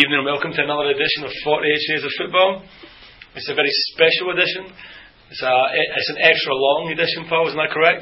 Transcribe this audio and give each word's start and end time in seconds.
Good 0.00 0.08
evening 0.16 0.24
and 0.24 0.32
welcome 0.32 0.56
to 0.56 0.64
another 0.64 0.96
edition 0.96 1.28
of 1.28 1.32
48 1.44 1.76
Shades 1.76 2.08
of 2.08 2.12
Football. 2.16 2.64
It's 3.36 3.52
a 3.52 3.54
very 3.54 3.68
special 3.92 4.32
edition. 4.32 4.72
It's, 5.28 5.44
a, 5.44 5.54
it's 5.76 6.08
an 6.16 6.24
extra 6.24 6.56
long 6.56 6.88
edition, 6.88 7.28
Paul, 7.28 7.52
isn't 7.52 7.60
that 7.60 7.68
correct? 7.68 8.00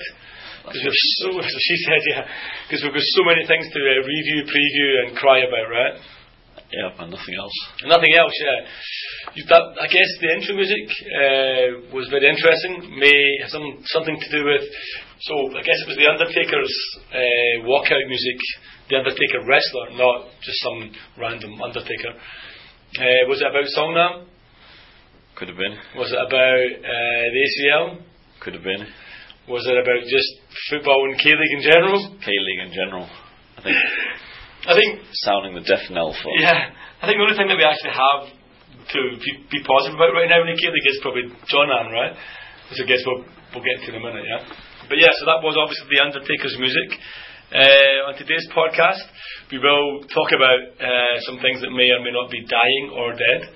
Because 0.62 0.78
we've 0.78 0.94
so, 0.94 1.34
so 1.42 1.58
she 1.58 1.76
said, 1.90 1.98
yeah, 2.06 2.22
because 2.70 2.86
we've 2.86 2.94
got 2.94 3.02
so 3.02 3.26
many 3.26 3.42
things 3.50 3.66
to 3.74 3.80
uh, 3.82 3.98
review, 4.06 4.46
preview, 4.46 4.90
and 5.02 5.18
cry 5.18 5.42
about, 5.42 5.66
right? 5.66 5.98
Yeah, 6.68 6.92
and 7.00 7.08
nothing 7.10 7.34
else. 7.40 7.56
Nothing 7.88 8.12
else, 8.12 8.34
yeah. 8.44 8.58
You, 9.34 9.42
that, 9.48 9.64
I 9.80 9.88
guess 9.88 10.10
the 10.20 10.28
intro 10.36 10.52
music 10.52 10.84
uh, 11.08 11.96
was 11.96 12.12
very 12.12 12.28
interesting. 12.28 12.92
May 13.00 13.16
have 13.40 13.48
some, 13.48 13.80
something 13.88 14.20
to 14.20 14.28
do 14.28 14.44
with. 14.44 14.68
So 15.24 15.34
I 15.56 15.64
guess 15.64 15.80
it 15.80 15.88
was 15.88 15.96
the 15.96 16.12
Undertaker's 16.12 16.74
uh, 17.08 17.64
walkout 17.64 18.04
music 18.06 18.36
the 18.88 18.96
Undertaker 18.96 19.44
wrestler, 19.44 19.96
not 19.96 20.32
just 20.42 20.58
some 20.62 20.90
random 21.18 21.60
Undertaker. 21.60 22.16
Uh, 22.96 23.28
was 23.28 23.40
it 23.40 23.46
about 23.46 23.68
Songnam? 23.76 24.24
Could 25.36 25.48
have 25.48 25.56
been. 25.56 25.76
Was 25.96 26.10
it 26.10 26.18
about 26.18 26.32
uh, 26.32 27.24
the 27.32 27.40
ACL? 27.44 28.00
Could 28.40 28.54
have 28.54 28.64
been. 28.64 28.86
Was 29.48 29.66
it 29.66 29.76
about 29.76 30.02
just 30.08 30.30
football 30.70 31.08
and 31.08 31.18
K 31.20 31.30
League 31.30 31.56
in 31.56 31.62
general? 31.62 32.16
K 32.24 32.32
League 32.32 32.66
in 32.66 32.72
general. 32.72 33.08
I 33.58 33.62
think. 33.62 33.76
I 34.68 34.76
think 34.76 35.00
sounding 35.24 35.56
the 35.56 35.64
death 35.64 35.88
knell 35.88 36.12
for. 36.12 36.28
Yeah, 36.36 36.52
I 37.00 37.08
think 37.08 37.16
the 37.16 37.24
only 37.24 37.40
thing 37.40 37.48
that 37.48 37.56
we 37.56 37.64
actually 37.64 37.96
have 37.96 38.28
to 38.28 39.00
be, 39.16 39.30
be 39.48 39.60
positive 39.64 39.96
about 39.96 40.12
right 40.12 40.28
now 40.28 40.44
in 40.44 40.52
the 40.52 40.60
K 40.60 40.68
League 40.68 40.88
is 40.92 41.00
probably 41.00 41.24
John 41.48 41.72
Ann, 41.72 41.88
right? 41.88 42.12
Which 42.68 42.76
I 42.76 42.84
guess 42.84 43.00
we'll 43.08 43.24
we'll 43.56 43.64
get 43.64 43.80
to 43.80 43.96
in 43.96 43.96
a 43.96 44.04
minute, 44.04 44.28
yeah. 44.28 44.44
But 44.92 45.00
yeah, 45.00 45.08
so 45.16 45.24
that 45.24 45.40
was 45.40 45.56
obviously 45.56 45.88
the 45.88 46.04
Undertaker's 46.04 46.56
music. 46.60 46.88
Uh, 47.48 48.12
on 48.12 48.20
today's 48.20 48.44
podcast, 48.52 49.00
we 49.48 49.56
will 49.56 50.04
talk 50.04 50.36
about 50.36 50.60
uh, 50.76 51.16
some 51.24 51.40
things 51.40 51.64
that 51.64 51.72
may 51.72 51.88
or 51.88 52.04
may 52.04 52.12
not 52.12 52.28
be 52.28 52.44
dying 52.44 52.92
or 52.92 53.16
dead. 53.16 53.48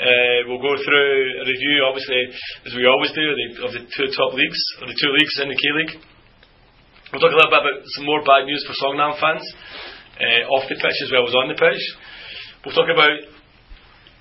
Uh, 0.00 0.48
we'll 0.48 0.64
go 0.64 0.72
through 0.72 1.12
a 1.40 1.44
review, 1.44 1.76
obviously, 1.84 2.20
as 2.64 2.72
we 2.72 2.88
always 2.88 3.12
do, 3.12 3.24
of 3.28 3.36
the, 3.36 3.48
of 3.60 3.70
the 3.76 3.84
two 3.92 4.08
top 4.12 4.32
leagues, 4.32 4.60
or 4.80 4.88
the 4.88 4.96
two 4.96 5.12
leagues 5.20 5.36
in 5.44 5.48
the 5.52 5.60
K 5.60 5.64
League. 5.84 5.94
We'll 7.12 7.20
talk 7.20 7.32
a 7.32 7.36
little 7.36 7.52
bit 7.52 7.60
about 7.60 7.80
some 7.96 8.08
more 8.08 8.24
bad 8.24 8.48
news 8.48 8.64
for 8.64 8.72
Songnam 8.80 9.20
fans, 9.20 9.44
uh, 10.20 10.42
off 10.52 10.68
the 10.68 10.76
pitch 10.76 10.98
as 11.04 11.10
well 11.12 11.26
as 11.28 11.34
on 11.34 11.48
the 11.48 11.58
pitch. 11.58 11.84
We'll 12.64 12.74
talk 12.74 12.88
about 12.90 13.16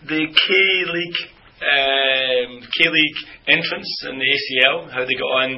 the 0.06 0.22
K 0.28 0.48
League, 0.86 1.20
um, 1.64 2.52
K 2.62 2.90
League 2.90 3.20
entrance 3.48 3.90
in 4.10 4.20
the 4.20 4.28
ACL, 4.28 4.92
how 4.92 5.06
they 5.06 5.16
got 5.16 5.34
on 5.42 5.50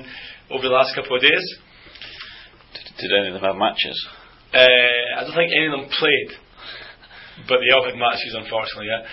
over 0.51 0.63
the 0.63 0.73
last 0.73 0.95
couple 0.95 1.15
of 1.17 1.21
days. 1.21 1.45
Did 2.97 3.11
any 3.13 3.27
of 3.29 3.33
them 3.37 3.43
have 3.43 3.59
matches? 3.59 3.97
Uh, 4.53 5.19
I 5.19 5.27
don't 5.27 5.35
think 5.35 5.51
any 5.53 5.67
of 5.67 5.75
them 5.75 5.89
played, 5.91 6.31
but 7.45 7.59
they 7.59 7.69
all 7.75 7.85
had 7.85 7.99
matches, 7.99 8.33
unfortunately. 8.33 8.87
Yeah. 8.87 9.05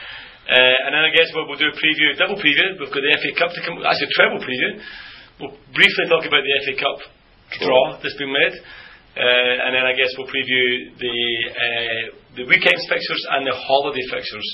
Uh, 0.45 0.77
and 0.89 0.92
then 0.92 1.05
I 1.08 1.12
guess 1.12 1.33
we'll, 1.33 1.48
we'll 1.48 1.61
do 1.61 1.72
a 1.72 1.77
preview, 1.77 2.12
double 2.20 2.36
preview. 2.36 2.77
We've 2.77 2.92
got 2.92 3.00
the 3.00 3.17
FA 3.17 3.33
Cup 3.33 3.51
to 3.56 3.61
come. 3.64 3.80
Actually, 3.80 4.12
a 4.12 4.17
treble 4.17 4.41
preview. 4.45 4.70
We'll 5.41 5.56
briefly 5.73 6.05
talk 6.06 6.24
about 6.29 6.45
the 6.45 6.55
FA 6.68 6.74
Cup 6.79 6.98
draw 7.64 7.96
that's 7.98 8.17
been 8.20 8.33
made. 8.33 8.55
Uh, 9.14 9.55
and 9.67 9.70
then 9.70 9.86
I 9.86 9.95
guess 9.95 10.11
we'll 10.19 10.27
preview 10.27 10.91
the 10.98 11.17
uh, 11.55 12.02
the 12.35 12.45
weekend 12.51 12.79
fixtures 12.91 13.23
and 13.30 13.47
the 13.47 13.55
holiday 13.55 14.02
fixtures 14.11 14.48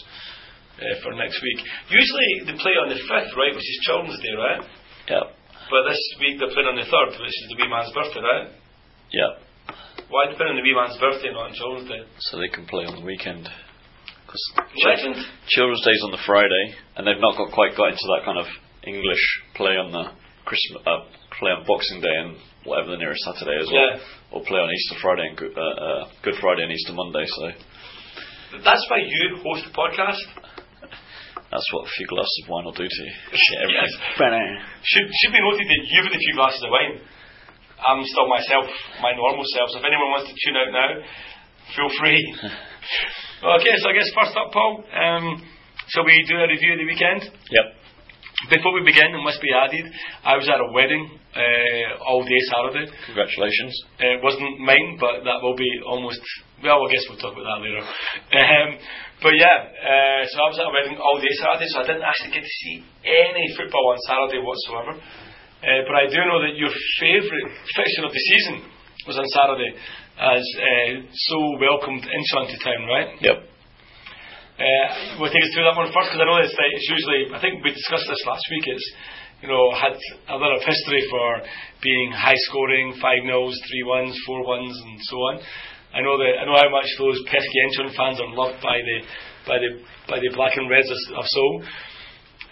uh, 0.77 1.01
for 1.01 1.17
next 1.17 1.41
week. 1.41 1.65
Usually 1.89 2.45
they 2.45 2.57
play 2.61 2.77
on 2.77 2.93
the 2.93 3.01
fifth, 3.01 3.33
right, 3.41 3.57
which 3.57 3.65
is 3.65 3.79
Children's 3.89 4.21
Day, 4.21 4.37
right? 4.37 4.61
Yeah. 5.09 5.25
But 5.73 5.89
this 5.89 6.03
week 6.21 6.37
they're 6.37 6.53
playing 6.53 6.69
on 6.69 6.77
the 6.77 6.85
third, 6.85 7.17
which 7.17 7.33
is 7.33 7.47
the 7.49 7.57
wee 7.57 7.73
man's 7.73 7.89
birthday, 7.97 8.21
right? 8.21 8.47
Yeah. 9.17 9.33
Why 10.13 10.29
did 10.29 10.37
they 10.37 10.45
on 10.45 10.59
the 10.59 10.67
wee 10.67 10.77
man's 10.77 10.99
birthday, 11.01 11.33
not 11.33 11.49
on 11.49 11.55
Children's 11.57 11.89
Day? 11.89 12.03
So 12.29 12.37
they 12.37 12.53
can 12.53 12.67
play 12.67 12.85
on 12.85 13.01
the 13.01 13.07
weekend. 13.07 13.49
Because 14.27 14.45
Legend. 14.85 15.17
Children's 15.49 15.83
Day's 15.89 16.05
on 16.05 16.13
the 16.13 16.23
Friday, 16.27 16.77
and 17.01 17.07
they've 17.07 17.23
not 17.23 17.39
got 17.41 17.51
quite 17.51 17.73
got 17.81 17.97
into 17.97 18.07
that 18.13 18.29
kind 18.29 18.39
of 18.39 18.47
English 18.87 19.25
play 19.57 19.75
on 19.81 19.91
the 19.91 20.13
Christmas, 20.45 20.83
uh, 20.87 21.07
play 21.41 21.51
on 21.57 21.65
Boxing 21.67 22.01
Day 22.05 22.17
and 22.21 22.37
whatever 22.69 22.93
the 22.93 23.01
nearest 23.01 23.25
Saturday 23.25 23.57
is, 23.65 23.69
Yeah. 23.73 23.97
or, 24.37 24.45
or 24.45 24.47
play 24.47 24.61
on 24.61 24.69
Easter 24.69 24.97
Friday 25.01 25.25
and 25.33 25.37
Good, 25.41 25.57
uh, 25.57 25.65
uh, 25.81 26.03
Good 26.23 26.37
Friday 26.39 26.69
and 26.69 26.73
Easter 26.73 26.93
Monday. 26.93 27.25
So 27.27 27.43
That's 28.61 28.85
why 28.93 29.01
you 29.01 29.41
host 29.41 29.65
the 29.65 29.73
podcast. 29.73 30.21
that's 31.51 31.69
what 31.75 31.89
a 31.89 31.91
few 31.97 32.07
glasses 32.07 32.37
of 32.45 32.51
wine 32.53 32.65
will 32.69 32.77
do 32.77 32.87
to 32.87 33.01
you. 33.03 33.13
Yes. 33.75 33.91
Should 34.85 35.07
should 35.09 35.33
be 35.35 35.41
noted 35.43 35.67
that 35.67 35.81
you've 35.89 36.07
had 36.07 36.15
a 36.15 36.23
few 36.23 36.35
glasses 36.37 36.63
of 36.63 36.71
wine. 36.71 36.95
I'm 37.81 38.05
still 38.05 38.29
myself, 38.29 38.69
my 39.01 39.17
normal 39.17 39.43
self. 39.57 39.73
So 39.73 39.81
if 39.81 39.85
anyone 39.89 40.13
wants 40.13 40.29
to 40.29 40.37
tune 40.37 40.57
out 40.61 40.69
now, 40.69 40.91
feel 41.75 41.89
free. 41.97 42.21
okay, 43.57 43.75
so 43.81 43.89
I 43.89 43.95
guess 43.97 44.09
first 44.13 44.37
up, 44.37 44.53
Paul. 44.53 44.85
Um, 44.93 45.41
shall 45.89 46.05
we 46.05 46.13
do 46.29 46.37
a 46.37 46.47
review 46.47 46.77
of 46.77 46.79
the 46.79 46.85
weekend? 46.85 47.25
Yep. 47.25 47.67
Before 48.49 48.73
we 48.73 48.81
begin, 48.81 49.13
it 49.13 49.21
must 49.21 49.37
be 49.45 49.53
added, 49.53 49.85
I 50.25 50.41
was 50.41 50.49
at 50.49 50.57
a 50.57 50.73
wedding 50.73 51.05
uh, 51.37 52.09
all 52.09 52.25
day 52.25 52.41
Saturday. 52.49 52.89
Congratulations. 53.13 53.77
Uh, 54.01 54.17
it 54.17 54.23
wasn't 54.25 54.57
mine, 54.65 54.97
but 54.97 55.29
that 55.29 55.45
will 55.45 55.53
be 55.53 55.69
almost. 55.85 56.25
Well, 56.65 56.81
I 56.81 56.89
guess 56.89 57.05
we'll 57.05 57.21
talk 57.21 57.37
about 57.37 57.45
that 57.45 57.61
later. 57.61 57.85
Um, 57.85 58.69
but 59.21 59.37
yeah, 59.37 59.61
uh, 59.61 60.23
so 60.25 60.35
I 60.41 60.47
was 60.49 60.57
at 60.57 60.65
a 60.65 60.73
wedding 60.73 60.97
all 60.97 61.21
day 61.21 61.29
Saturday, 61.37 61.69
so 61.69 61.85
I 61.85 61.87
didn't 61.93 62.09
actually 62.09 62.33
get 62.33 62.45
to 62.49 62.55
see 62.65 62.81
any 63.05 63.45
football 63.61 63.93
on 63.93 64.01
Saturday 64.09 64.41
whatsoever. 64.41 64.97
Uh, 64.97 65.85
but 65.85 65.95
I 66.01 66.09
do 66.09 66.17
know 66.25 66.41
that 66.41 66.57
your 66.57 66.73
favourite 66.97 67.49
fixture 67.77 68.09
of 68.09 68.13
the 68.17 68.25
season 68.25 68.65
was 69.05 69.21
on 69.21 69.29
Saturday, 69.37 69.77
as 70.17 70.41
uh, 70.41 70.93
so 71.13 71.37
welcomed 71.61 72.09
Incheon 72.09 72.49
to 72.49 72.57
town, 72.65 72.89
right? 72.89 73.21
Yep. 73.21 73.50
Uh, 74.61 75.17
we'll 75.17 75.33
take 75.33 75.41
us 75.41 75.53
through 75.57 75.65
that 75.65 75.73
one 75.73 75.89
first 75.89 76.13
because 76.13 76.21
I 76.21 76.29
know 76.29 76.37
it's, 76.37 76.53
like, 76.53 76.69
it's 76.77 76.85
usually, 76.85 77.33
I 77.33 77.41
think 77.41 77.65
we 77.65 77.73
discussed 77.73 78.05
this 78.05 78.21
last 78.29 78.45
week, 78.53 78.69
it's, 78.69 78.87
you 79.41 79.49
know, 79.49 79.73
had 79.73 79.97
a 80.29 80.37
lot 80.37 80.53
of 80.53 80.61
history 80.61 81.01
for 81.09 81.41
being 81.81 82.13
high 82.13 82.37
scoring, 82.45 82.93
5 82.93 83.25
nils, 83.25 83.57
3 83.57 84.13
1s, 84.13 84.13
4 84.29 84.45
1s, 84.45 84.77
and 84.85 85.01
so 85.09 85.17
on. 85.33 85.35
I 85.97 86.05
know 86.05 86.21
that 86.21 86.33
I 86.39 86.45
know 86.45 86.61
how 86.61 86.69
much 86.69 86.87
those 87.01 87.19
pesky 87.25 87.59
Incheon 87.67 87.91
fans 87.97 88.21
are 88.21 88.31
loved 88.31 88.63
by 88.63 88.79
the 88.79 88.97
by 89.49 89.59
the 89.59 89.83
by 90.07 90.23
the 90.23 90.31
black 90.37 90.55
and 90.55 90.71
reds 90.71 90.87
of, 90.87 91.19
of 91.19 91.25
Seoul. 91.27 91.65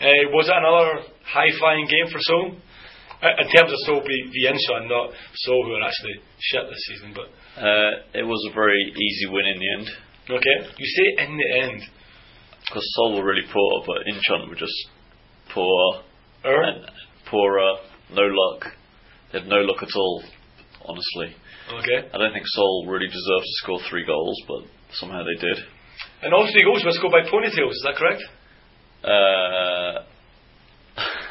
Uh, 0.01 0.27
was 0.35 0.51
it 0.51 0.59
another 0.59 1.07
high 1.23 1.53
flying 1.61 1.87
game 1.87 2.11
for 2.11 2.19
Seoul? 2.19 2.59
Uh, 3.23 3.39
in 3.39 3.47
terms 3.55 3.71
of 3.71 3.79
Seoul, 3.87 4.03
be 4.03 4.19
the 4.33 4.51
Incheon, 4.51 4.91
not 4.91 5.15
Seoul, 5.45 5.71
who 5.71 5.79
are 5.79 5.87
actually 5.87 6.19
shit 6.41 6.67
this 6.67 6.83
season. 6.89 7.15
But 7.15 7.31
Uh, 7.55 8.19
it 8.19 8.27
was 8.27 8.43
a 8.51 8.55
very 8.55 8.91
easy 8.91 9.31
win 9.31 9.47
in 9.47 9.61
the 9.61 9.71
end 9.79 9.87
okay, 10.31 10.57
you 10.77 10.87
say 10.87 11.25
in 11.25 11.37
the 11.37 11.61
end. 11.63 11.83
Because 12.67 12.85
Seoul 12.97 13.17
were 13.17 13.25
really 13.25 13.47
poor, 13.53 13.85
but 13.87 14.07
Incheon 14.07 14.49
were 14.49 14.55
just 14.55 14.75
poor 15.55 16.03
Er? 16.45 16.63
and 16.63 16.91
poorer, 17.31 17.77
no 18.13 18.23
luck. 18.23 18.65
They 19.33 19.41
had 19.41 19.49
no 19.49 19.57
luck 19.57 19.83
at 19.83 19.95
all, 19.97 20.23
honestly. 20.85 21.35
Okay. 21.73 22.09
I 22.13 22.19
don't 22.19 22.33
think 22.33 22.47
Seoul 22.47 22.87
really 22.87 23.07
deserved 23.09 23.45
to 23.45 23.53
score 23.63 23.81
three 23.91 24.07
goals, 24.07 24.41
but 24.47 24.63
somehow 24.93 25.23
they 25.25 25.41
did. 25.41 25.65
And 26.23 26.33
all 26.33 26.49
three 26.51 26.65
goals 26.65 26.85
were 26.85 26.93
scored 26.93 27.13
by 27.13 27.29
ponytails. 27.29 27.73
Is 27.73 27.85
that 27.85 27.97
correct? 27.97 28.23
Uh, 29.05 30.05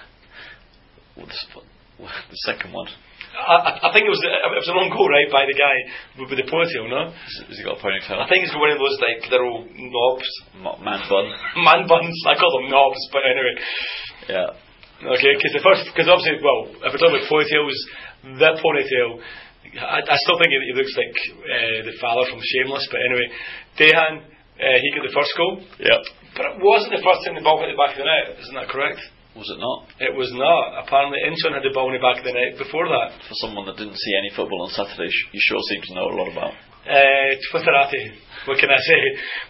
the 2.29 2.37
second 2.45 2.73
one? 2.73 2.87
I, 3.35 3.79
I 3.83 3.89
think 3.93 4.07
it 4.07 4.13
was 4.13 4.23
it 4.23 4.59
was 4.63 4.69
an 4.71 4.79
own 4.79 4.89
goal, 4.93 5.07
right, 5.11 5.29
by 5.29 5.43
the 5.45 5.53
guy 5.57 5.75
with, 6.17 6.31
with 6.31 6.39
the 6.41 6.47
ponytail. 6.49 6.87
No, 6.89 7.11
Has 7.11 7.55
he 7.57 7.63
got 7.63 7.77
a 7.77 7.81
ponytail? 7.83 8.17
I 8.17 8.25
think 8.31 8.47
got 8.47 8.55
one 8.55 8.71
of 8.73 8.79
those 8.79 8.97
like 9.03 9.27
little 9.29 9.67
knobs, 9.73 10.29
Man 10.81 11.01
bun. 11.05 11.25
man 11.67 11.81
buns. 11.85 12.15
I 12.25 12.33
call 12.39 12.51
them 12.61 12.71
knobs, 12.73 13.01
but 13.13 13.21
anyway. 13.27 13.53
Yeah. 14.31 14.49
Okay, 15.13 15.31
because 15.37 15.53
the 15.53 15.61
first, 15.61 15.85
because 15.93 16.09
obviously, 16.09 16.41
well, 16.41 16.73
if 16.81 16.89
we're 16.89 16.97
talking 16.97 17.21
about 17.21 17.29
ponytails, 17.29 17.77
that 18.41 18.55
ponytail, 18.57 19.21
I, 19.77 20.01
I 20.01 20.17
still 20.25 20.41
think 20.41 20.49
he, 20.49 20.57
he 20.57 20.73
looks 20.73 20.95
like 20.97 21.13
uh, 21.45 21.79
the 21.85 21.93
father 22.01 22.25
from 22.33 22.41
Shameless. 22.41 22.89
But 22.89 23.05
anyway, 23.05 23.27
Dejan, 23.77 24.13
uh, 24.25 24.77
he 24.81 24.87
got 24.97 25.05
the 25.05 25.13
first 25.13 25.37
goal, 25.37 25.61
Yeah. 25.77 26.01
but 26.33 26.49
it 26.49 26.57
wasn't 26.57 26.97
the 26.97 27.05
first 27.05 27.21
time 27.29 27.37
the 27.37 27.45
ball 27.45 27.61
hit 27.61 27.69
the 27.69 27.77
back 27.77 27.93
of 27.93 28.01
the 28.01 28.09
net. 28.09 28.41
Isn't 28.41 28.57
that 28.57 28.73
correct? 28.73 28.97
Was 29.37 29.53
it 29.53 29.61
not? 29.61 29.79
It 30.01 30.13
was 30.17 30.33
not. 30.33 30.81
Apparently, 30.81 31.21
Incheon 31.21 31.53
had 31.53 31.61
the 31.61 31.69
ball 31.69 31.93
in 31.93 32.01
the 32.01 32.01
back 32.01 32.17
of 32.17 32.25
the 32.25 32.33
net 32.33 32.57
before 32.57 32.89
that. 32.89 33.13
For 33.29 33.37
someone 33.37 33.69
that 33.69 33.77
didn't 33.77 34.01
see 34.01 34.13
any 34.17 34.33
football 34.33 34.65
on 34.65 34.73
Saturday, 34.73 35.05
sh- 35.13 35.29
you 35.29 35.41
sure 35.45 35.61
seem 35.69 35.81
to 35.85 35.93
know 35.93 36.09
a 36.09 36.15
lot 36.17 36.29
about. 36.33 36.53
Uh, 36.89 37.29
Twitterati. 37.53 38.17
What 38.49 38.57
can 38.57 38.73
I 38.73 38.81
say? 38.81 38.99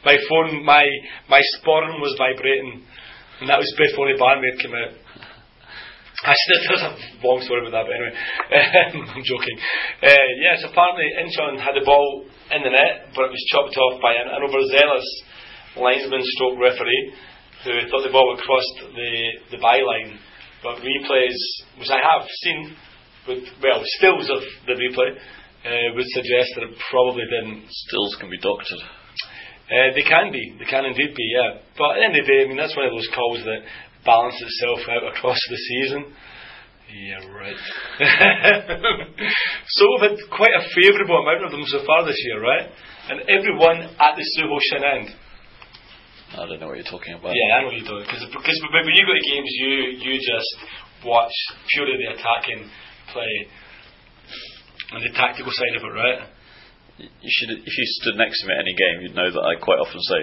My 0.04 0.18
phone, 0.28 0.66
my 0.68 0.84
my 1.31 1.39
sporran 1.56 2.04
was 2.04 2.19
vibrating, 2.19 2.84
and 3.39 3.48
that 3.48 3.63
was 3.63 3.72
before 3.80 4.12
the 4.12 4.19
bandmaid 4.19 4.60
came 4.60 4.75
out. 4.75 4.92
Actually, 6.25 6.60
there's 6.68 6.84
a 6.84 6.94
long 7.24 7.39
story 7.45 7.62
about 7.63 7.78
that, 7.78 7.86
but 7.88 7.94
anyway, 7.95 8.13
I'm 9.16 9.24
joking. 9.24 9.56
Uh, 10.01 10.30
yes, 10.44 10.66
apparently 10.68 11.07
Incheon 11.16 11.62
had 11.63 11.78
the 11.80 11.86
ball 11.86 12.25
in 12.51 12.60
the 12.66 12.74
net, 12.74 13.13
but 13.16 13.30
it 13.30 13.34
was 13.38 13.45
chopped 13.54 13.78
off 13.78 14.01
by 14.01 14.18
an, 14.19 14.28
an 14.36 14.42
overzealous 14.44 15.07
linesman 15.78 16.25
stroke 16.25 16.57
referee 16.60 17.13
who 17.75 17.90
thought 17.92 18.06
the 18.08 18.16
ball 18.16 18.36
had 18.36 18.44
crossed 18.44 18.78
the, 18.96 19.12
the 19.52 19.60
byline. 19.60 20.16
But 20.64 20.81
replays, 20.81 21.38
which 21.78 21.92
I 21.92 22.00
have 22.02 22.25
seen, 22.44 22.75
with, 23.28 23.44
well, 23.62 23.81
stills 24.00 24.30
of 24.30 24.42
the 24.66 24.74
replay, 24.74 25.14
uh, 25.14 25.94
would 25.96 26.10
suggest 26.16 26.56
that 26.56 26.64
it 26.64 26.75
probably 26.90 27.25
didn't. 27.28 27.68
Stills 27.69 28.18
can 28.19 28.30
be 28.30 28.40
doctored. 28.40 28.84
Uh, 29.68 29.92
they 29.94 30.04
can 30.04 30.31
be, 30.31 30.56
they 30.58 30.66
can 30.66 30.86
indeed 30.86 31.12
be, 31.14 31.28
yeah. 31.36 31.60
But 31.78 31.92
at 31.92 31.96
the 32.00 32.06
end 32.08 32.16
of 32.16 32.24
the 32.24 32.31
day, 32.31 32.40
I 32.44 32.48
mean, 32.48 32.56
that's 32.56 32.75
one 32.75 32.88
of 32.88 32.96
those 32.96 33.12
calls 33.12 33.44
that 33.44 33.68
balance 34.08 34.40
itself 34.40 34.80
out 34.88 35.04
across 35.12 35.38
the 35.50 35.60
season. 35.60 36.16
Yeah, 36.88 37.20
right. 37.36 37.60
so 39.68 39.81
we've 39.92 40.08
had 40.08 40.18
quite 40.31 40.56
a 40.56 40.63
favourable 40.72 41.20
amount 41.20 41.44
of 41.44 41.52
them 41.52 41.68
so 41.68 41.84
far 41.84 42.08
this 42.08 42.16
year, 42.24 42.40
right? 42.40 42.72
And 43.12 43.28
everyone 43.28 43.92
at 44.00 44.16
the 44.16 44.24
Suho 44.24 44.56
Shin 44.72 44.84
end. 44.88 45.12
I 46.35 46.44
don't 46.44 46.59
know 46.59 46.68
what 46.68 46.75
you're 46.75 46.91
talking 46.91 47.15
about. 47.15 47.31
Yeah, 47.31 47.56
I 47.56 47.63
know 47.63 47.71
you 47.71 47.85
don't. 47.88 48.03
Because 48.03 48.59
when 48.74 48.83
you 48.91 49.06
go 49.07 49.15
to 49.15 49.25
games, 49.31 49.51
you 49.63 49.71
you 50.03 50.13
just 50.19 50.51
watch 51.06 51.31
purely 51.71 51.95
the 52.03 52.19
attacking 52.19 52.68
play 53.13 53.33
and 54.91 55.03
the 55.03 55.13
tactical 55.15 55.51
side 55.51 55.75
of 55.79 55.83
it, 55.83 55.94
right? 55.95 56.19
You 56.97 57.31
should, 57.31 57.51
if 57.62 57.74
you 57.77 57.85
stood 58.01 58.18
next 58.18 58.41
to 58.41 58.47
me 58.47 58.53
at 58.57 58.62
any 58.65 58.74
game, 58.74 58.95
you'd 59.06 59.15
know 59.15 59.29
that 59.29 59.44
I 59.45 59.56
quite 59.62 59.77
often 59.77 60.01
say 60.01 60.21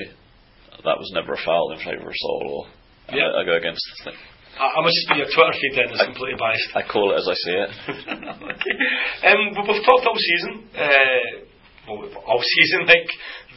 that 0.83 0.99
was 0.99 1.11
never 1.15 1.35
a 1.35 1.41
foul 1.45 1.71
in 1.73 1.79
favour 1.79 2.09
of 2.11 2.17
Seoul, 2.17 2.43
or 2.51 3.15
Yeah. 3.15 3.31
I, 3.31 3.43
I 3.43 3.45
go 3.47 3.55
against 3.57 3.81
the 3.81 4.11
thing. 4.11 4.19
I, 4.59 4.67
I 4.67 4.81
must 4.83 4.95
just 4.99 5.09
be 5.15 5.23
your 5.23 5.31
Twitter 5.31 5.55
feed 5.55 5.75
then, 5.79 5.87
that's 5.95 6.03
completely 6.05 6.39
biased. 6.39 6.69
I 6.75 6.83
call 6.83 7.15
it 7.15 7.23
as 7.23 7.27
I 7.31 7.37
see 7.39 7.55
it. 7.55 7.71
okay. 8.59 8.75
Um, 9.31 9.41
we've 9.55 9.87
talked 9.87 10.07
all 10.07 10.19
season, 10.19 10.53
uh, 10.75 11.31
well, 11.87 12.11
all 12.27 12.43
season, 12.43 12.87
like 12.91 13.07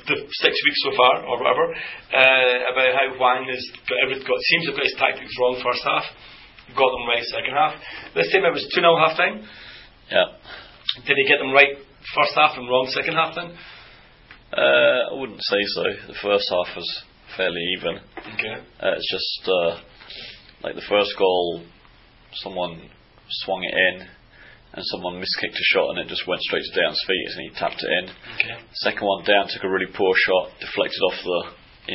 the 0.07 0.15
six 0.39 0.53
weeks 0.55 0.81
so 0.87 0.91
far, 0.95 1.27
or 1.27 1.35
whatever, 1.39 1.67
uh, 1.67 2.55
about 2.71 2.91
how 2.95 3.05
Hwang 3.19 3.45
has 3.51 3.61
got 3.87 3.99
every, 4.03 4.17
got, 4.23 4.39
seems 4.51 4.63
to 4.65 4.71
have 4.71 4.79
got 4.79 4.87
his 4.87 4.97
tactics 4.97 5.35
wrong 5.39 5.59
first 5.59 5.83
half, 5.83 6.05
got 6.75 6.91
them 6.91 7.05
right 7.07 7.23
second 7.27 7.53
half. 7.53 7.75
This 8.15 8.31
time 8.31 8.47
it 8.47 8.55
was 8.55 8.67
2 8.71 8.79
0 8.79 8.95
half 8.97 9.15
time. 9.19 9.43
Yeah. 10.11 10.39
Did 11.03 11.15
he 11.19 11.27
get 11.27 11.39
them 11.39 11.51
right 11.51 11.75
first 12.15 12.33
half 12.35 12.57
and 12.57 12.67
wrong 12.67 12.87
second 12.91 13.15
half 13.15 13.35
then? 13.35 13.51
Uh, 14.51 15.11
I 15.11 15.13
wouldn't 15.19 15.43
say 15.43 15.61
so. 15.75 15.83
The 16.07 16.19
first 16.23 16.47
half 16.47 16.71
was 16.75 16.89
fairly 17.35 17.61
even. 17.77 17.99
Okay. 17.99 18.55
Uh, 18.79 18.95
it's 18.95 19.11
just 19.11 19.43
uh, 19.43 19.71
like 20.63 20.75
the 20.75 20.87
first 20.87 21.11
goal, 21.19 21.63
someone 22.43 22.89
swung 23.43 23.63
it 23.63 23.75
in, 23.75 24.07
and 24.77 24.85
someone 24.93 25.17
miskicked 25.17 25.57
a 25.57 25.67
shot, 25.73 25.89
and 25.89 26.05
it 26.05 26.07
just 26.07 26.29
went 26.29 26.41
straight 26.45 26.61
to 26.61 26.77
Down's 26.77 27.01
feet, 27.01 27.27
and 27.33 27.41
he 27.41 27.49
tapped 27.57 27.81
it 27.81 27.91
in. 27.97 28.05
Okay. 28.37 28.55
Second 28.85 29.09
one, 29.09 29.25
Down 29.25 29.49
took 29.49 29.65
a 29.65 29.73
really 29.73 29.89
poor 29.89 30.13
shot, 30.13 30.53
deflected 30.61 31.01
off 31.09 31.17
the 31.25 31.41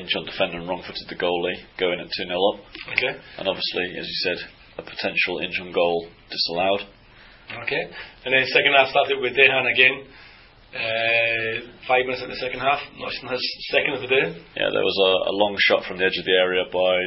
Incheon 0.02 0.26
defender, 0.26 0.58
and 0.58 0.66
wrong-footed 0.66 1.06
the 1.06 1.14
goalie, 1.14 1.62
going 1.78 2.02
at 2.02 2.10
two 2.10 2.26
0 2.26 2.34
up. 2.34 2.58
Okay. 2.98 3.14
And 3.38 3.46
obviously, 3.46 3.86
as 3.94 4.06
you 4.10 4.18
said, 4.26 4.38
a 4.78 4.82
potential 4.82 5.38
Incheon 5.38 5.70
goal 5.70 6.10
disallowed. 6.26 6.82
Okay. 7.62 7.82
And 8.26 8.34
then 8.34 8.42
second 8.50 8.74
half 8.74 8.90
started 8.90 9.22
with 9.22 9.38
Dejan 9.38 9.70
again. 9.70 10.02
Uh, 10.74 11.70
five 11.86 12.02
minutes 12.02 12.24
in 12.24 12.30
the 12.34 12.42
second 12.42 12.58
half. 12.58 12.80
Nottingham 12.98 13.30
has 13.30 13.42
second 13.70 13.94
of 13.94 14.00
the 14.02 14.10
day. 14.10 14.26
Yeah, 14.56 14.74
there 14.74 14.82
was 14.82 14.98
a, 15.06 15.12
a 15.30 15.34
long 15.38 15.54
shot 15.70 15.84
from 15.86 15.98
the 15.98 16.04
edge 16.04 16.18
of 16.18 16.24
the 16.24 16.38
area 16.40 16.64
by 16.72 16.98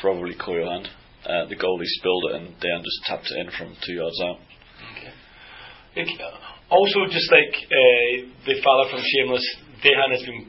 probably 0.00 0.36
Go 0.38 0.54
Yo-han. 0.54 0.86
Uh, 1.26 1.48
the 1.48 1.56
goalie 1.56 1.90
spilled 1.98 2.24
it, 2.30 2.34
and 2.36 2.46
Dan 2.60 2.84
just 2.84 3.02
tapped 3.06 3.26
it 3.26 3.40
in 3.40 3.50
from 3.58 3.74
two 3.82 3.94
yards 3.94 4.20
out. 4.22 4.38
Like, 5.96 6.12
also, 6.68 7.08
just 7.08 7.24
like 7.32 7.54
uh, 7.72 8.28
the 8.44 8.60
father 8.60 8.92
from 8.92 9.00
Shameless, 9.00 9.46
Dejan 9.80 10.12
has 10.12 10.24
been 10.28 10.44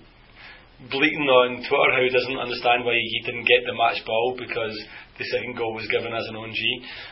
bleating 0.92 1.26
on 1.26 1.64
Twitter 1.64 1.90
how 1.96 2.04
he 2.04 2.12
doesn't 2.12 2.36
understand 2.36 2.84
why 2.84 3.00
he 3.00 3.20
didn't 3.24 3.48
get 3.48 3.64
the 3.64 3.74
match 3.74 4.04
ball 4.06 4.36
because 4.38 4.76
the 5.18 5.26
second 5.34 5.58
goal 5.58 5.74
was 5.74 5.90
given 5.90 6.14
as 6.14 6.28
an 6.30 6.38
OG, 6.38 6.62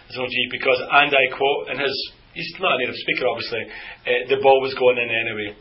as 0.09 0.15
an 0.19 0.27
OG 0.27 0.37
because, 0.53 0.77
and 0.77 1.09
I 1.15 1.25
quote, 1.33 1.73
in 1.73 1.77
his, 1.81 1.95
he's 2.37 2.49
not 2.61 2.75
a 2.75 2.79
native 2.83 2.99
speaker 2.99 3.25
obviously, 3.25 3.63
uh, 4.05 4.21
the 4.29 4.39
ball 4.43 4.61
was 4.61 4.77
going 4.77 5.01
in 5.01 5.09
anyway. 5.09 5.57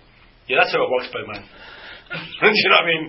Yeah, 0.50 0.60
that's 0.60 0.76
how 0.76 0.84
it 0.84 0.92
works, 0.92 1.08
by 1.08 1.24
man. 1.24 1.44
Do 2.44 2.52
you 2.52 2.68
know 2.68 2.76
what 2.76 2.84
I 2.84 2.92
mean? 2.92 3.04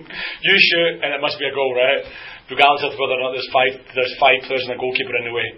You 0.46 0.54
shoot 0.56 1.04
and 1.04 1.10
it 1.12 1.20
must 1.20 1.36
be 1.36 1.44
a 1.44 1.52
goal, 1.52 1.76
right? 1.76 2.00
Regardless 2.48 2.88
of 2.88 2.96
whether 2.96 3.20
or 3.20 3.22
not 3.28 3.36
there's 3.36 3.52
five, 3.52 3.72
there's 3.92 4.14
five 4.16 4.40
players 4.48 4.64
and 4.64 4.76
a 4.76 4.80
goalkeeper 4.80 5.16
in 5.20 5.28
the 5.28 5.36
way. 5.36 5.48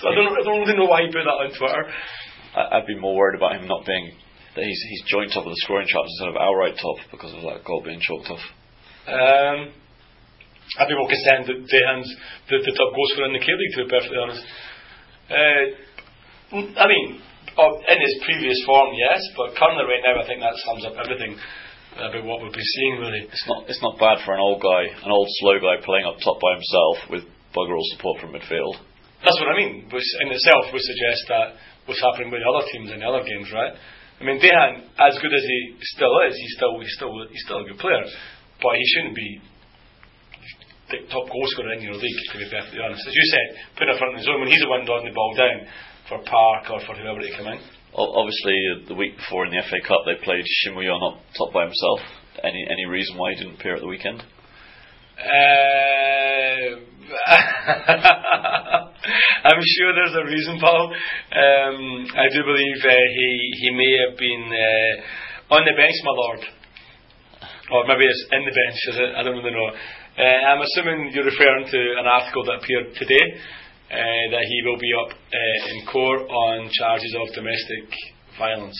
so 0.00 0.12
I 0.12 0.14
don't, 0.18 0.32
I 0.36 0.42
don't 0.44 0.60
really 0.60 0.76
know 0.76 0.90
why 0.90 1.06
he 1.06 1.08
put 1.08 1.24
that 1.24 1.40
on 1.40 1.52
Twitter. 1.56 1.84
I, 2.54 2.78
I'd 2.78 2.86
be 2.86 2.98
more 2.98 3.14
worried 3.14 3.36
about 3.36 3.56
him 3.56 3.68
not 3.68 3.84
being 3.86 4.14
that 4.54 4.64
he's 4.64 4.82
he's 4.88 5.02
joint 5.10 5.32
top 5.34 5.44
of 5.44 5.50
the 5.50 5.62
scoring 5.66 5.86
charts 5.90 6.10
instead 6.14 6.30
of 6.30 6.38
outright 6.38 6.78
top 6.78 6.98
because 7.10 7.34
of 7.34 7.42
that 7.42 7.64
goal 7.66 7.82
being 7.82 8.00
chalked 8.00 8.30
off. 8.30 8.44
Um, 9.06 9.74
I'd 10.78 10.88
be 10.88 10.96
more 10.96 11.10
concerned 11.10 11.44
that 11.50 11.58
Dejan's 11.68 12.10
the, 12.48 12.58
the 12.62 12.74
top 12.74 12.90
goal 12.94 13.06
scorer 13.12 13.28
in 13.28 13.36
the 13.36 13.44
K 13.44 13.50
League, 13.52 13.74
to 13.76 13.84
be 13.84 13.90
perfectly 13.90 14.18
honest. 14.18 14.42
Uh, 15.28 15.64
I 16.54 16.86
mean, 16.86 17.18
in 17.18 17.98
his 17.98 18.14
previous 18.24 18.58
form, 18.66 18.94
yes, 18.94 19.20
but 19.36 19.58
currently 19.58 19.84
right 19.86 20.02
now, 20.02 20.22
I 20.22 20.26
think 20.26 20.40
that 20.40 20.54
sums 20.64 20.86
up 20.86 20.94
everything 20.98 21.34
about 21.94 22.24
what 22.26 22.42
we've 22.42 22.54
been 22.54 22.72
seeing, 22.78 22.94
really. 22.98 23.22
It's 23.26 23.46
not 23.46 23.66
it's 23.70 23.82
not 23.82 23.98
bad 23.98 24.22
for 24.24 24.34
an 24.34 24.42
old 24.42 24.62
guy, 24.62 24.90
an 25.02 25.10
old 25.10 25.28
slow 25.42 25.58
guy 25.58 25.82
playing 25.82 26.06
up 26.06 26.18
top 26.22 26.38
by 26.38 26.58
himself 26.58 26.96
with 27.10 27.22
bugger 27.54 27.74
all 27.74 27.88
support 27.94 28.20
from 28.20 28.34
midfield. 28.34 28.78
That's 29.22 29.38
what 29.40 29.48
I 29.50 29.56
mean, 29.56 29.88
which 29.88 30.04
in 30.20 30.28
itself 30.34 30.68
would 30.72 30.82
suggest 30.82 31.22
that 31.28 31.48
what's 31.86 32.00
happening 32.00 32.32
with 32.32 32.42
other 32.42 32.64
teams 32.72 32.90
in 32.90 33.02
other 33.02 33.22
games, 33.24 33.48
right? 33.52 33.74
I 34.20 34.22
mean, 34.24 34.38
Dejan, 34.38 34.88
as 34.96 35.18
good 35.18 35.34
as 35.34 35.42
he 35.42 35.74
still 35.82 36.14
is, 36.28 36.36
he's 36.38 36.54
still 36.56 36.78
he's 36.80 36.94
still 36.94 37.12
he's 37.30 37.44
still 37.44 37.60
a 37.60 37.66
good 37.66 37.78
player, 37.78 38.04
but 38.62 38.72
he 38.78 38.84
shouldn't 38.94 39.16
be 39.16 39.40
the 40.90 40.98
top 41.10 41.26
goal 41.26 41.46
scorer 41.50 41.72
in 41.74 41.82
your 41.82 41.96
league, 41.96 42.20
to 42.32 42.38
be 42.38 42.46
perfectly 42.46 42.80
honest. 42.80 43.02
As 43.06 43.14
you 43.14 43.26
said, 43.32 43.46
put 43.76 43.88
in 43.88 43.98
front 43.98 44.14
of 44.14 44.20
the 44.20 44.24
zone 44.24 44.40
when 44.40 44.48
he's 44.48 44.60
the 44.62 44.68
one 44.68 44.84
dotting 44.84 45.08
the 45.10 45.16
ball 45.16 45.34
down 45.34 45.66
for 46.08 46.22
Park 46.22 46.70
or 46.70 46.80
for 46.86 46.94
whoever 46.94 47.20
to 47.20 47.32
come 47.36 47.48
in. 47.48 47.58
Obviously, 47.94 48.58
uh, 48.74 48.88
the 48.88 48.94
week 48.94 49.16
before 49.16 49.46
in 49.46 49.52
the 49.52 49.62
FA 49.66 49.80
Cup, 49.86 50.02
they 50.06 50.14
played 50.22 50.44
Shimuyon 50.44 51.02
up 51.02 51.18
top 51.38 51.52
by 51.52 51.64
himself. 51.64 52.00
Any 52.42 52.66
any 52.70 52.86
reason 52.86 53.16
why 53.16 53.30
he 53.34 53.42
didn't 53.42 53.58
appear 53.58 53.74
at 53.76 53.82
the 53.82 53.88
weekend? 53.88 54.22
Uh, 55.18 56.80
I'm 59.44 59.60
sure 59.60 59.90
there's 59.94 60.16
a 60.16 60.24
reason, 60.24 60.58
Paul. 60.60 60.88
Um, 60.88 62.06
I 62.16 62.26
do 62.32 62.40
believe 62.44 62.78
uh, 62.84 62.90
he 62.90 63.28
he 63.60 63.70
may 63.70 63.92
have 64.08 64.16
been 64.16 64.44
uh, 64.48 65.54
on 65.54 65.64
the 65.64 65.74
bench, 65.76 65.96
my 66.04 66.14
lord, 66.14 66.40
or 67.72 67.86
maybe 67.86 68.06
it's 68.06 68.24
in 68.32 68.44
the 68.44 68.54
bench. 68.54 68.78
Is 68.88 68.96
it? 68.96 69.10
I 69.16 69.22
don't 69.22 69.36
really 69.36 69.52
know. 69.52 69.70
Uh, 70.16 70.22
I'm 70.22 70.62
assuming 70.62 71.10
you're 71.12 71.24
referring 71.24 71.66
to 71.68 71.80
an 71.98 72.06
article 72.06 72.44
that 72.44 72.62
appeared 72.62 72.94
today 72.94 73.26
uh, 73.90 74.24
that 74.30 74.44
he 74.46 74.62
will 74.64 74.78
be 74.78 74.92
up 74.94 75.10
uh, 75.12 75.70
in 75.70 75.86
court 75.86 76.22
on 76.30 76.70
charges 76.72 77.16
of 77.18 77.34
domestic 77.34 77.90
violence. 78.38 78.78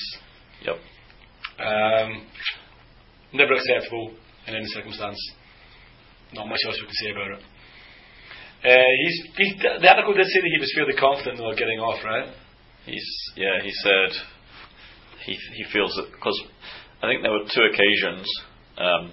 Yep. 0.65 0.77
Um, 1.59 2.27
never 3.33 3.55
acceptable 3.55 4.15
in 4.47 4.55
any 4.55 4.67
circumstance. 4.67 5.19
Not 6.33 6.49
much 6.49 6.61
else 6.67 6.79
we 6.81 6.87
can 6.87 6.95
say 6.95 7.11
about 7.11 7.39
it. 7.39 7.45
Uh, 8.65 8.81
he's, 9.05 9.19
he, 9.37 9.61
the 9.61 9.89
article 9.89 10.15
did 10.15 10.25
say 10.27 10.41
that 10.41 10.53
he 10.55 10.61
was 10.61 10.73
fairly 10.75 10.97
confident 10.97 11.41
of 11.41 11.57
getting 11.59 11.81
off, 11.81 12.03
right? 12.03 12.33
He's 12.87 13.05
yeah. 13.37 13.61
He 13.63 13.71
said 13.71 14.11
he 15.27 15.37
he 15.57 15.65
feels 15.73 15.93
that 15.97 16.13
because 16.13 16.37
I 17.03 17.09
think 17.09 17.23
there 17.23 17.33
were 17.33 17.45
two 17.45 17.65
occasions, 17.69 18.25
um, 18.79 19.13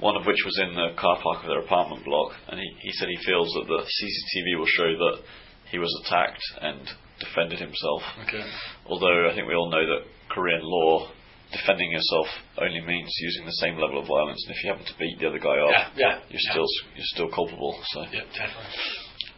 one 0.00 0.16
of 0.16 0.26
which 0.26 0.44
was 0.44 0.58
in 0.60 0.74
the 0.74 0.92
car 1.00 1.16
park 1.22 1.44
of 1.44 1.48
their 1.48 1.60
apartment 1.60 2.04
block, 2.04 2.32
and 2.48 2.60
he, 2.60 2.68
he 2.80 2.92
said 2.92 3.08
he 3.08 3.20
feels 3.24 3.48
that 3.56 3.68
the 3.68 3.80
CCTV 3.80 4.58
will 4.58 4.68
show 4.68 4.92
that 4.92 5.24
he 5.70 5.78
was 5.78 5.92
attacked 6.04 6.42
and 6.60 6.80
defended 7.20 7.60
himself. 7.60 8.02
Okay. 8.28 8.44
Although 8.86 9.30
I 9.30 9.34
think 9.34 9.48
we 9.48 9.54
all 9.54 9.70
know 9.70 9.84
that 9.86 10.04
Korean 10.28 10.60
law 10.62 11.08
defending 11.52 11.90
yourself 11.90 12.26
only 12.58 12.80
means 12.80 13.10
using 13.20 13.44
the 13.46 13.58
same 13.62 13.76
level 13.76 13.98
of 13.98 14.06
violence, 14.06 14.38
and 14.46 14.54
if 14.56 14.62
you 14.64 14.70
happen 14.70 14.86
to 14.86 14.96
beat 14.98 15.18
the 15.18 15.28
other 15.28 15.38
guy 15.42 15.56
up, 15.58 15.70
Yeah, 15.70 15.88
yeah. 15.96 16.14
you're 16.30 16.38
yeah. 16.42 16.52
still 16.54 16.68
you're 16.94 17.12
still 17.14 17.30
culpable. 17.34 17.74
So 17.92 18.00
Yeah, 18.12 18.26
definitely. 18.30 18.74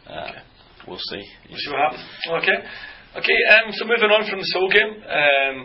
uh, 0.07 0.31
we'll 0.87 1.01
see. 1.09 1.23
We'll 1.49 1.57
see 1.59 1.71
what 1.71 1.81
happens. 1.91 2.05
Okay. 2.43 2.57
Okay, 3.13 3.39
um, 3.53 3.69
so 3.77 3.85
moving 3.85 4.09
on 4.09 4.25
from 4.25 4.39
the 4.41 4.49
Seoul 4.49 4.69
game, 4.73 4.89
um, 5.05 5.55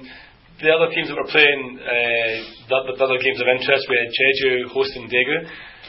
the 0.60 0.68
other 0.68 0.92
teams 0.92 1.08
that 1.08 1.16
were 1.16 1.32
playing, 1.32 1.80
uh, 1.80 2.36
the, 2.68 2.92
the 2.92 3.04
other 3.08 3.16
games 3.24 3.40
of 3.40 3.48
interest, 3.48 3.88
we 3.88 3.96
had 3.96 4.10
Jeju 4.12 4.68
hosting 4.68 5.08
Daegu. 5.08 5.48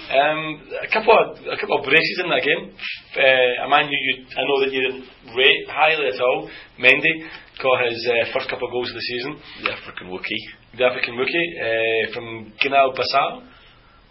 Um, 0.10 0.66
a 0.82 0.89
couple 0.89 1.13
of 1.13 1.38
a 1.46 1.58
couple 1.62 1.78
of 1.78 1.86
braces 1.86 2.18
in 2.25 2.34
that 2.34 2.42
game. 2.42 2.74
Uh, 3.13 3.66
a 3.66 3.70
man 3.70 3.86
who 3.86 3.94
you, 3.94 4.25
I 4.25 4.42
know 4.42 4.58
that 4.66 4.74
you 4.74 4.82
didn't 4.82 5.06
rate 5.38 5.70
highly 5.70 6.10
at 6.10 6.18
all, 6.18 6.50
Mendy, 6.82 7.13
got 7.62 7.86
his 7.86 8.01
uh, 8.10 8.34
first 8.34 8.50
couple 8.50 8.66
of 8.66 8.74
goals 8.74 8.89
of 8.89 8.98
the 8.98 9.06
season. 9.06 9.38
The 9.62 9.72
African 9.78 10.10
Wookiee. 10.10 10.78
the 10.82 10.86
African 10.89 11.13
rookie 11.13 11.50
uh, 11.62 12.13
from 12.18 12.25
Guinea 12.58 12.89
Bissau, 12.98 13.46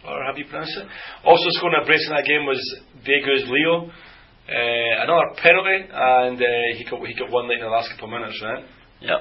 or 0.07 0.23
have 0.23 0.39
you 0.39 0.47
pronounced 0.47 0.79
it? 0.79 0.87
Also 1.27 1.51
scoring 1.59 1.83
a 1.83 1.85
brace 1.85 2.07
in 2.07 2.15
that 2.15 2.31
game 2.31 2.47
was 2.47 2.63
Daegu's 3.03 3.51
Leo. 3.51 3.91
Uh, 4.47 4.95
another 5.03 5.35
penalty, 5.43 5.83
and 5.83 6.39
uh, 6.39 6.69
he 6.79 6.87
got 6.87 7.03
he 7.11 7.15
got 7.19 7.27
one 7.29 7.51
late 7.51 7.59
in 7.59 7.67
the 7.67 7.75
last 7.75 7.91
couple 7.91 8.07
of 8.07 8.23
minutes, 8.23 8.39
right? 8.39 8.63
Yep. 9.03 9.21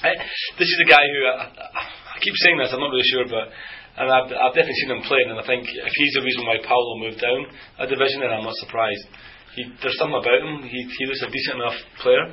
Uh, 0.00 0.16
this 0.56 0.64
is 0.66 0.78
a 0.80 0.88
guy 0.88 1.04
who 1.04 1.20
I, 1.28 1.44
I 1.60 2.18
keep 2.24 2.32
saying 2.40 2.56
this. 2.56 2.72
I'm 2.72 2.80
not 2.80 2.88
really 2.88 3.04
sure, 3.04 3.28
but 3.28 3.52
and 3.98 4.06
I've, 4.06 4.30
I've 4.30 4.54
definitely 4.54 4.80
seen 4.84 4.94
him 4.94 5.02
playing, 5.06 5.30
and 5.30 5.38
I 5.40 5.46
think 5.46 5.66
if 5.66 5.94
he's 5.96 6.14
the 6.14 6.26
reason 6.26 6.46
why 6.46 6.62
Paulo 6.62 6.98
moved 7.02 7.20
down 7.20 7.46
a 7.78 7.86
division, 7.86 8.22
then 8.22 8.30
I'm 8.30 8.46
not 8.46 8.58
surprised. 8.62 9.06
He, 9.56 9.66
there's 9.82 9.98
something 9.98 10.18
about 10.18 10.40
him. 10.40 10.62
He, 10.62 10.80
he 10.86 11.04
looks 11.06 11.22
a 11.26 11.30
decent 11.30 11.58
enough 11.58 11.78
player, 12.02 12.24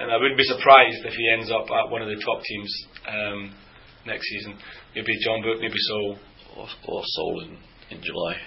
and 0.00 0.08
I 0.10 0.16
wouldn't 0.16 0.40
be 0.40 0.48
surprised 0.48 1.04
if 1.04 1.12
he 1.12 1.24
ends 1.28 1.52
up 1.52 1.68
at 1.68 1.92
one 1.92 2.00
of 2.00 2.08
the 2.08 2.20
top 2.24 2.40
teams 2.40 2.70
um, 3.04 3.38
next 4.06 4.24
season. 4.28 4.56
Maybe 4.96 5.12
Jeonbuk, 5.20 5.60
maybe 5.60 5.76
Seoul. 5.76 6.18
Or, 6.56 6.68
or 6.86 7.02
Seoul 7.02 7.50
in, 7.50 7.58
in 7.90 8.02
July. 8.02 8.38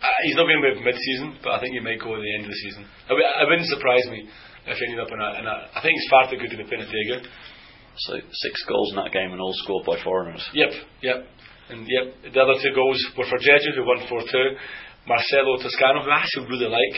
Uh, 0.00 0.08
he's 0.24 0.36
not 0.36 0.48
going 0.48 0.60
to 0.60 0.68
move 0.68 0.84
mid-season, 0.84 1.36
but 1.44 1.52
I 1.52 1.60
think 1.60 1.72
he 1.72 1.80
might 1.80 2.00
go 2.00 2.16
at 2.16 2.20
the 2.20 2.34
end 2.34 2.44
of 2.44 2.50
the 2.50 2.60
season. 2.64 2.82
It, 2.82 3.12
w- 3.12 3.24
it 3.24 3.44
wouldn't 3.48 3.68
surprise 3.68 4.04
me 4.08 4.28
if 4.66 4.76
he 4.76 4.84
ended 4.88 5.00
up 5.00 5.12
in 5.12 5.20
a. 5.20 5.28
In 5.40 5.44
a 5.44 5.54
I 5.76 5.80
think 5.80 5.96
it's 5.96 6.08
far 6.08 6.28
too 6.28 6.36
good 6.36 6.52
to 6.52 6.56
be 6.56 6.64
playing 6.64 6.84
at 6.84 6.88
Daegu. 6.88 7.24
So 7.96 8.16
six 8.16 8.64
goals 8.66 8.90
in 8.90 8.96
that 8.96 9.12
game 9.12 9.32
and 9.32 9.40
all 9.40 9.52
scored 9.64 9.86
by 9.86 10.02
foreigners. 10.02 10.44
Yep, 10.52 10.70
yep. 11.00 11.28
And 11.70 11.86
yep, 11.88 12.32
the 12.32 12.40
other 12.40 12.60
two 12.60 12.74
goals 12.74 13.00
were 13.16 13.24
for 13.24 13.38
Jeju, 13.38 13.74
who 13.74 13.84
won 13.86 14.04
4 14.08 14.20
2. 14.20 14.26
Marcelo 15.06 15.56
Toscano, 15.60 16.04
who 16.04 16.10
I 16.10 16.20
actually 16.20 16.48
really 16.48 16.68
like. 16.68 16.96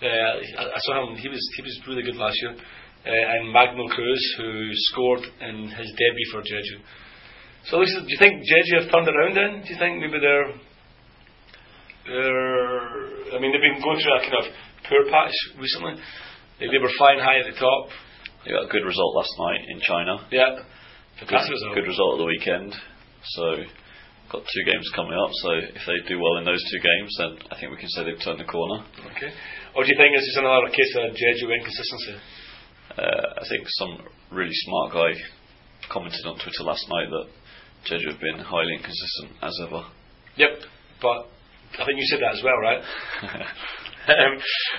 Uh, 0.00 0.06
I, 0.06 0.64
I 0.72 0.80
saw 0.88 1.08
him, 1.08 1.16
he 1.16 1.28
was, 1.28 1.40
he 1.56 1.62
was 1.62 1.80
really 1.88 2.02
good 2.02 2.16
last 2.16 2.36
year. 2.40 2.52
Uh, 2.52 3.10
and 3.12 3.52
Magno 3.52 3.86
Cruz, 3.88 4.22
who 4.38 4.68
scored 4.92 5.24
in 5.40 5.68
his 5.68 5.88
debut 5.96 6.28
for 6.32 6.40
Jeju. 6.42 6.76
So, 7.66 7.78
Lisa, 7.78 8.00
do 8.00 8.08
you 8.08 8.18
think 8.18 8.42
Jeju 8.44 8.82
have 8.82 8.92
turned 8.92 9.08
around 9.08 9.36
then? 9.36 9.62
Do 9.62 9.68
you 9.72 9.78
think 9.78 10.00
maybe 10.00 10.18
they're. 10.20 10.52
they're 12.06 13.36
I 13.36 13.40
mean, 13.40 13.52
they've 13.52 13.64
been 13.64 13.82
going 13.82 14.00
through 14.00 14.16
a 14.16 14.22
kind 14.24 14.38
of 14.40 14.46
poor 14.88 15.04
patch 15.10 15.34
recently. 15.60 16.00
They, 16.60 16.66
they 16.66 16.80
were 16.80 16.92
flying 16.96 17.20
high 17.20 17.40
at 17.40 17.46
the 17.52 17.58
top. 17.58 17.92
They 18.44 18.52
got 18.52 18.64
a 18.64 18.72
good 18.72 18.84
result 18.84 19.16
last 19.16 19.34
night 19.38 19.62
in 19.68 19.80
China. 19.80 20.14
Yeah. 20.32 20.64
Good, 21.20 21.28
Fantastic 21.28 21.52
result. 21.52 21.74
good 21.74 21.88
result 21.88 22.10
at 22.14 22.18
the 22.22 22.30
weekend. 22.30 22.70
So 23.24 23.44
got 24.30 24.44
two 24.44 24.64
games 24.64 24.86
coming 24.94 25.16
up. 25.16 25.30
So 25.42 25.50
if 25.56 25.82
they 25.88 25.98
do 26.08 26.20
well 26.20 26.36
in 26.38 26.44
those 26.44 26.60
two 26.60 26.80
games, 26.80 27.10
then 27.18 27.32
I 27.50 27.54
think 27.56 27.72
we 27.72 27.80
can 27.80 27.88
say 27.88 28.04
they've 28.04 28.20
turned 28.20 28.40
the 28.40 28.48
corner. 28.48 28.84
Okay. 29.16 29.32
Or 29.74 29.84
do 29.84 29.88
you 29.88 29.98
think 29.98 30.12
this 30.14 30.28
is 30.28 30.36
another 30.36 30.68
case 30.68 30.92
of 31.00 31.16
Jeju 31.16 31.48
inconsistency? 31.48 32.16
Uh, 32.98 33.40
I 33.40 33.44
think 33.48 33.64
some 33.80 33.92
really 34.32 34.54
smart 34.68 34.92
guy 34.92 35.12
commented 35.88 36.24
on 36.26 36.36
Twitter 36.36 36.64
last 36.64 36.84
night 36.88 37.08
that 37.08 37.26
Jeju 37.88 38.12
have 38.12 38.20
been 38.20 38.40
highly 38.44 38.74
inconsistent 38.76 39.32
as 39.40 39.54
ever. 39.64 39.86
Yep. 40.36 40.52
But 41.00 41.30
I 41.80 41.84
think 41.84 41.96
you 41.96 42.08
said 42.10 42.20
that 42.20 42.36
as 42.36 42.42
well, 42.44 42.58
right? 42.60 42.80
um, 44.12 44.32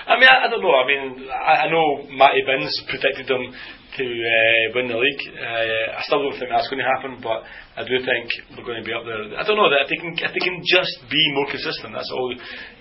I 0.06 0.14
mean, 0.20 0.28
I, 0.28 0.46
I 0.46 0.50
don't 0.50 0.62
know. 0.62 0.74
I 0.74 0.86
mean, 0.86 1.26
I, 1.30 1.52
I 1.66 1.70
know 1.70 2.06
Matty 2.12 2.42
Binns 2.46 2.74
predicted 2.88 3.26
them 3.26 3.54
to 3.96 4.06
uh, 4.06 4.64
win 4.74 4.86
the 4.86 4.98
league. 4.98 5.22
Uh, 5.34 5.98
I 5.98 6.02
still 6.06 6.22
don't 6.22 6.38
think 6.38 6.50
that's 6.50 6.70
going 6.70 6.78
to 6.78 6.90
happen, 6.90 7.18
but 7.18 7.42
I 7.74 7.82
do 7.82 7.98
think 7.98 8.30
we're 8.54 8.66
going 8.66 8.78
to 8.78 8.86
be 8.86 8.94
up 8.94 9.02
there. 9.02 9.34
I 9.34 9.42
don't 9.42 9.58
know 9.58 9.70
that 9.70 9.86
if 9.86 9.88
they 9.90 9.98
can 9.98 10.14
if 10.14 10.30
they 10.30 10.44
can 10.44 10.62
just 10.62 10.94
be 11.10 11.22
more 11.34 11.50
consistent. 11.50 11.94
That's 11.94 12.10
all 12.14 12.30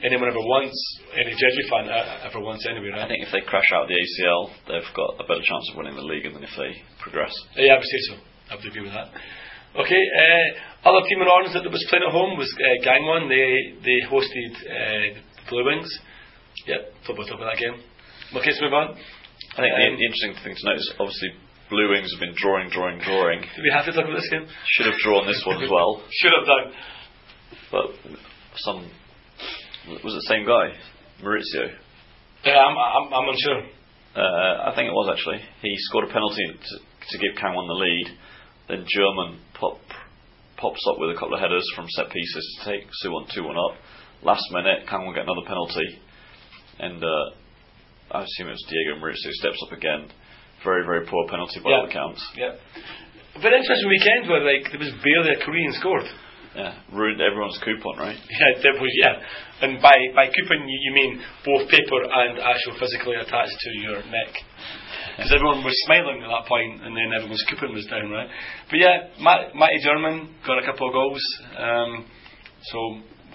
anyone 0.06 0.30
ever 0.30 0.44
wants. 0.44 0.78
Any 1.18 1.34
Jeju 1.34 1.63
fan 1.70 1.89
uh, 1.89 2.30
ever 2.30 2.39
wants 2.44 2.68
anyway, 2.70 2.94
I 2.94 3.10
think 3.10 3.25
if 3.25 3.32
they 3.34 3.42
crash 3.42 3.70
out 3.74 3.89
the 3.89 3.98
ACL, 3.98 4.54
they've 4.70 4.94
got 4.94 5.18
a 5.18 5.25
better 5.25 5.42
chance 5.42 5.66
of 5.74 5.82
winning 5.82 5.98
the 5.98 6.06
league 6.06 6.30
than 6.30 6.46
if 6.46 6.54
they 6.54 6.78
progress. 7.01 7.34
Yeah, 7.58 7.74
I 7.74 7.82
would 7.82 7.89
say 7.89 8.01
so. 8.10 8.13
I 8.50 8.51
would 8.58 8.66
agree 8.70 8.86
with 8.86 8.94
that. 8.94 9.10
Okay, 9.78 10.01
uh, 10.01 10.89
other 10.89 11.06
team 11.06 11.22
in 11.22 11.30
Orange 11.30 11.54
that 11.54 11.66
was 11.70 11.86
playing 11.89 12.06
at 12.06 12.13
home 12.13 12.38
was 12.38 12.50
uh, 12.58 12.78
Gangwon. 12.82 13.30
They 13.30 13.78
they 13.82 13.98
hosted 14.10 14.54
uh, 14.66 15.18
the 15.18 15.44
Blue 15.50 15.66
Wings. 15.66 15.89
Yep, 16.66 16.82
talk 17.06 17.16
about 17.18 17.54
that 17.54 17.62
game. 17.62 17.78
Okay, 18.34 18.50
let's 18.50 18.62
move 18.62 18.74
on. 18.74 18.98
I 19.58 19.62
think 19.62 19.74
the, 19.75 19.86
Um, 19.88 19.98
the 19.98 20.06
interesting 20.06 20.34
thing 20.44 20.56
to 20.56 20.63
note 20.65 20.77
is 20.77 20.94
obviously 21.00 21.29
Blue 21.70 21.89
Wings 21.89 22.10
have 22.13 22.20
been 22.20 22.36
drawing, 22.38 22.70
drawing, 22.70 23.00
drawing. 23.00 23.41
We 23.41 23.72
have 23.74 23.86
to 23.86 23.91
talk 23.91 24.06
about 24.06 24.18
this 24.18 24.29
game? 24.29 24.48
Should 24.77 24.88
have 24.88 25.00
drawn 25.03 25.27
this 25.27 25.41
one 25.46 25.62
as 25.63 25.70
well, 25.70 26.01
Should 26.22 26.34
have 26.34 26.46
done. 26.46 26.65
but 27.72 27.86
some 28.58 28.89
was 30.03 30.13
it 30.13 30.22
the 30.22 30.29
same 30.29 30.46
guy, 30.46 30.74
Maurício. 31.24 31.74
Yeah, 32.46 32.62
I'm, 32.62 32.77
I'm, 32.77 33.13
I'm 33.13 33.27
unsure. 33.29 33.62
Uh, 34.15 34.70
I 34.70 34.74
think 34.75 34.88
it 34.89 34.94
was 34.94 35.10
actually. 35.13 35.41
He 35.62 35.74
scored 35.89 36.10
a 36.10 36.13
penalty 36.13 36.46
to, 36.46 36.75
to 36.79 37.15
give 37.18 37.38
Kangwon 37.41 37.68
the 37.68 37.74
lead. 37.74 38.08
Then 38.70 38.86
Jurman 38.86 39.39
pop, 39.53 39.79
pops 40.58 40.82
up 40.91 41.00
with 41.00 41.15
a 41.15 41.20
couple 41.20 41.34
of 41.34 41.41
headers 41.41 41.65
from 41.75 41.88
set 41.89 42.10
pieces 42.12 42.60
to 42.63 42.72
take 42.72 42.86
Suwon 43.03 43.25
2 43.34 43.44
1 43.44 43.56
up. 43.58 43.77
Last 44.24 44.44
minute, 44.51 44.86
Kangwon 44.88 45.15
get 45.15 45.24
another 45.25 45.46
penalty. 45.48 46.00
And 46.79 47.03
uh, 47.03 47.25
I 48.12 48.24
assume 48.24 48.48
it 48.50 48.58
was 48.58 48.66
Diego 48.70 49.00
Maurício 49.00 49.32
steps 49.38 49.60
up 49.68 49.72
again. 49.78 50.10
Very, 50.63 50.84
very 50.86 51.06
poor 51.06 51.28
penalty 51.30 51.60
by 51.63 51.70
Yeah. 51.70 51.78
all 51.78 51.86
accounts. 51.88 52.22
Yeah. 52.36 52.54
But 53.42 53.54
interesting 53.54 53.88
weekend 53.88 54.28
where 54.28 54.42
like 54.44 54.68
there 54.72 54.80
was 54.80 54.92
barely 55.04 55.36
a 55.38 55.46
Korean 55.46 55.72
scored. 55.74 56.08
Yeah, 56.56 56.74
ruined 56.92 57.22
everyone's 57.22 57.60
coupon, 57.63 57.98
right? 58.00 58.18
Yeah, 58.30 58.51
that 58.63 58.82
was 58.82 58.92
yeah. 58.98 59.22
And 59.62 59.80
by 59.82 59.94
by 60.16 60.28
coupon 60.34 60.68
you, 60.68 60.78
you 60.89 60.94
mean 60.94 61.22
both 61.46 61.70
paper 61.70 62.01
and 62.04 62.39
actual 62.39 62.74
physically 62.80 63.16
attached 63.16 63.54
to 63.56 63.70
your 63.80 64.01
neck. 64.10 64.34
Because 65.16 65.32
everyone 65.32 65.63
was 65.63 65.75
smiling 65.86 66.24
at 66.24 66.28
that 66.28 66.46
point, 66.48 66.82
and 66.82 66.96
then 66.98 67.13
everyone's 67.13 67.44
coupon 67.48 67.74
was 67.74 67.86
down, 67.86 68.10
right? 68.10 68.28
But 68.70 68.80
yeah, 68.80 68.98
Matt, 69.22 69.54
Matty 69.54 69.80
Jurman 69.86 70.28
got 70.48 70.58
a 70.58 70.66
couple 70.66 70.88
of 70.88 70.94
goals. 70.94 71.22
Um, 71.56 72.06
so 72.63 72.78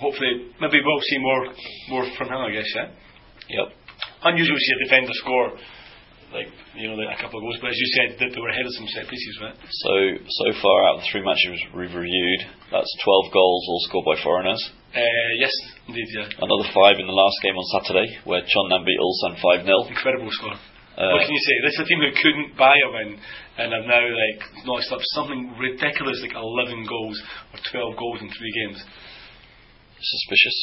hopefully, 0.01 0.51
maybe 0.61 0.81
we'll 0.85 1.01
see 1.09 1.19
more 1.19 1.43
more 1.91 2.05
from 2.19 2.29
him, 2.29 2.41
I 2.41 2.51
guess. 2.51 2.69
Yeah. 2.75 2.89
Yep. 3.49 3.69
Unusual 4.25 4.57
to 4.57 4.65
see 4.65 4.75
a 4.75 4.85
defender 4.85 5.15
score 5.15 5.49
like 6.35 6.51
you 6.75 6.91
know 6.91 6.99
like 6.99 7.15
a 7.15 7.21
couple 7.23 7.39
of 7.39 7.47
goals, 7.47 7.63
but 7.63 7.71
as 7.71 7.79
you 7.79 7.89
said, 7.95 8.09
that 8.19 8.35
they 8.35 8.41
were 8.43 8.51
ahead 8.51 8.67
of 8.67 8.75
some 8.75 8.91
set 8.91 9.07
pieces, 9.07 9.35
right? 9.39 9.55
So 9.55 9.95
so 10.19 10.47
far 10.59 10.77
out 10.91 10.99
of 10.99 11.01
the 11.07 11.09
three 11.15 11.23
matches 11.23 11.63
we've 11.71 11.95
reviewed, 11.95 12.41
that's 12.75 12.91
12 13.07 13.31
goals 13.31 13.63
all 13.71 13.81
scored 13.87 14.07
by 14.11 14.19
foreigners. 14.19 14.61
Uh, 14.91 15.31
yes, 15.39 15.55
indeed, 15.87 16.07
yeah. 16.11 16.27
Another 16.43 16.69
five 16.75 16.99
in 16.99 17.07
the 17.07 17.15
last 17.15 17.39
game 17.43 17.55
on 17.55 17.67
Saturday, 17.79 18.07
where 18.27 18.43
Chonnam 18.47 18.83
beat 18.87 18.99
Ulsan 18.99 19.39
5 19.43 19.67
0. 19.67 19.91
Incredible 19.91 20.31
score. 20.31 20.59
Uh, 20.95 21.11
what 21.11 21.27
can 21.27 21.35
you 21.35 21.43
say? 21.43 21.55
This 21.67 21.75
is 21.75 21.83
a 21.83 21.89
team 21.91 21.99
who 21.99 22.11
couldn't 22.15 22.51
buy 22.55 22.79
a 22.79 22.89
win 22.95 23.19
and 23.59 23.75
have 23.75 23.87
now 23.87 24.03
like 24.03 24.41
notched 24.63 24.91
up 24.95 25.03
something 25.19 25.55
ridiculous 25.59 26.23
like 26.23 26.35
11 26.35 26.87
goals 26.87 27.19
or 27.51 27.59
12 27.71 27.99
goals 27.99 28.19
in 28.23 28.31
three 28.31 28.53
games. 28.63 28.79
Suspicious. 29.99 30.59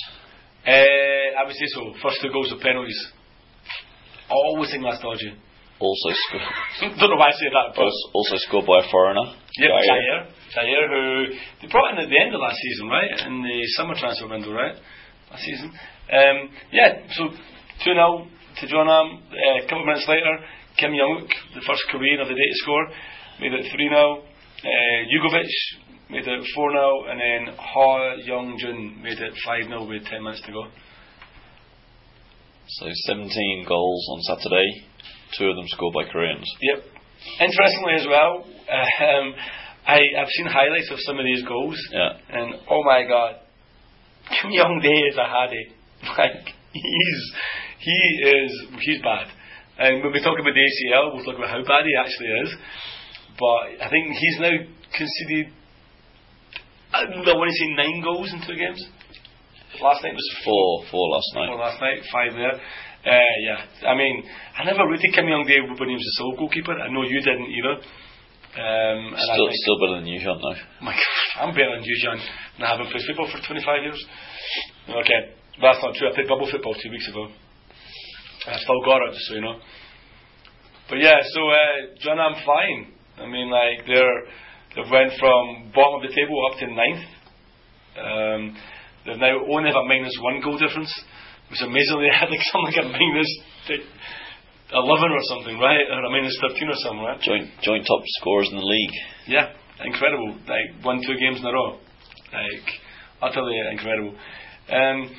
Uh, 0.63 1.27
I 1.35 1.43
would 1.43 1.55
say 1.55 1.67
so. 1.75 1.91
First 1.99 2.23
two 2.23 2.31
goals 2.31 2.51
of 2.51 2.59
penalties. 2.63 2.95
Always 4.31 4.71
that's 4.71 5.03
dodgy. 5.03 5.35
Also 5.81 6.09
scored. 6.13 6.95
Don't 6.99 7.09
know 7.09 7.17
why 7.17 7.29
I 7.29 7.35
say 7.35 7.49
that, 7.49 7.73
but 7.75 7.89
Also, 7.89 8.05
also 8.13 8.35
scored 8.47 8.65
by 8.69 8.85
a 8.85 8.87
foreigner. 8.91 9.33
Yep, 9.57 9.71
Jair. 9.81 10.19
Jair. 10.53 10.83
Who 10.87 11.35
they 11.61 11.67
brought 11.71 11.97
in 11.97 12.05
at 12.05 12.09
the 12.09 12.19
end 12.21 12.33
of 12.33 12.39
last 12.39 12.57
season, 12.61 12.87
right? 12.87 13.11
In 13.25 13.41
the 13.41 13.59
summer 13.75 13.95
transfer 13.97 14.29
window, 14.29 14.53
right? 14.53 14.77
Last 15.31 15.41
season. 15.41 15.73
Um, 16.13 16.37
yeah, 16.71 17.01
so 17.17 17.29
2 17.83 17.93
0 17.97 18.27
to 18.61 18.67
Jeonnam. 18.67 19.25
Uh, 19.25 19.57
a 19.57 19.65
couple 19.65 19.81
of 19.81 19.87
minutes 19.87 20.05
later, 20.07 20.37
Kim 20.77 20.93
Young 20.93 21.27
the 21.55 21.61
first 21.65 21.81
Korean 21.89 22.21
of 22.21 22.27
the 22.27 22.35
day 22.35 22.45
to 22.45 22.57
score, 22.61 22.85
made 23.41 23.53
it 23.53 23.65
3 23.73 23.89
0. 23.89 24.21
Uh, 24.21 24.69
Jugovic 25.09 25.49
made 26.11 26.27
it 26.27 26.45
4 26.55 26.71
0. 26.71 27.03
And 27.09 27.17
then 27.19 27.55
Ha 27.57 28.13
Young 28.21 28.55
Jun 28.61 29.01
made 29.01 29.17
it 29.17 29.33
5 29.45 29.65
0 29.65 29.87
with 29.87 30.05
10 30.05 30.23
minutes 30.23 30.41
to 30.45 30.51
go. 30.51 30.67
So 32.79 32.85
17 32.87 33.65
goals 33.67 34.07
on 34.13 34.21
Saturday, 34.21 34.85
two 35.37 35.45
of 35.47 35.55
them 35.57 35.67
scored 35.67 35.93
by 35.93 36.05
Koreans. 36.09 36.47
Yep. 36.61 36.83
Interestingly 37.41 37.93
as 37.99 38.07
well, 38.07 38.45
um, 38.47 39.33
I, 39.85 39.99
I've 40.17 40.29
seen 40.29 40.45
highlights 40.45 40.89
of 40.89 40.99
some 41.01 41.19
of 41.19 41.25
these 41.25 41.43
goals. 41.43 41.75
Yeah. 41.91 42.15
And 42.29 42.55
oh 42.69 42.83
my 42.85 43.03
god, 43.03 43.35
Kim 44.41 44.51
Young 44.51 44.79
Dae 44.81 45.03
is 45.09 45.17
a 45.17 45.27
hardie. 45.27 45.75
Like 46.17 46.47
he's 46.73 47.33
he 47.77 47.91
is 48.25 48.51
he's 48.79 49.01
bad. 49.03 49.27
And 49.77 50.01
when 50.03 50.13
we 50.13 50.23
talk 50.23 50.39
about 50.39 50.53
the 50.53 50.65
ACL, 50.65 51.13
we'll 51.13 51.25
talk 51.25 51.37
about 51.37 51.49
how 51.49 51.61
bad 51.61 51.85
he 51.85 51.93
actually 51.93 52.31
is. 52.41 52.55
But 53.37 53.85
I 53.85 53.89
think 53.89 54.15
he's 54.17 54.39
now 54.39 54.55
conceded. 54.97 55.53
I 56.93 57.05
want 57.05 57.51
to 57.51 57.55
say 57.55 57.69
nine 57.75 58.01
goals 58.01 58.33
in 58.33 58.41
two 58.47 58.57
games. 58.57 58.81
Last 59.81 60.03
night 60.03 60.13
was 60.13 60.29
Four, 60.45 60.85
four 60.91 61.05
last 61.09 61.29
night. 61.35 61.47
four 61.49 61.57
last 61.59 61.81
night, 61.81 61.99
five 62.11 62.33
there. 62.33 62.53
Uh, 63.01 63.17
yeah, 63.41 63.89
I 63.89 63.95
mean, 63.97 64.23
I 64.57 64.63
never 64.63 64.85
rated 64.87 65.09
Kim 65.13 65.27
Young 65.27 65.43
Dae 65.47 65.57
when 65.65 65.89
he 65.89 65.95
was 65.97 66.05
a 66.05 66.15
sole 66.21 66.35
goalkeeper. 66.37 66.77
I 66.77 66.87
know 66.93 67.01
you 67.01 67.17
didn't 67.19 67.49
either. 67.49 67.75
Um, 68.51 69.15
Still, 69.17 69.47
still 69.49 69.79
better 69.79 69.95
than 70.03 70.07
you, 70.07 70.19
John. 70.21 70.37
though. 70.37 70.85
my 70.85 70.91
God, 70.93 71.25
I'm 71.41 71.53
better 71.55 71.71
than 71.73 71.83
you, 71.83 71.97
John, 72.03 72.19
and 72.19 72.61
I 72.67 72.71
haven't 72.77 72.91
played 72.91 73.01
football 73.07 73.25
for 73.31 73.39
25 73.41 73.83
years. 73.83 74.05
Okay, 74.89 75.19
that's 75.61 75.79
not 75.81 75.95
true. 75.95 76.11
I 76.11 76.13
played 76.13 76.27
bubble 76.27 76.45
football 76.51 76.75
two 76.75 76.91
weeks 76.91 77.07
ago. 77.09 77.31
I 78.45 78.57
still 78.59 78.81
got 78.85 79.01
it, 79.07 79.13
just 79.15 79.25
so 79.29 79.33
you 79.35 79.41
know. 79.41 79.57
But 80.89 80.99
yeah, 80.99 81.15
so 81.31 81.41
uh, 81.49 81.95
John, 82.03 82.19
I'm 82.19 82.37
fine. 82.45 82.91
I 83.17 83.25
mean, 83.25 83.49
like 83.49 83.87
they're 83.87 84.19
they've 84.75 84.91
went 84.91 85.13
from 85.17 85.71
bottom 85.73 86.03
of 86.03 86.09
the 86.09 86.13
table 86.13 86.35
up 86.51 86.59
to 86.59 86.67
ninth. 86.67 87.05
Um, 87.97 88.57
they've 89.05 89.19
now 89.19 89.41
only 89.49 89.69
have 89.69 89.81
a 89.81 89.87
minus 89.87 90.17
one 90.21 90.41
goal 90.41 90.57
difference, 90.57 90.91
which 91.49 91.61
amazingly 91.61 92.07
they 92.09 92.15
had 92.19 92.29
like 92.29 92.43
something 92.51 92.73
like 92.73 92.81
a 92.81 93.77
eleven 94.71 95.11
or 95.11 95.23
something, 95.27 95.59
right? 95.59 95.85
Or 95.91 96.05
a 96.05 96.09
minus 96.09 96.37
thirteen 96.41 96.69
or 96.69 96.79
something, 96.79 97.03
right? 97.03 97.21
Joint, 97.21 97.49
joint 97.61 97.85
top 97.85 98.01
scorers 98.21 98.49
in 98.51 98.57
the 98.57 98.65
league. 98.65 98.95
Yeah, 99.27 99.53
incredible. 99.83 100.35
Like 100.47 100.83
won 100.83 101.01
two 101.05 101.17
games 101.19 101.39
in 101.39 101.45
a 101.45 101.53
row. 101.53 101.79
Like 102.31 102.67
utterly 103.21 103.57
incredible. 103.71 104.15
Um, 104.71 105.11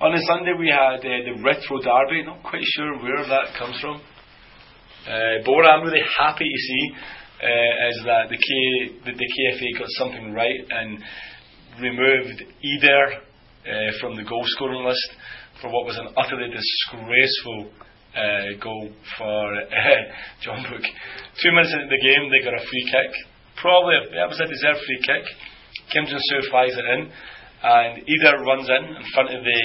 on 0.00 0.14
a 0.14 0.22
Sunday 0.28 0.52
we 0.58 0.68
had 0.68 1.00
uh, 1.00 1.24
the 1.26 1.42
retro 1.42 1.80
derby. 1.80 2.22
Not 2.24 2.42
quite 2.42 2.62
sure 2.76 2.98
where 3.02 3.24
that 3.26 3.56
comes 3.58 3.80
from. 3.80 4.00
Uh, 5.08 5.40
but 5.44 5.52
what 5.52 5.64
I'm 5.64 5.82
really 5.82 6.04
happy 6.18 6.44
to 6.44 6.58
see 6.58 6.92
uh, 7.40 7.88
is 7.88 8.02
that 8.04 8.28
the, 8.28 8.36
K, 8.36 9.00
the, 9.06 9.12
the 9.12 9.24
KFA 9.24 9.78
got 9.78 9.88
something 9.90 10.32
right 10.32 10.60
and 10.70 10.98
removed 11.80 12.42
Eder 12.42 13.22
uh, 13.66 13.90
from 14.00 14.16
the 14.16 14.24
goal 14.24 14.42
scoring 14.54 14.84
list 14.84 15.08
for 15.60 15.70
what 15.70 15.86
was 15.86 15.98
an 15.98 16.08
utterly 16.16 16.50
disgraceful 16.50 17.70
uh, 18.14 18.54
goal 18.62 18.90
for 19.18 19.54
uh, 19.54 20.02
Jeonbuk. 20.42 20.84
Two 21.42 21.52
minutes 21.52 21.74
into 21.74 21.90
the 21.90 22.02
game, 22.02 22.30
they 22.30 22.44
got 22.44 22.54
a 22.54 22.64
free 22.64 22.86
kick. 22.90 23.10
Probably, 23.60 23.98
that 24.14 24.28
was 24.30 24.38
a 24.40 24.46
deserved 24.46 24.80
free 24.86 25.02
kick. 25.02 25.24
Kim 25.90 26.06
Jin 26.06 26.18
Soo 26.18 26.42
flies 26.50 26.74
it 26.76 26.86
in, 26.86 27.10
and 27.10 27.92
Eder 28.06 28.44
runs 28.44 28.68
in 28.68 28.84
in 28.96 29.06
front 29.14 29.34
of 29.34 29.42
the, 29.42 29.60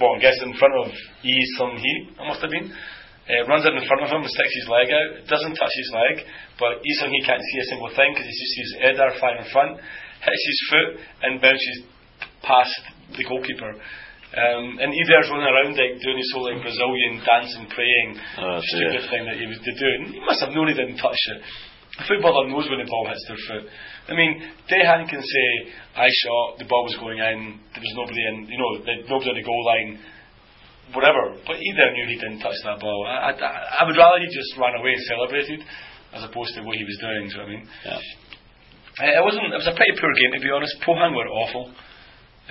well, 0.00 0.16
I 0.16 0.20
guess 0.20 0.36
in 0.42 0.52
front 0.56 0.74
of 0.84 0.92
Yi 1.22 1.38
Sung 1.56 1.76
Hee, 1.76 1.98
it 2.18 2.26
must 2.28 2.42
have 2.42 2.50
been. 2.50 2.72
Uh, 3.22 3.46
runs 3.46 3.62
in 3.64 3.78
in 3.78 3.86
front 3.86 4.02
of 4.02 4.10
him 4.10 4.26
and 4.26 4.32
sticks 4.34 4.50
his 4.50 4.68
leg 4.68 4.90
out. 4.90 5.10
Doesn't 5.30 5.54
touch 5.54 5.74
his 5.78 5.90
leg, 5.94 6.26
but 6.58 6.82
Yi 6.82 6.94
Sung 6.98 7.10
Hee 7.14 7.24
can't 7.24 7.40
see 7.40 7.60
a 7.62 7.70
single 7.70 7.92
thing 7.94 8.10
because 8.12 8.26
he 8.26 8.34
just 8.34 8.54
sees 8.58 8.70
Eder 8.82 9.10
flying 9.16 9.38
in 9.40 9.48
front, 9.54 9.78
hits 9.78 10.44
his 10.44 10.60
foot, 10.68 10.90
and 11.22 11.40
bounces 11.40 11.86
past 12.42 12.82
the 13.16 13.24
goalkeeper. 13.24 13.72
Um, 14.32 14.80
and 14.80 14.88
Eder's 14.96 15.28
running 15.28 15.44
around 15.44 15.76
like 15.76 16.00
doing 16.00 16.16
his 16.16 16.30
whole 16.32 16.48
like 16.48 16.62
Brazilian 16.64 17.20
dancing, 17.20 17.68
praying, 17.68 18.08
Oh, 18.40 18.60
stupid 18.64 19.04
dear. 19.04 19.08
thing 19.12 19.22
that 19.28 19.36
he 19.36 19.44
was 19.44 19.60
doing. 19.60 20.16
He 20.16 20.20
must 20.24 20.40
have 20.40 20.56
known 20.56 20.68
he 20.68 20.74
didn't 20.74 20.96
touch 20.96 21.20
it. 21.36 21.40
A 22.00 22.04
footballer 22.08 22.48
knows 22.48 22.64
when 22.72 22.80
the 22.80 22.88
ball 22.88 23.04
hits 23.12 23.20
their 23.28 23.36
foot. 23.44 23.68
I 24.08 24.16
mean, 24.16 24.40
Dejan 24.72 25.04
can 25.12 25.20
say, 25.20 25.46
I 25.92 26.08
shot, 26.08 26.56
the 26.56 26.64
ball 26.64 26.88
was 26.88 26.96
going 26.96 27.20
in, 27.20 27.60
there 27.76 27.84
was 27.84 27.92
nobody 27.92 28.22
in, 28.32 28.48
you 28.48 28.56
know, 28.56 28.70
nobody 29.12 29.28
on 29.28 29.36
the 29.36 29.44
goal 29.44 29.60
line, 29.68 30.00
whatever. 30.96 31.36
But 31.44 31.60
Eder 31.60 31.92
knew 31.92 32.08
he 32.08 32.16
didn't 32.16 32.40
touch 32.40 32.56
that 32.64 32.80
ball. 32.80 33.04
I, 33.04 33.36
I, 33.36 33.80
I 33.80 33.82
would 33.84 34.00
rather 34.00 34.16
he 34.24 34.32
just 34.32 34.56
ran 34.56 34.72
away 34.80 34.96
and 34.96 35.04
celebrated, 35.04 35.60
as 36.16 36.24
opposed 36.24 36.56
to 36.56 36.64
what 36.64 36.80
he 36.80 36.84
was 36.88 36.96
doing, 37.04 37.28
do 37.28 37.36
you 37.36 37.36
know 37.36 37.44
what 37.44 37.52
I 37.52 37.56
mean? 37.60 37.64
Yeah. 37.84 38.00
Uh, 39.04 39.20
it 39.20 39.24
wasn't. 39.24 39.52
It 39.52 39.60
was 39.60 39.68
a 39.68 39.76
pretty 39.76 39.92
poor 40.00 40.12
game 40.16 40.32
to 40.36 40.40
be 40.40 40.48
honest. 40.52 40.76
Pohang 40.84 41.12
were 41.16 41.28
awful. 41.28 41.72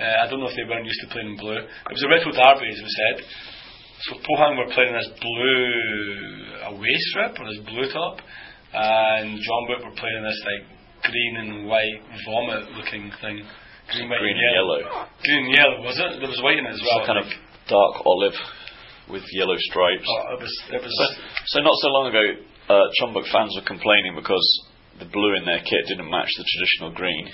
Uh, 0.02 0.26
I 0.26 0.26
don't 0.26 0.40
know 0.42 0.50
if 0.50 0.56
they 0.58 0.66
weren't 0.66 0.82
used 0.84 0.98
to 1.06 1.14
playing 1.14 1.30
in 1.30 1.36
blue. 1.38 1.54
It 1.62 1.94
was 1.94 2.02
a 2.02 2.10
retro 2.10 2.34
derby, 2.34 2.66
as 2.74 2.80
we 2.82 2.90
said. 2.90 3.16
So 4.10 4.18
Pohang 4.26 4.58
were 4.58 4.66
playing 4.74 4.90
in 4.90 4.98
this 4.98 5.14
blue 5.22 6.74
away 6.74 6.94
strip 7.14 7.38
or 7.38 7.46
this 7.46 7.62
blue 7.70 7.86
top, 7.94 8.18
and 8.74 9.38
Jeonbuk 9.38 9.78
were 9.86 9.94
playing 9.94 10.18
in 10.18 10.24
this 10.26 10.42
like 10.42 10.64
green 11.06 11.34
and 11.38 11.70
white 11.70 12.02
vomit 12.26 12.66
looking 12.74 13.14
thing. 13.22 13.46
Green, 13.94 14.10
white, 14.10 14.18
Green 14.18 14.34
and 14.34 14.54
yellow. 14.58 14.78
yellow. 14.82 15.06
Green 15.22 15.38
and 15.46 15.54
yellow 15.54 15.78
was 15.86 15.98
it? 16.02 16.18
There 16.18 16.30
was 16.30 16.42
white 16.42 16.58
in 16.58 16.66
it 16.66 16.74
as 16.74 16.82
well. 16.82 17.02
a 17.02 17.06
kind 17.06 17.20
of 17.22 17.28
dark 17.70 17.94
olive 18.06 18.34
with 19.10 19.22
yellow 19.38 19.58
stripes. 19.70 20.06
Oh, 20.06 20.34
it 20.34 20.40
was. 20.42 20.54
It 20.70 20.82
was. 20.82 20.90
So, 20.90 21.06
so 21.46 21.56
not 21.62 21.74
so 21.78 21.88
long 21.94 22.10
ago, 22.10 22.24
uh, 22.74 22.86
Jeonbuk 22.98 23.30
fans 23.30 23.54
were 23.54 23.66
complaining 23.66 24.18
because 24.18 24.42
the 24.98 25.06
blue 25.06 25.34
in 25.38 25.44
their 25.46 25.62
kit 25.62 25.82
didn't 25.86 26.10
match 26.10 26.30
the 26.34 26.42
traditional 26.46 26.90
green. 26.94 27.30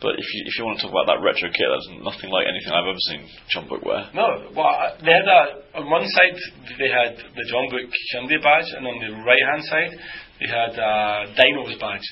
But 0.00 0.14
if 0.14 0.26
you 0.30 0.40
if 0.46 0.54
you 0.58 0.62
want 0.64 0.78
to 0.78 0.86
talk 0.86 0.94
about 0.94 1.10
that 1.10 1.18
retro 1.18 1.50
kit, 1.50 1.66
that's 1.66 1.90
nothing 2.06 2.30
like 2.30 2.46
anything 2.46 2.70
I've 2.70 2.86
ever 2.86 3.02
seen 3.10 3.26
Jeonbuk 3.50 3.82
wear. 3.82 4.06
No, 4.14 4.46
well, 4.54 4.70
uh, 4.70 4.94
they 5.02 5.10
had 5.10 5.26
a, 5.26 5.42
on 5.82 5.90
one 5.90 6.06
side 6.06 6.38
they 6.78 6.86
had 6.86 7.18
the 7.18 7.44
Jeonbuk 7.50 7.90
Shindy 8.14 8.38
badge, 8.38 8.70
and 8.78 8.86
on 8.86 8.96
the 9.02 9.10
right 9.26 9.44
hand 9.50 9.66
side 9.66 9.92
they 10.38 10.46
had 10.46 10.78
a 10.78 11.34
Dinos 11.34 11.74
badge. 11.82 12.06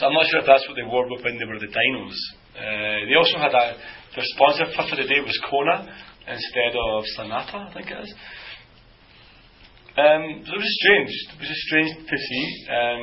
So 0.00 0.08
I'm 0.08 0.16
not 0.16 0.24
sure 0.32 0.40
if 0.40 0.48
that's 0.48 0.64
what 0.64 0.80
they 0.80 0.88
wore 0.88 1.04
when 1.04 1.36
they 1.36 1.44
were 1.44 1.60
the 1.60 1.68
Dinos. 1.68 2.16
Uh, 2.56 3.04
they 3.04 3.16
also 3.20 3.36
had 3.36 3.52
a 3.52 3.76
their 4.16 4.24
sponsor 4.32 4.64
for 4.72 4.96
the 4.96 5.04
day 5.04 5.20
was 5.20 5.36
Kona 5.44 5.84
instead 6.24 6.72
of 6.72 7.04
Sonata, 7.20 7.68
I 7.68 7.72
think 7.74 7.90
it 7.92 8.00
is. 8.00 8.14
Um, 9.96 10.40
so 10.44 10.52
it 10.56 10.60
was 10.60 10.76
strange. 10.80 11.12
It 11.32 11.38
was 11.40 11.48
just 11.48 11.64
strange 11.68 11.90
to 12.00 12.16
see. 12.16 12.44
Um, 12.72 13.02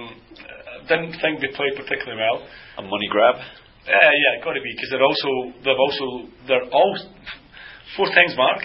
didn't 0.89 1.13
think 1.21 1.39
they 1.39 1.53
played 1.53 1.77
particularly 1.77 2.17
well. 2.17 2.45
A 2.77 2.81
money 2.81 3.07
grab. 3.09 3.35
Uh, 3.83 3.91
yeah, 3.91 4.43
got 4.43 4.53
to 4.55 4.61
be 4.63 4.71
because 4.75 4.89
they're 4.91 5.03
also 5.03 5.31
they've 5.63 5.83
also 5.83 6.05
they're 6.47 6.69
all 6.71 6.93
four 7.97 8.07
things, 8.15 8.31
mark. 8.37 8.63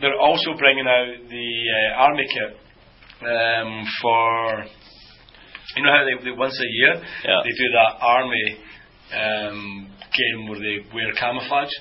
They're 0.00 0.18
also 0.18 0.56
bringing 0.58 0.86
out 0.88 1.28
the 1.28 1.48
uh, 1.68 2.02
army 2.02 2.26
kit 2.32 2.50
um, 3.28 3.84
for 4.00 4.64
you 5.76 5.82
know 5.84 5.92
how 5.92 6.04
they, 6.08 6.16
they 6.24 6.32
once 6.36 6.56
a 6.56 6.70
year 6.80 6.94
Yeah. 7.28 7.40
they 7.44 7.52
do 7.52 7.68
that 7.76 7.92
army 8.00 8.46
um, 9.12 9.90
game 10.16 10.48
where 10.48 10.58
they 10.60 10.80
wear 10.94 11.12
camouflage. 11.12 11.72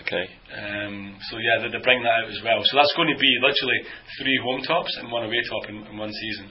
Okay. 0.00 0.24
Um, 0.54 1.18
so 1.30 1.36
yeah, 1.38 1.60
they're, 1.60 1.70
they're 1.76 1.82
bringing 1.84 2.04
that 2.08 2.24
out 2.24 2.30
as 2.30 2.40
well. 2.42 2.62
So 2.64 2.76
that's 2.78 2.94
going 2.96 3.10
to 3.12 3.18
be 3.20 3.30
literally 3.42 3.80
three 4.22 4.38
home 4.42 4.62
tops 4.62 4.96
and 5.02 5.10
one 5.12 5.24
away 5.26 5.42
top 5.50 5.68
in, 5.68 5.82
in 5.92 5.98
one 5.98 6.10
season. 6.14 6.46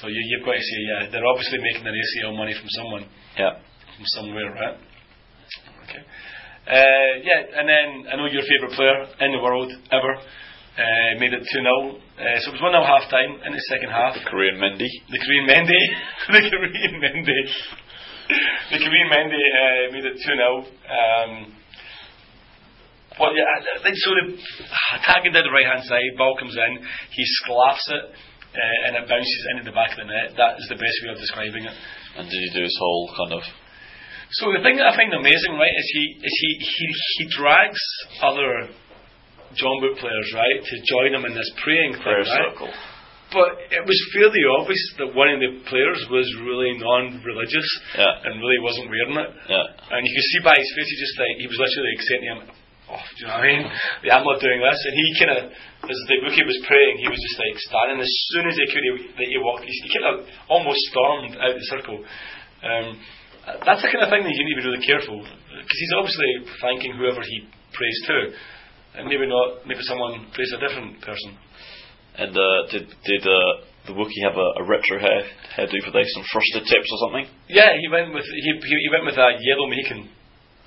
So 0.00 0.08
you, 0.08 0.16
you've 0.26 0.44
got 0.44 0.56
to 0.56 0.64
say 0.64 0.80
yeah, 0.90 1.02
they're 1.12 1.26
obviously 1.28 1.58
making 1.62 1.84
their 1.84 1.94
ACL 1.94 2.34
money 2.36 2.54
from 2.56 2.68
someone 2.74 3.04
Yeah. 3.38 3.60
from 3.94 4.06
somewhere, 4.18 4.50
right? 4.58 4.76
Okay. 5.90 6.04
Uh, 6.70 7.12
yeah, 7.26 7.58
and 7.58 7.66
then 7.66 8.06
I 8.06 8.14
know 8.14 8.30
your 8.30 8.46
favourite 8.46 8.78
player 8.78 9.26
in 9.26 9.34
the 9.34 9.42
world 9.42 9.74
ever 9.90 10.12
uh, 10.14 11.10
made 11.18 11.34
it 11.34 11.42
2 11.42 11.50
0. 11.50 11.98
Uh, 11.98 12.38
so 12.46 12.54
it 12.54 12.62
was 12.62 12.62
1 12.62 12.70
0 12.70 12.86
half 12.86 13.10
time 13.10 13.42
in 13.42 13.50
the 13.50 13.64
second 13.66 13.90
half. 13.90 14.14
The 14.14 14.22
Korean 14.30 14.54
Mendy. 14.54 14.86
The 15.10 15.18
Korean 15.18 15.44
Mendy. 15.50 15.82
the 16.30 16.42
Korean 16.46 16.94
Mendy. 17.02 17.40
the 18.70 18.78
Korean 18.78 19.08
Mendy 19.10 19.42
uh, 19.42 19.82
made 19.90 20.06
it 20.06 20.14
2 20.14 20.22
0. 20.22 20.62
Um, 20.62 21.58
well, 23.18 23.34
yeah, 23.34 23.50
I 23.50 23.82
think 23.82 23.98
so. 23.98 24.14
The 24.14 24.24
attacking 25.02 25.34
down 25.34 25.44
the 25.44 25.52
right 25.52 25.66
hand 25.66 25.82
side, 25.84 26.14
ball 26.16 26.38
comes 26.38 26.54
in, 26.54 26.86
he 27.10 27.24
sclaffs 27.42 27.84
it, 27.90 28.04
uh, 28.54 28.86
and 28.86 28.96
it 28.96 29.04
bounces 29.10 29.42
into 29.52 29.66
the 29.66 29.74
back 29.74 29.92
of 29.92 30.06
the 30.06 30.08
net. 30.08 30.38
That 30.38 30.56
is 30.56 30.70
the 30.70 30.78
best 30.78 30.96
way 31.02 31.12
of 31.12 31.18
describing 31.18 31.66
it. 31.66 31.74
And 32.16 32.30
did 32.30 32.38
he 32.38 32.50
do 32.54 32.62
his 32.62 32.78
whole 32.78 33.10
kind 33.18 33.32
of 33.34 33.42
So 34.32 34.52
the 34.54 34.62
thing 34.62 34.76
that 34.78 34.86
I 34.86 34.94
find 34.94 35.10
amazing, 35.12 35.58
right, 35.58 35.74
is 35.74 35.86
he 35.94 36.04
is 36.22 36.34
he 36.40 36.50
he, 36.62 36.86
he 37.18 37.24
drags 37.34 37.80
other 38.22 38.70
Jeonbuk 39.58 39.98
players, 39.98 40.28
right, 40.34 40.62
to 40.62 40.74
join 40.86 41.10
him 41.18 41.26
in 41.26 41.34
this 41.34 41.50
praying 41.62 41.98
thing, 41.98 42.02
prayer 42.06 42.22
right? 42.22 42.54
circle? 42.54 42.70
But 43.34 43.62
it 43.70 43.82
was 43.86 43.98
fairly 44.14 44.42
obvious 44.58 44.82
that 44.98 45.14
one 45.14 45.30
of 45.30 45.38
the 45.38 45.62
players 45.70 46.02
was 46.10 46.26
really 46.42 46.74
non-religious 46.78 47.68
Yeah. 47.94 48.26
and 48.26 48.42
really 48.42 48.58
wasn't 48.58 48.90
wearing 48.90 49.18
it. 49.22 49.30
Yeah. 49.46 49.66
And 49.94 50.02
you 50.02 50.10
could 50.14 50.28
see 50.34 50.40
by 50.42 50.54
his 50.58 50.66
face, 50.74 50.90
he 50.90 50.96
just 50.98 51.14
like 51.18 51.34
he 51.38 51.46
was 51.46 51.58
literally 51.62 51.94
to 51.94 52.14
him, 52.26 52.38
"Oh, 52.90 52.98
do 52.98 53.18
you 53.18 53.26
know 53.26 53.34
what 53.34 53.42
I 53.42 53.50
mean? 53.50 53.62
Yeah, 54.02 54.18
I'm 54.18 54.26
not 54.26 54.38
doing 54.42 54.58
this." 54.62 54.78
And 54.82 54.94
he 54.94 55.04
kind 55.18 55.32
of, 55.34 55.40
as 55.90 55.98
the 56.10 56.16
bookie 56.26 56.46
was 56.46 56.58
praying, 56.66 56.94
he 57.02 57.06
was 57.10 57.18
just 57.22 57.38
like 57.38 57.54
standing. 57.66 57.98
As 58.02 58.12
soon 58.34 58.46
as 58.50 58.54
he 58.58 58.66
could, 58.66 58.84
he, 58.86 58.92
that 59.14 59.28
he 59.30 59.38
walked. 59.42 59.62
He, 59.66 59.74
he 59.74 59.88
kind 59.94 60.06
of 60.10 60.16
almost 60.50 60.78
stormed 60.90 61.34
out 61.38 61.54
the 61.54 61.66
circle. 61.70 61.98
Um, 62.66 62.98
that's 63.46 63.82
the 63.82 63.90
kind 63.90 64.04
of 64.04 64.10
thing 64.10 64.22
that 64.24 64.34
you 64.34 64.44
need 64.44 64.56
to 64.56 64.62
be 64.62 64.68
really 64.68 64.86
careful 64.86 65.18
because 65.20 65.78
he's 65.78 65.94
obviously 65.96 66.30
thanking 66.60 66.92
whoever 66.96 67.20
he 67.22 67.48
prays 67.72 67.98
to, 68.06 68.16
and 69.00 69.08
maybe 69.08 69.26
not. 69.26 69.66
Maybe 69.66 69.80
someone 69.86 70.28
prays 70.34 70.52
a 70.56 70.60
different 70.60 71.00
person. 71.00 71.36
And 72.18 72.32
uh, 72.36 72.60
did 72.70 72.90
did 73.06 73.22
uh, 73.24 73.52
the 73.86 73.94
Wookiee 73.96 74.24
have 74.28 74.36
a, 74.36 74.48
a 74.60 74.64
retro 74.66 74.98
hair 74.98 75.22
hairdo 75.56 75.76
for 75.84 75.92
like 75.94 76.10
some 76.12 76.24
frosted 76.32 76.68
tips 76.68 76.88
or 76.90 76.98
something? 77.08 77.26
Yeah, 77.48 77.72
he 77.80 77.88
went 77.88 78.12
with 78.12 78.26
he 78.26 78.50
he, 78.60 78.76
he 78.76 78.88
went 78.92 79.06
with 79.06 79.16
a 79.16 79.28
yellow 79.40 79.66
Mohican, 79.70 80.10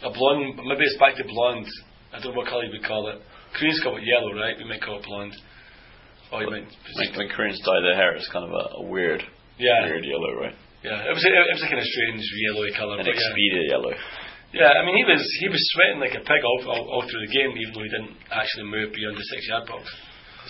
a 0.02 0.10
blonde. 0.10 0.58
Maybe 0.66 0.84
it's 0.88 0.98
back 0.98 1.16
to 1.18 1.26
blonde. 1.28 1.68
I 2.14 2.20
don't 2.22 2.34
know 2.34 2.42
what 2.42 2.50
colour 2.50 2.64
you 2.66 2.74
would 2.74 2.88
call 2.88 3.10
it. 3.10 3.22
Koreans 3.58 3.82
call 3.84 3.98
it 3.98 4.04
yellow, 4.06 4.34
right? 4.34 4.58
We 4.58 4.66
might 4.66 4.82
call 4.82 4.98
it 4.98 5.06
blonde. 5.06 5.34
Oh, 6.32 6.40
you 6.40 6.50
might. 6.50 6.66
When, 6.66 7.18
when 7.18 7.30
Koreans 7.30 7.60
dye 7.62 7.82
their 7.82 7.96
hair, 7.96 8.16
it's 8.16 8.30
kind 8.32 8.46
of 8.46 8.52
a, 8.52 8.82
a 8.82 8.84
weird, 8.90 9.22
Yeah, 9.60 9.86
weird 9.86 10.06
yellow, 10.06 10.42
right? 10.42 10.56
Yeah. 10.84 11.08
It 11.08 11.14
was 11.16 11.24
a, 11.24 11.32
it 11.32 11.56
was 11.56 11.64
a 11.64 11.70
kind 11.72 11.80
of 11.80 11.88
strange 11.88 12.24
yellowy 12.44 12.72
colour. 12.76 13.00
An 13.00 13.08
but 13.08 13.16
yeah. 13.16 13.72
Yellow. 13.72 13.96
yeah, 14.52 14.72
I 14.76 14.84
mean 14.84 15.00
he 15.00 15.06
was 15.08 15.24
he 15.40 15.48
was 15.48 15.64
sweating 15.72 16.04
like 16.04 16.14
a 16.14 16.24
pig 16.24 16.42
all, 16.44 16.60
all, 16.68 16.84
all 16.92 17.04
through 17.08 17.24
the 17.24 17.34
game, 17.34 17.56
even 17.56 17.72
though 17.72 17.88
he 17.88 17.92
didn't 17.92 18.14
actually 18.30 18.68
move 18.68 18.92
beyond 18.92 19.16
the 19.16 19.26
six 19.32 19.48
yard 19.48 19.66
box. 19.66 19.88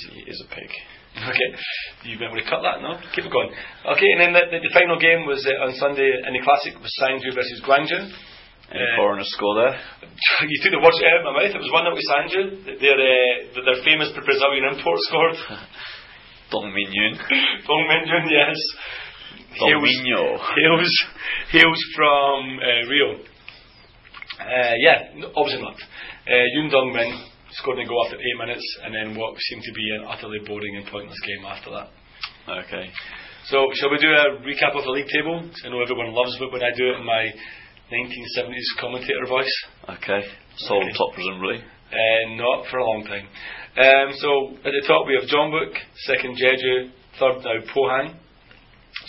He 0.09 0.25
is 0.25 0.41
a 0.41 0.49
pig. 0.49 0.69
Okay, 1.13 1.49
you 2.09 2.17
might 2.17 2.33
want 2.33 2.41
to 2.41 2.49
cut 2.49 2.65
that, 2.65 2.81
no? 2.81 2.97
Keep 3.13 3.29
it 3.29 3.33
going. 3.33 3.53
Okay, 3.85 4.09
and 4.17 4.19
then 4.25 4.31
the, 4.33 4.49
the, 4.49 4.59
the 4.65 4.73
final 4.73 4.97
game 4.97 5.29
was 5.29 5.45
uh, 5.45 5.61
on 5.61 5.69
Sunday 5.77 6.09
in 6.09 6.33
the 6.33 6.41
Classic 6.41 6.73
was 6.81 6.89
Sangju 6.97 7.29
versus 7.37 7.61
Gwangju. 7.61 8.01
Any 8.73 8.81
Uh, 8.81 8.97
foreigners 8.97 9.29
score 9.37 9.53
there? 9.61 9.77
you 10.49 10.57
took 10.65 10.73
the 10.73 10.81
words 10.81 10.97
out 11.05 11.21
of 11.21 11.29
my 11.29 11.45
mouth. 11.45 11.53
It 11.53 11.61
was 11.61 11.69
one 11.69 11.85
that 11.85 11.93
was 11.93 12.01
Sangju. 12.09 12.65
Their 12.81 12.97
uh, 12.97 13.61
their 13.61 13.79
famous 13.85 14.09
Brazilian 14.17 14.73
import 14.73 14.97
scored. 15.05 15.37
Dong 16.49 16.73
Min 16.73 16.89
Yun. 16.89 17.13
Dong 17.69 17.83
Minjun, 17.85 18.25
yes. 18.33 18.57
Minyo. 19.59 20.37
hails, 20.37 21.03
hails 21.51 21.79
from 21.95 22.59
uh, 22.59 22.89
Rio. 22.89 23.15
Uh, 24.39 24.73
yeah, 24.79 25.27
obviously 25.35 25.61
not. 25.61 25.75
Uh, 26.27 26.45
Yoon 26.57 26.71
Dong 26.71 26.91
Min 26.93 27.11
scored 27.51 27.79
a 27.79 27.85
goal 27.87 28.05
after 28.05 28.17
eight 28.17 28.37
minutes, 28.39 28.65
and 28.83 28.93
then 28.93 29.17
what 29.19 29.35
seemed 29.39 29.63
to 29.63 29.73
be 29.73 29.85
an 29.99 30.05
utterly 30.09 30.39
boring 30.45 30.75
and 30.77 30.87
pointless 30.87 31.19
game 31.21 31.45
after 31.45 31.69
that. 31.71 31.89
Okay. 32.65 32.89
So, 33.45 33.67
shall 33.75 33.91
we 33.91 33.97
do 33.99 34.09
a 34.09 34.39
recap 34.41 34.75
of 34.75 34.83
the 34.83 34.91
league 34.91 35.11
table? 35.11 35.37
I 35.65 35.69
know 35.69 35.81
everyone 35.81 36.13
loves 36.13 36.35
it 36.39 36.51
when 36.51 36.63
I 36.63 36.71
do 36.75 36.91
it 36.91 36.99
in 36.99 37.05
my 37.05 37.29
1970s 37.91 38.79
commentator 38.79 39.25
voice. 39.27 39.53
Okay. 39.89 40.21
Solid 40.57 40.83
Okay. 40.83 40.97
top, 40.97 41.13
presumably. 41.13 41.57
Uh, 41.91 42.35
not 42.35 42.65
for 42.71 42.77
a 42.79 42.85
long 42.85 43.03
time. 43.05 43.27
Um, 43.77 44.13
so 44.17 44.55
at 44.65 44.71
the 44.71 44.83
top 44.87 45.05
we 45.07 45.17
have 45.19 45.29
Jeonbuk, 45.29 45.73
second 46.07 46.37
Jeju, 46.37 46.89
third 47.19 47.43
now 47.43 47.59
Pohang. 47.75 48.15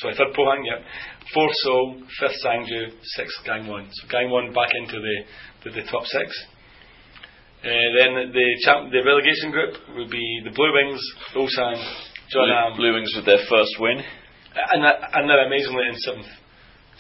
Sorry, 0.04 0.14
third 0.20 0.36
Pohang, 0.36 0.60
yeah. 0.68 0.84
fourth 1.32 1.56
Seoul, 1.64 1.96
fifth 2.20 2.36
Sangju, 2.44 2.92
sixth 3.16 3.40
Gangwon. 3.48 3.88
So 3.90 4.06
Gangwon 4.12 4.52
back 4.52 4.68
into 4.76 5.00
the, 5.00 5.16
the, 5.64 5.80
the 5.80 5.88
top 5.90 6.04
six. 6.04 6.28
Uh, 7.64 7.72
then 7.96 8.28
the 8.36 8.48
champ, 8.68 8.92
the 8.92 9.00
relegation 9.00 9.48
group 9.50 9.72
would 9.96 10.10
be 10.10 10.42
the 10.44 10.50
Blue 10.52 10.68
Wings, 10.76 11.00
Ulsan, 11.34 11.80
Jeonnam, 12.28 12.76
Blue 12.76 12.92
Wings 12.92 13.12
with 13.16 13.24
their 13.24 13.40
first 13.48 13.72
win. 13.80 13.96
and 13.96 14.84
that- 14.84 15.00
and 15.14 15.24
they're 15.30 15.46
amazingly 15.46 15.88
in 15.88 15.96
seventh. 15.96 16.28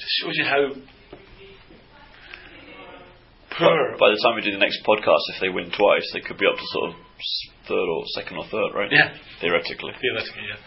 Just 0.00 0.12
shows 0.24 0.32
you 0.40 0.44
how. 0.44 0.72
By 3.54 4.08
the 4.10 4.18
time 4.24 4.34
we 4.34 4.42
do 4.42 4.50
the 4.50 4.58
next 4.58 4.80
podcast, 4.82 5.22
if 5.36 5.40
they 5.40 5.48
win 5.48 5.70
twice, 5.70 6.02
they 6.12 6.20
could 6.20 6.38
be 6.38 6.46
up 6.46 6.56
to 6.56 6.66
sort 6.72 6.90
of 6.90 6.96
third 7.68 7.86
or 7.86 8.02
second 8.16 8.38
or 8.38 8.46
third, 8.50 8.74
right? 8.74 8.90
Yeah. 8.90 9.14
Theoretically. 9.40 9.92
Theoretically, 10.00 10.42
yeah. 10.48 10.58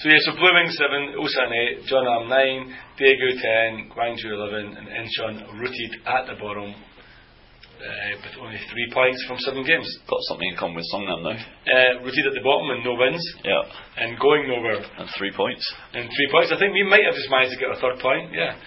So 0.00 0.08
yeah, 0.08 0.18
so 0.26 0.32
Blue 0.34 0.52
Wings 0.54 0.76
seven, 0.78 1.14
Ulsan 1.14 1.50
eight, 1.52 1.86
Jeonnam 1.86 2.28
nine, 2.28 2.74
Daegu 2.98 3.30
ten, 3.40 3.90
Gwangju 3.92 4.28
eleven, 4.32 4.76
and 4.76 4.86
Incheon 4.88 5.60
rooted 5.60 5.92
at 6.06 6.26
the 6.26 6.34
bottom 6.40 6.74
uh, 6.74 8.10
with 8.18 8.34
only 8.40 8.58
three 8.70 8.88
points 8.92 9.22
from 9.28 9.38
seven 9.38 9.62
games. 9.64 9.86
Got 10.10 10.18
something 10.28 10.48
in 10.50 10.56
common 10.56 10.76
with 10.76 10.86
Songnam 10.92 11.22
now. 11.22 11.36
Uh, 11.38 12.02
rooted 12.02 12.26
at 12.26 12.34
the 12.34 12.42
bottom 12.42 12.70
and 12.74 12.82
no 12.84 12.94
wins, 12.98 13.22
Yeah. 13.44 13.62
and 13.98 14.18
going 14.18 14.48
nowhere 14.48 14.82
And 14.98 15.08
three 15.18 15.30
points. 15.36 15.62
and 15.94 16.08
three 16.10 16.28
points. 16.32 16.50
I 16.50 16.58
think 16.58 16.74
we 16.74 16.82
might 16.88 17.04
have 17.06 17.14
just 17.14 17.30
managed 17.30 17.52
to 17.54 17.60
get 17.62 17.70
a 17.70 17.78
third 17.78 18.00
point, 18.02 18.32
yeah, 18.34 18.58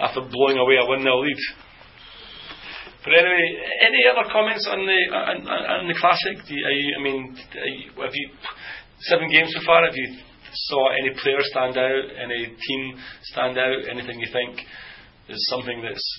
after 0.00 0.22
blowing 0.22 0.58
away 0.58 0.76
a 0.82 0.86
one 0.86 1.02
0 1.02 1.18
lead. 1.22 1.38
But 3.04 3.14
anyway, 3.14 3.46
any 3.80 4.02
other 4.10 4.28
comments 4.30 4.66
on 4.68 4.84
the 4.84 5.00
on, 5.14 5.36
on, 5.48 5.60
on 5.70 5.88
the 5.88 5.94
classic? 5.96 6.36
Do 6.46 6.52
you, 6.52 6.66
are 6.66 6.72
you, 6.74 6.88
I 6.98 7.02
mean, 7.02 7.36
you, 7.64 8.02
have 8.02 8.12
you 8.12 8.28
seven 9.08 9.30
games 9.30 9.54
so 9.56 9.64
far? 9.64 9.84
Have 9.86 9.94
you 9.96 10.18
saw 10.52 10.88
any 10.92 11.10
player 11.20 11.38
stand 11.42 11.76
out? 11.76 12.04
Any 12.22 12.46
team 12.46 12.98
stand 13.22 13.58
out? 13.58 13.88
Anything 13.90 14.20
you 14.20 14.28
think 14.32 14.60
is 15.28 15.48
something 15.50 15.82
that's 15.82 16.18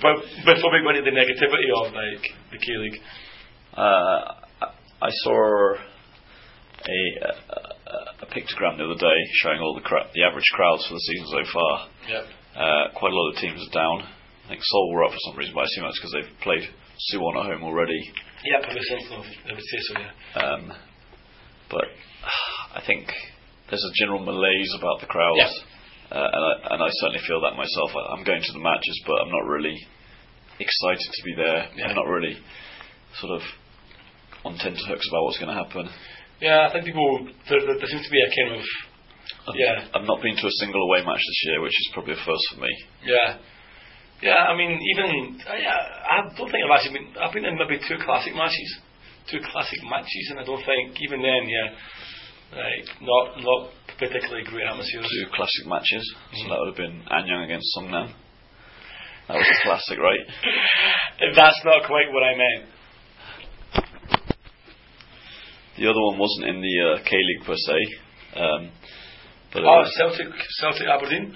but 0.00 0.22
before 0.46 0.70
we 0.72 0.82
go 0.82 0.90
into 0.90 1.02
the 1.02 1.10
negativity 1.16 1.66
of 1.74 1.92
like 1.92 2.22
the 2.52 2.58
K 2.58 2.66
League? 2.78 3.00
Uh, 3.76 4.34
I- 5.02 5.10
saw 5.10 5.74
a, 5.74 7.00
a, 7.26 8.22
a 8.22 8.26
pictogram 8.26 8.76
the 8.78 8.84
other 8.84 8.98
day 9.00 9.16
showing 9.42 9.60
all 9.60 9.74
the 9.74 9.80
cra- 9.82 10.06
the 10.14 10.22
average 10.22 10.44
crowds 10.54 10.86
for 10.86 10.94
the 10.94 11.00
season 11.00 11.26
so 11.26 11.42
far. 11.52 11.88
Yep. 12.08 12.24
Uh, 12.56 12.98
quite 12.98 13.12
a 13.12 13.16
lot 13.16 13.30
of 13.32 13.36
teams 13.38 13.60
are 13.66 13.72
down. 13.74 14.02
I 14.46 14.48
think 14.50 14.60
Seoul 14.62 14.92
were 14.94 15.04
up 15.04 15.10
for 15.12 15.18
some 15.30 15.36
reason, 15.36 15.54
but 15.54 15.60
I 15.60 15.64
assume 15.64 15.84
that's 15.84 15.98
because 16.00 16.14
they've 16.14 16.40
played 16.42 16.62
Suwon 17.12 17.38
at 17.38 17.46
home 17.52 17.62
already. 17.64 17.98
Would 18.74 18.82
say 18.82 18.98
so. 19.08 19.14
I 19.16 19.52
would 19.54 19.62
say 19.62 19.78
so. 19.80 19.94
Yeah. 19.98 20.40
Um, 20.42 20.72
but 21.70 21.84
I 22.74 22.82
think 22.86 23.08
there's 23.70 23.86
a 23.86 23.94
general 23.96 24.20
malaise 24.20 24.72
about 24.78 25.00
the 25.00 25.06
crowds, 25.06 25.38
Yeah. 25.38 26.18
uh, 26.18 26.28
and, 26.34 26.42
I, 26.44 26.52
and 26.74 26.80
I 26.82 26.88
certainly 27.00 27.22
feel 27.26 27.40
that 27.42 27.54
myself. 27.56 27.90
I, 27.94 28.12
I'm 28.14 28.24
going 28.26 28.42
to 28.42 28.52
the 28.52 28.58
matches, 28.62 28.96
but 29.06 29.22
I'm 29.22 29.30
not 29.32 29.46
really 29.46 29.78
excited 30.58 31.06
to 31.06 31.22
be 31.24 31.34
there. 31.38 31.68
Yeah. 31.76 31.86
I'm 31.88 31.96
not 31.96 32.06
really 32.10 32.36
sort 33.22 33.40
of 33.40 33.42
on 34.44 34.58
tenterhooks 34.58 35.06
about 35.08 35.22
what's 35.24 35.38
going 35.38 35.52
to 35.54 35.60
happen. 35.62 35.88
Yeah, 36.40 36.68
I 36.68 36.72
think 36.72 36.84
people 36.86 37.28
there, 37.48 37.60
there, 37.64 37.76
there 37.78 37.90
seems 37.90 38.04
to 38.04 38.12
be 38.12 38.20
a 38.22 38.30
kind 38.32 38.60
of 38.60 38.64
I've, 39.48 39.56
Yeah. 39.56 39.76
I've 39.94 40.08
not 40.08 40.20
been 40.22 40.36
to 40.36 40.46
a 40.48 40.56
single 40.60 40.82
away 40.88 41.04
match 41.04 41.20
this 41.20 41.40
year, 41.48 41.60
which 41.62 41.72
is 41.76 41.90
probably 41.92 42.14
a 42.14 42.22
first 42.24 42.44
for 42.54 42.60
me. 42.60 42.72
Yeah. 43.04 43.38
Yeah, 44.20 44.36
I 44.48 44.56
mean, 44.56 44.76
even 44.76 45.40
I, 45.48 45.56
I 45.64 46.16
don't 46.36 46.50
think 46.50 46.60
I've 46.60 46.76
actually 46.76 46.98
been. 47.00 47.08
I've 47.16 47.32
been 47.32 47.44
in 47.48 47.56
maybe 47.56 47.80
two 47.88 47.96
classic 48.04 48.36
matches, 48.36 48.68
two 49.32 49.40
classic 49.48 49.80
matches, 49.88 50.28
and 50.28 50.40
I 50.40 50.44
don't 50.44 50.60
think 50.60 50.92
even 51.00 51.22
then, 51.24 51.48
yeah, 51.48 51.68
like 52.52 52.86
not 53.00 53.38
not 53.38 53.70
particularly 53.98 54.44
great 54.44 54.66
atmospheres. 54.66 55.06
Two 55.06 55.30
classic 55.34 55.66
matches, 55.66 56.04
so 56.34 56.44
Mm. 56.44 56.48
that 56.50 56.58
would 56.58 56.68
have 56.74 56.76
been 56.76 57.02
Anyang 57.10 57.44
against 57.44 57.68
Songnam. 57.76 58.12
That 59.28 59.36
was 59.38 59.46
a 59.46 59.62
classic, 59.62 59.98
right? 59.98 60.24
That's 61.36 61.60
not 61.64 61.86
quite 61.86 62.10
what 62.12 62.22
I 62.24 62.34
meant. 62.34 62.66
The 65.78 65.86
other 65.88 66.00
one 66.10 66.18
wasn't 66.18 66.48
in 66.48 66.60
the 66.60 66.74
uh, 66.82 67.04
K 67.04 67.16
League 67.16 67.46
per 67.46 67.54
se, 67.56 67.78
um, 68.36 68.70
but 69.52 69.62
Oh, 69.64 69.84
Celtic, 69.96 70.26
Celtic 70.60 70.86
Aberdeen. 70.88 71.34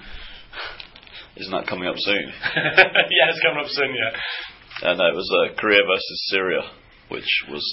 isn't 1.37 1.51
that 1.51 1.67
coming 1.67 1.87
up 1.87 1.95
soon? 1.97 2.31
yeah, 2.55 3.29
it's 3.31 3.41
coming 3.41 3.63
up 3.63 3.69
soon. 3.71 3.95
Yeah, 3.95 4.89
Uh, 4.91 4.93
no, 4.95 5.07
it 5.07 5.15
was 5.15 5.29
uh, 5.31 5.55
Korea 5.59 5.81
versus 5.87 6.19
Syria, 6.29 6.61
which 7.09 7.27
was 7.49 7.63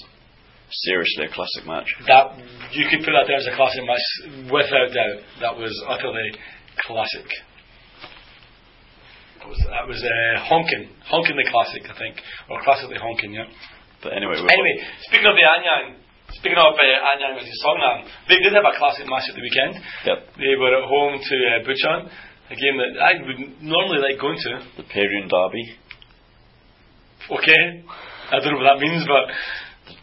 seriously 0.89 1.27
a 1.27 1.33
classic 1.33 1.65
match. 1.67 1.89
that 2.09 2.37
you 2.73 2.89
could 2.89 3.05
put 3.05 3.13
that 3.13 3.29
down 3.29 3.41
as 3.41 3.49
a 3.49 3.57
classic 3.57 3.85
match 3.85 4.05
without 4.51 4.89
doubt. 4.93 5.19
That 5.41 5.55
was 5.57 5.73
utterly 5.89 6.33
classic. 6.87 7.29
That 9.41 9.49
was, 9.51 9.59
that 9.69 9.87
was 9.91 9.99
uh, 9.99 10.39
honking, 10.47 10.87
honking 11.03 11.35
the 11.37 11.47
classic, 11.51 11.83
I 11.91 11.99
think, 11.99 12.15
or 12.49 12.63
classically 12.63 12.97
honking. 12.97 13.35
Yeah. 13.35 13.51
But 14.03 14.15
anyway, 14.15 14.39
Anyway, 14.39 14.75
speaking 15.11 15.27
of 15.27 15.35
the 15.35 15.43
Anyang, 15.47 15.99
speaking 16.39 16.59
of 16.59 16.75
uh, 16.75 17.11
Anyang 17.15 17.35
versus 17.39 17.59
Songnam, 17.59 18.07
they 18.31 18.39
did 18.39 18.55
have 18.55 18.67
a 18.67 18.75
classic 18.79 19.07
match 19.11 19.27
at 19.31 19.35
the 19.35 19.43
weekend. 19.43 19.83
Yep. 20.07 20.19
They 20.39 20.55
were 20.55 20.75
at 20.79 20.87
home 20.87 21.19
to 21.19 21.37
uh, 21.39 21.67
Bucheon, 21.67 22.07
a 22.07 22.57
game 22.59 22.77
that 22.79 22.93
I 23.03 23.13
would 23.19 23.39
normally 23.63 23.99
like 23.99 24.19
going 24.23 24.39
to. 24.39 24.53
the 24.79 24.87
Pyrian 24.87 25.27
Derby, 25.27 25.79
Okay, 27.31 27.63
I 28.35 28.39
don't 28.43 28.51
know 28.55 28.63
what 28.63 28.75
that 28.75 28.83
means, 28.83 29.07
but 29.07 29.31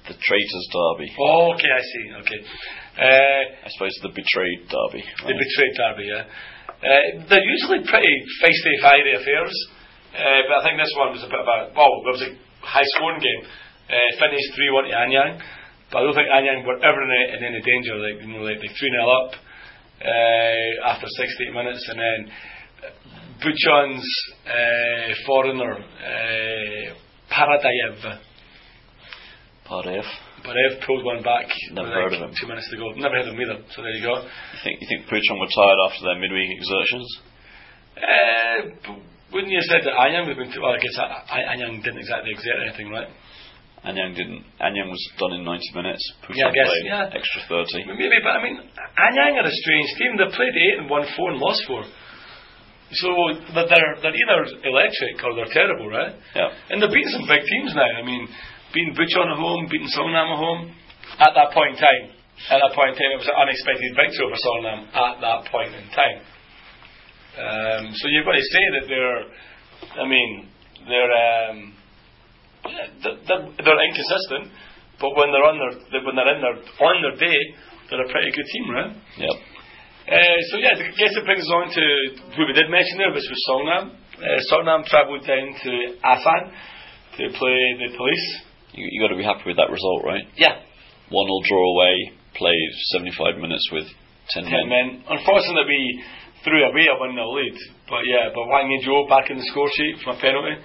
the, 0.09 0.17
Traitors 0.17 0.65
Derby, 0.73 1.07
oh, 1.21 1.53
okay, 1.53 1.69
I 1.71 1.83
see. 1.85 2.03
Okay, 2.25 2.39
uh, 2.99 3.41
I 3.63 3.67
suppose 3.69 3.93
the 4.01 4.09
Betrayed 4.11 4.65
Derby. 4.67 5.05
the 5.29 5.35
betrayed 5.37 5.73
derby. 5.77 6.05
Yeah, 6.09 6.25
uh, 6.25 7.03
they're 7.29 7.45
usually 7.45 7.85
pretty 7.87 8.15
feisty, 8.41 8.73
fiery 8.81 9.13
affairs, 9.15 9.53
uh, 10.17 10.41
but 10.49 10.55
I 10.59 10.61
think 10.65 10.75
this 10.81 10.91
one 10.97 11.13
was 11.13 11.23
a 11.23 11.29
bit 11.31 11.39
of 11.39 11.47
a 11.47 11.57
well, 11.77 11.93
it 12.09 12.11
was 12.17 12.23
a 12.27 12.31
high 12.65 12.87
scoring 12.97 13.21
game. 13.21 13.43
Uh, 13.89 14.09
finished 14.19 14.49
three 14.57 14.69
one 14.73 14.85
to 14.85 14.93
Anyang, 14.93 15.41
but 15.89 15.97
I 15.97 16.01
don't 16.05 16.13
think 16.17 16.29
Anyang 16.29 16.61
were 16.65 16.77
ever 16.77 17.01
in, 17.01 17.09
a- 17.09 17.29
in 17.37 17.39
any 17.53 17.61
danger. 17.65 17.95
Like 17.97 18.21
you 18.21 18.29
know, 18.33 18.45
like 18.45 18.61
they 18.61 18.69
three 18.69 18.91
0 18.93 19.05
up 19.09 19.31
uh, 20.05 20.89
after 20.93 21.07
68 21.09 21.53
minutes, 21.53 21.81
and 21.89 21.97
then 21.99 22.19
Bucheon's 23.41 24.07
uh, 24.45 25.13
foreigner 25.25 25.73
uh, 25.73 26.93
Paradayev. 27.31 28.19
Parev. 29.69 30.03
Parev 30.41 30.73
pulled 30.85 31.05
one 31.05 31.21
back. 31.21 31.45
Never 31.71 31.89
heard 31.93 32.13
of 32.13 32.21
him. 32.25 32.33
Two 32.33 32.47
minutes 32.47 32.67
to 32.71 32.77
go. 32.77 32.89
Never 32.97 33.15
heard 33.15 33.27
of 33.29 33.33
him 33.37 33.41
either. 33.41 33.61
So 33.71 33.81
there 33.85 33.93
you 33.93 34.01
go. 34.03 34.17
You 34.25 34.59
think 34.63 34.81
you 34.81 34.87
think 34.89 35.05
Bucheon 35.05 35.37
were 35.37 35.51
tired 35.53 35.79
after 35.85 36.01
their 36.09 36.17
midweek 36.19 36.49
exertions? 36.57 37.07
Uh, 37.99 38.57
wouldn't 39.31 39.51
you 39.53 39.61
have 39.61 39.69
said 39.69 39.81
that 39.85 39.93
Anyang 39.93 40.25
would 40.25 40.37
have 40.37 40.41
been? 40.41 40.53
Well, 40.61 40.73
I 40.73 40.81
guess 40.81 40.97
Anyang 40.97 41.83
didn't 41.83 42.01
exactly 42.01 42.31
exert 42.33 42.57
anything, 42.65 42.89
right? 42.89 43.07
Anyang 43.85 44.15
didn't. 44.17 44.43
Anyang 44.59 44.89
was 44.89 44.99
done 45.21 45.37
in 45.39 45.45
90 45.45 45.61
minutes. 45.75 46.03
Bucheon 46.25 46.35
Yeah, 46.35 46.49
I 46.49 46.51
guess, 46.51 46.67
played 46.67 46.89
yeah. 46.89 47.19
extra 47.19 47.41
30. 47.47 47.93
Maybe, 47.93 48.19
but 48.23 48.33
I 48.35 48.41
mean, 48.43 48.57
Anyang 48.57 49.33
are 49.37 49.47
a 49.47 49.53
strange 49.53 49.89
team. 50.01 50.11
They 50.17 50.27
played 50.33 50.55
eight 50.57 50.75
and 50.81 50.89
won 50.89 51.05
four 51.15 51.31
and 51.31 51.39
lost 51.39 51.63
four. 51.67 51.83
So 52.91 53.07
that 53.53 53.69
they're 53.69 53.93
they're 54.01 54.17
either 54.17 54.39
electric 54.65 55.21
or 55.21 55.37
they're 55.37 55.53
terrible, 55.53 55.93
right? 55.93 56.15
Yeah. 56.33 56.49
And 56.73 56.81
they're 56.81 56.89
beating 56.89 57.13
some 57.13 57.29
big 57.29 57.45
teams 57.45 57.77
now. 57.77 57.85
I 57.85 58.01
mean, 58.01 58.25
beating 58.73 58.95
Bucheon 58.95 59.31
at 59.31 59.37
home, 59.37 59.67
beating 59.69 59.89
Songnam 59.89 60.33
at 60.33 60.39
home. 60.39 60.61
At 61.19 61.33
that 61.35 61.51
point 61.51 61.75
in 61.75 61.79
time, 61.81 62.03
at 62.47 62.59
that 62.63 62.73
point 62.77 62.93
in 62.93 62.95
time, 62.95 63.11
it 63.17 63.19
was 63.19 63.27
an 63.27 63.35
unexpected 63.35 63.91
victory 63.97 64.23
over 64.23 64.39
Songnam 64.39 64.79
at 64.93 65.15
that 65.19 65.39
point 65.51 65.73
in 65.75 65.85
time. 65.91 66.19
Um, 67.39 67.83
so 67.95 68.07
you've 68.07 68.25
got 68.25 68.37
to 68.37 68.47
say 68.51 68.63
that 68.79 68.85
they're, 68.87 69.21
I 69.99 70.05
mean, 70.07 70.49
they're 70.87 71.13
um, 71.13 71.57
yeah, 72.67 72.87
they're, 73.03 73.43
they're, 73.55 73.83
inconsistent, 73.87 74.51
but 74.99 75.15
when 75.15 75.31
they're 75.31 75.47
on 75.47 75.55
their 75.59 76.03
when 76.03 76.15
they're 76.15 76.35
in 76.35 76.41
their 76.43 76.57
on 76.59 76.95
their 76.99 77.17
day, 77.19 77.39
they're 77.89 78.05
a 78.05 78.11
pretty 78.11 78.31
good 78.31 78.47
team, 78.47 78.65
right? 78.71 78.91
Yep. 79.17 79.35
Uh, 80.09 80.39
so 80.51 80.57
yeah, 80.57 80.73
I 80.73 80.89
guess 80.97 81.13
it 81.15 81.25
brings 81.25 81.45
us 81.45 81.53
on 81.53 81.67
to 81.69 81.85
who 82.35 82.47
we 82.47 82.53
did 82.53 82.67
mention 82.67 82.97
there, 82.97 83.13
which 83.13 83.27
was 83.29 83.41
Songnam. 83.45 83.83
Uh, 84.19 84.39
Songnam 84.51 84.83
travelled 84.85 85.23
down 85.23 85.53
to 85.63 85.71
Asan 86.03 86.43
to 87.19 87.23
play 87.37 87.61
the 87.77 87.95
police. 87.95 88.48
You, 88.73 88.85
you 88.85 88.97
got 89.01 89.11
to 89.13 89.19
be 89.19 89.25
happy 89.25 89.45
with 89.49 89.57
that 89.57 89.69
result, 89.73 90.05
right? 90.05 90.25
Yeah, 90.37 90.61
One 91.09 91.25
0 91.27 91.49
draw 91.49 91.63
away, 91.73 91.95
played 92.37 92.69
75 92.93 93.41
minutes 93.41 93.65
with 93.73 93.87
10 94.35 94.45
ten 94.45 94.69
men. 94.69 94.69
men. 94.69 94.87
Unfortunately, 95.09 95.65
we 95.65 96.03
threw 96.45 96.61
away 96.63 96.85
a 96.87 96.95
one 97.01 97.13
0 97.17 97.25
lead. 97.33 97.57
But 97.89 98.05
yeah, 98.05 98.29
but 98.29 98.45
Hwang 98.45 98.69
Ui-jo 98.69 99.09
back 99.09 99.29
in 99.33 99.37
the 99.41 99.47
score 99.49 99.69
sheet 99.73 99.99
from 100.05 100.17
a 100.17 100.19
penalty. 100.21 100.55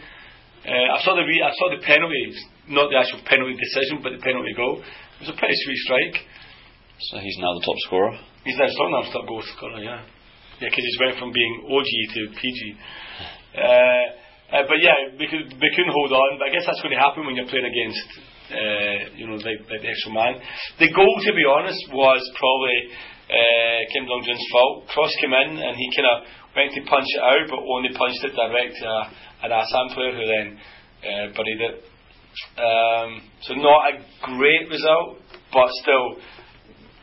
Uh, 0.64 0.97
I 0.97 0.99
saw 1.05 1.12
the 1.17 1.25
re- 1.25 1.45
I 1.45 1.53
saw 1.61 1.69
the 1.73 1.81
penalty, 1.85 2.25
not 2.73 2.88
the 2.88 2.97
actual 2.97 3.21
penalty 3.29 3.53
decision, 3.57 4.01
but 4.01 4.17
the 4.17 4.23
penalty 4.25 4.53
goal. 4.57 4.81
It 4.81 5.21
was 5.29 5.33
a 5.33 5.37
pretty 5.37 5.57
sweet 5.64 5.81
strike. 5.85 6.17
So 7.12 7.19
he's 7.21 7.37
now 7.40 7.53
the 7.61 7.64
top 7.64 7.77
scorer. 7.88 8.12
He's 8.45 8.57
now 8.57 8.69
Songnam's 8.69 9.12
top 9.12 9.27
goal 9.29 9.43
scorer, 9.57 9.81
yeah. 9.81 10.05
Yeah, 10.61 10.69
because 10.73 10.85
he's 10.85 11.01
went 11.01 11.17
from 11.19 11.33
being 11.33 11.53
OG 11.69 11.90
to 12.14 12.21
PG. 12.40 12.59
Uh, 13.57 14.05
uh, 14.53 14.65
but 14.69 14.79
yeah, 14.81 15.17
we, 15.17 15.27
could, 15.29 15.49
we 15.57 15.69
couldn't 15.73 15.95
hold 15.95 16.13
on. 16.13 16.31
But 16.39 16.49
I 16.49 16.53
guess 16.53 16.67
that's 16.67 16.83
going 16.85 16.93
to 16.93 17.01
happen 17.01 17.25
when 17.25 17.37
you're 17.37 17.49
playing 17.49 17.69
against, 17.69 18.09
uh, 18.53 18.97
you 19.17 19.25
know, 19.27 19.41
like, 19.41 19.65
like 19.71 19.83
the 19.83 19.91
extra 19.91 20.13
man. 20.13 20.41
The 20.79 20.93
goal, 20.93 21.15
to 21.25 21.33
be 21.33 21.45
honest, 21.49 21.81
was 21.91 22.21
probably 22.37 22.79
uh, 23.31 23.81
Kim 23.91 24.05
Dong 24.05 24.23
Jun's 24.25 24.47
fault. 24.53 24.89
Cross 24.93 25.13
came 25.21 25.33
in 25.33 25.59
and 25.59 25.75
he 25.75 25.87
kind 25.97 26.09
of 26.13 26.17
went 26.55 26.71
to 26.77 26.81
punch 26.87 27.09
it 27.09 27.23
out, 27.25 27.45
but 27.51 27.61
only 27.65 27.91
punched 27.97 28.23
it 28.23 28.37
direct 28.37 28.79
to 28.79 28.91
an 29.45 29.51
Asan 29.51 29.87
player 29.97 30.13
who 30.13 30.25
then 30.29 30.47
uh, 31.03 31.27
buried 31.33 31.61
it. 31.61 31.77
Um, 32.59 33.23
so 33.43 33.55
not 33.55 33.95
a 33.95 33.95
great 34.23 34.69
result, 34.71 35.19
but 35.53 35.69
still, 35.83 36.19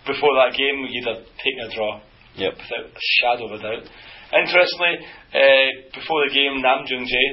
before 0.05 0.33
that 0.39 0.55
game, 0.57 0.87
you'd 0.89 1.07
have 1.07 1.23
taken 1.41 1.61
a 1.67 1.75
draw. 1.75 2.01
Yep. 2.35 2.53
Without 2.53 2.85
a 2.85 3.03
shadow 3.19 3.45
of 3.45 3.59
a 3.59 3.63
doubt. 3.63 3.85
Interestingly, 4.31 4.95
uh, 5.35 5.67
before 5.93 6.23
the 6.27 6.31
game, 6.31 6.61
Nam 6.63 6.87
Jung 6.87 7.03
Jae 7.03 7.29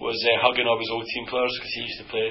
was 0.00 0.16
uh, 0.16 0.40
hugging 0.40 0.64
all 0.66 0.78
his 0.80 0.88
old 0.92 1.04
team 1.04 1.26
players 1.28 1.52
because 1.60 1.72
he 1.76 1.82
used 1.84 2.00
to 2.00 2.08
play. 2.08 2.28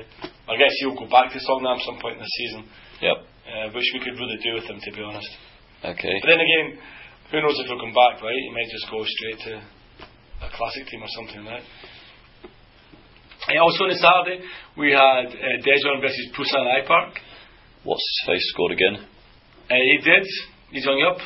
I 0.49 0.55
guess 0.57 0.73
he'll 0.81 0.97
go 0.97 1.05
back 1.05 1.29
to 1.35 1.39
Songnam 1.43 1.77
at 1.77 1.85
some 1.85 1.99
point 2.01 2.17
in 2.17 2.23
the 2.23 2.33
season, 2.39 2.61
Yep. 3.03 3.17
uh, 3.45 3.67
which 3.75 3.85
we 3.93 3.99
could 4.01 4.15
really 4.17 4.39
do 4.41 4.55
with 4.57 4.65
him, 4.65 4.79
to 4.81 4.89
be 4.95 5.03
honest. 5.03 5.29
Okay. 5.85 6.15
But 6.23 6.27
then 6.33 6.41
again, 6.41 6.67
who 7.29 7.41
knows 7.43 7.59
if 7.59 7.67
he'll 7.67 7.77
come 7.79 7.93
back, 7.93 8.23
right? 8.23 8.33
He 8.33 8.49
might 8.55 8.71
just 8.71 8.87
go 8.89 9.03
straight 9.05 9.39
to 9.51 9.53
a 10.41 10.49
classic 10.55 10.87
team 10.89 11.03
or 11.03 11.11
something, 11.13 11.43
right? 11.45 11.65
Uh, 13.53 13.61
also 13.61 13.85
on 13.85 13.89
the 13.93 13.99
Saturday, 14.01 14.41
we 14.75 14.91
had 14.91 15.27
uh, 15.29 15.61
Daejeon 15.61 16.01
versus 16.01 16.25
Busan 16.33 16.65
I 16.65 16.87
Park. 16.87 17.19
What's 17.83 18.01
his 18.01 18.21
face 18.33 18.45
scored 18.55 18.71
again? 18.73 18.97
Uh, 19.69 19.75
he 19.75 19.97
did. 20.03 20.25
He's 20.71 20.87
on 20.87 20.97
up. 21.05 21.19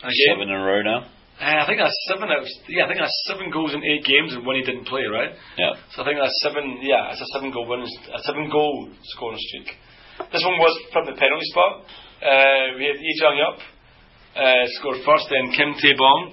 Again. 0.00 0.34
Seven 0.34 0.48
in 0.48 0.56
a 0.56 0.64
row 0.64 0.82
now. 0.82 1.06
Uh, 1.42 1.58
I 1.58 1.66
think 1.66 1.82
that's 1.82 1.98
seven 2.06 2.30
out. 2.30 2.46
Of, 2.46 2.48
yeah, 2.70 2.84
I 2.84 2.86
think 2.86 3.02
that's 3.02 3.18
seven 3.26 3.50
goals 3.50 3.74
in 3.74 3.82
eight 3.82 4.06
games, 4.06 4.30
and 4.30 4.46
one 4.46 4.54
he 4.54 4.62
didn't 4.62 4.86
play, 4.86 5.02
right? 5.10 5.34
Yeah. 5.58 5.74
So 5.90 6.02
I 6.02 6.04
think 6.06 6.22
that's 6.22 6.38
seven. 6.38 6.78
Yeah, 6.86 7.10
it's 7.10 7.18
a 7.18 7.26
seven 7.34 7.50
goal 7.50 7.66
win, 7.66 7.82
a 7.82 8.22
seven 8.22 8.46
goal 8.46 8.86
scoring 9.18 9.42
streak. 9.50 9.74
This 10.30 10.46
one 10.46 10.54
was 10.62 10.70
from 10.94 11.10
the 11.10 11.18
penalty 11.18 11.48
spot. 11.50 11.82
Uh, 12.22 12.78
we 12.78 12.86
had 12.86 12.94
Lee 12.94 13.18
Jung 13.18 13.34
Yup 13.42 13.58
uh, 14.38 14.64
scored 14.78 15.02
first, 15.02 15.26
then 15.34 15.50
Kim 15.50 15.74
Tae 15.82 15.98
Bong 15.98 16.30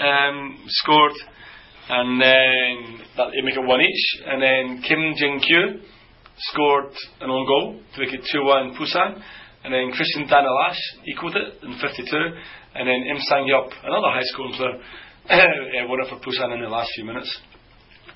um, 0.00 0.64
scored, 0.80 1.12
and 1.92 2.16
then 2.16 3.04
that 3.20 3.28
they 3.36 3.44
make 3.44 3.52
it 3.52 3.68
one 3.68 3.84
each, 3.84 4.04
and 4.24 4.40
then 4.40 4.80
Kim 4.80 5.12
Jin 5.20 5.44
Kyu 5.44 5.84
scored 6.56 6.96
an 7.20 7.28
own 7.28 7.44
goal 7.44 7.80
to 7.94 8.00
make 8.00 8.14
it 8.14 8.24
two 8.32 8.48
one 8.48 8.72
Busan, 8.80 9.20
and 9.64 9.74
then 9.74 9.92
Christian 9.92 10.24
Danielash 10.24 10.80
equalled 11.04 11.36
it 11.36 11.60
in 11.64 11.76
52, 11.76 12.16
and 12.78 12.86
then 12.86 13.10
Im 13.10 13.18
Sang 13.26 13.46
Yup, 13.46 13.70
another 13.82 14.10
high 14.14 14.28
school 14.30 14.54
player, 14.54 14.78
won 15.90 15.98
it 16.00 16.08
for 16.08 16.22
Busan 16.22 16.54
in 16.54 16.62
the 16.62 16.70
last 16.70 16.90
few 16.94 17.04
minutes. 17.04 17.28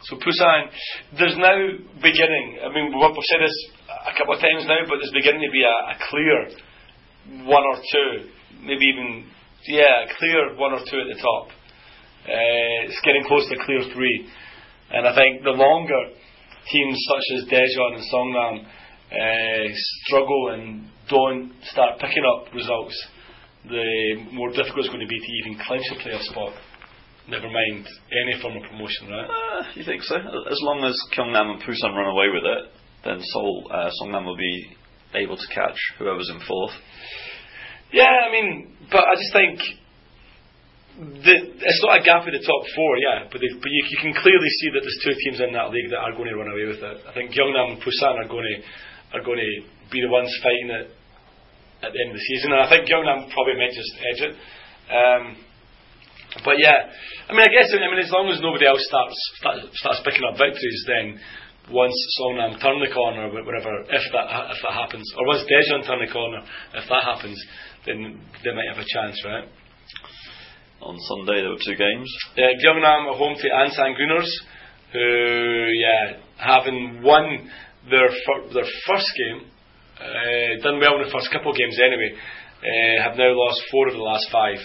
So 0.06 0.16
Busan, 0.16 0.70
there's 1.18 1.36
now 1.36 1.58
beginning. 1.98 2.58
I 2.62 2.70
mean, 2.70 2.94
we've 2.94 3.26
said 3.26 3.42
this 3.42 3.58
a 3.90 4.14
couple 4.18 4.34
of 4.34 4.40
times 4.40 4.66
now, 4.66 4.86
but 4.86 5.02
there's 5.02 5.14
beginning 5.14 5.42
to 5.42 5.52
be 5.52 5.62
a, 5.62 5.76
a 5.92 5.96
clear 6.10 6.38
one 7.46 7.62
or 7.62 7.76
two, 7.78 8.30
maybe 8.62 8.86
even 8.86 9.26
yeah, 9.66 10.06
clear 10.18 10.56
one 10.56 10.72
or 10.72 10.80
two 10.86 10.98
at 10.98 11.10
the 11.10 11.20
top. 11.22 11.48
Uh, 12.22 12.86
it's 12.86 13.00
getting 13.04 13.24
close 13.26 13.48
to 13.50 13.56
clear 13.66 13.82
three, 13.94 14.26
and 14.90 15.06
I 15.06 15.14
think 15.14 15.42
the 15.42 15.50
longer 15.50 16.14
teams 16.70 16.98
such 17.10 17.26
as 17.38 17.50
Daejeon 17.50 17.98
and 17.98 18.06
Songnam 18.14 18.54
uh, 18.62 19.74
struggle 20.06 20.50
and 20.54 20.86
don't 21.10 21.52
start 21.64 21.98
picking 22.00 22.22
up 22.24 22.52
results, 22.54 22.94
the 23.68 24.26
more 24.32 24.50
difficult 24.50 24.86
it's 24.86 24.88
going 24.88 25.00
to 25.00 25.06
be 25.06 25.18
to 25.18 25.32
even 25.44 25.60
clinch 25.66 25.86
a 25.94 26.02
player 26.02 26.18
spot. 26.20 26.52
Never 27.28 27.46
mind 27.46 27.86
any 28.10 28.40
form 28.42 28.56
of 28.58 28.62
promotion, 28.66 29.06
right? 29.06 29.30
Uh, 29.30 29.62
you 29.74 29.84
think 29.84 30.02
so? 30.02 30.16
As 30.18 30.58
long 30.66 30.82
as 30.82 30.98
Gyeongnam 31.14 31.54
and 31.54 31.62
Busan 31.62 31.94
run 31.94 32.10
away 32.10 32.26
with 32.34 32.42
it, 32.42 32.62
then 33.04 33.22
Seoul, 33.22 33.70
uh, 33.70 33.90
Songnam 34.02 34.26
will 34.26 34.36
be 34.36 34.74
able 35.14 35.36
to 35.36 35.48
catch 35.54 35.78
whoever's 35.98 36.30
in 36.30 36.40
fourth. 36.46 36.74
Yeah, 37.92 38.10
I 38.10 38.32
mean, 38.32 38.74
but 38.90 39.04
I 39.06 39.14
just 39.14 39.32
think 39.32 39.58
the, 41.22 41.34
it's 41.62 41.82
not 41.86 42.00
a 42.00 42.02
gap 42.02 42.26
in 42.26 42.34
the 42.34 42.42
top 42.42 42.62
four, 42.74 42.92
yeah, 42.98 43.30
but, 43.30 43.38
they, 43.38 43.50
but 43.54 43.70
you, 43.70 43.82
you 43.86 43.98
can 44.02 44.14
clearly 44.18 44.50
see 44.58 44.68
that 44.74 44.82
there's 44.82 45.00
two 45.06 45.14
teams 45.24 45.38
in 45.40 45.52
that 45.54 45.70
league 45.70 45.90
that 45.94 46.02
are 46.02 46.16
going 46.18 46.26
to 46.26 46.36
run 46.36 46.50
away 46.50 46.66
with 46.66 46.82
it. 46.82 46.98
I 47.06 47.12
think 47.14 47.30
Gyeongnam 47.30 47.78
and 47.78 47.80
Busan 47.82 48.18
are 48.18 48.28
going 48.28 48.48
to 48.50 48.56
are 49.12 49.22
going 49.22 49.38
to 49.38 49.52
be 49.92 50.00
the 50.00 50.08
ones 50.08 50.32
fighting 50.42 50.72
it 50.72 50.88
at 51.82 51.90
the 51.90 51.98
end 51.98 52.14
of 52.14 52.18
the 52.18 52.26
season, 52.30 52.54
and 52.54 52.62
I 52.62 52.68
think 52.70 52.86
Gyeongnam 52.86 53.30
probably 53.34 53.58
might 53.58 53.74
just 53.74 53.92
edge 53.98 54.22
it. 54.30 54.34
Um, 54.88 55.22
but 56.46 56.56
yeah, 56.56 56.88
I 57.28 57.36
mean, 57.36 57.44
I 57.44 57.52
guess 57.52 57.68
I 57.74 57.82
mean 57.82 58.00
as 58.00 58.10
long 58.10 58.30
as 58.32 58.40
nobody 58.40 58.64
else 58.64 58.80
starts 58.88 59.16
starts, 59.36 59.60
starts 59.76 60.00
picking 60.06 60.24
up 60.24 60.40
victories, 60.40 60.82
then 60.88 61.20
once 61.70 61.94
Songnam 62.18 62.58
turn 62.58 62.80
the 62.80 62.90
corner, 62.90 63.28
wh- 63.28 63.44
whatever, 63.44 63.84
if 63.86 64.04
that 64.12 64.26
if 64.50 64.58
that 64.64 64.74
happens, 64.74 65.06
or 65.18 65.26
once 65.26 65.44
Daejeon 65.44 65.86
turn 65.86 66.00
the 66.00 66.10
corner, 66.10 66.40
if 66.74 66.88
that 66.88 67.04
happens, 67.04 67.38
then 67.86 68.18
they 68.42 68.52
might 68.54 68.70
have 68.72 68.80
a 68.80 68.88
chance, 68.88 69.20
right? 69.24 69.46
On 70.80 70.96
Sunday 70.98 71.42
there 71.42 71.50
were 71.50 71.62
two 71.62 71.76
games. 71.76 72.08
Gyeongnam 72.36 73.12
are 73.12 73.18
home 73.18 73.36
to 73.38 73.46
Ansan 73.48 73.94
Greeners, 73.94 74.30
who, 74.92 75.68
yeah, 75.78 76.18
having 76.36 77.02
won 77.02 77.50
their 77.88 78.08
fir- 78.08 78.52
their 78.52 78.68
first 78.88 79.06
game, 79.16 79.51
uh, 80.02 80.50
done 80.62 80.82
well 80.82 80.98
in 80.98 81.06
the 81.06 81.12
first 81.14 81.30
couple 81.30 81.54
of 81.54 81.56
games 81.56 81.78
anyway, 81.78 82.10
uh, 82.18 83.02
have 83.06 83.14
now 83.16 83.30
lost 83.32 83.62
four 83.70 83.86
of 83.88 83.94
the 83.94 84.02
last 84.02 84.26
five. 84.30 84.58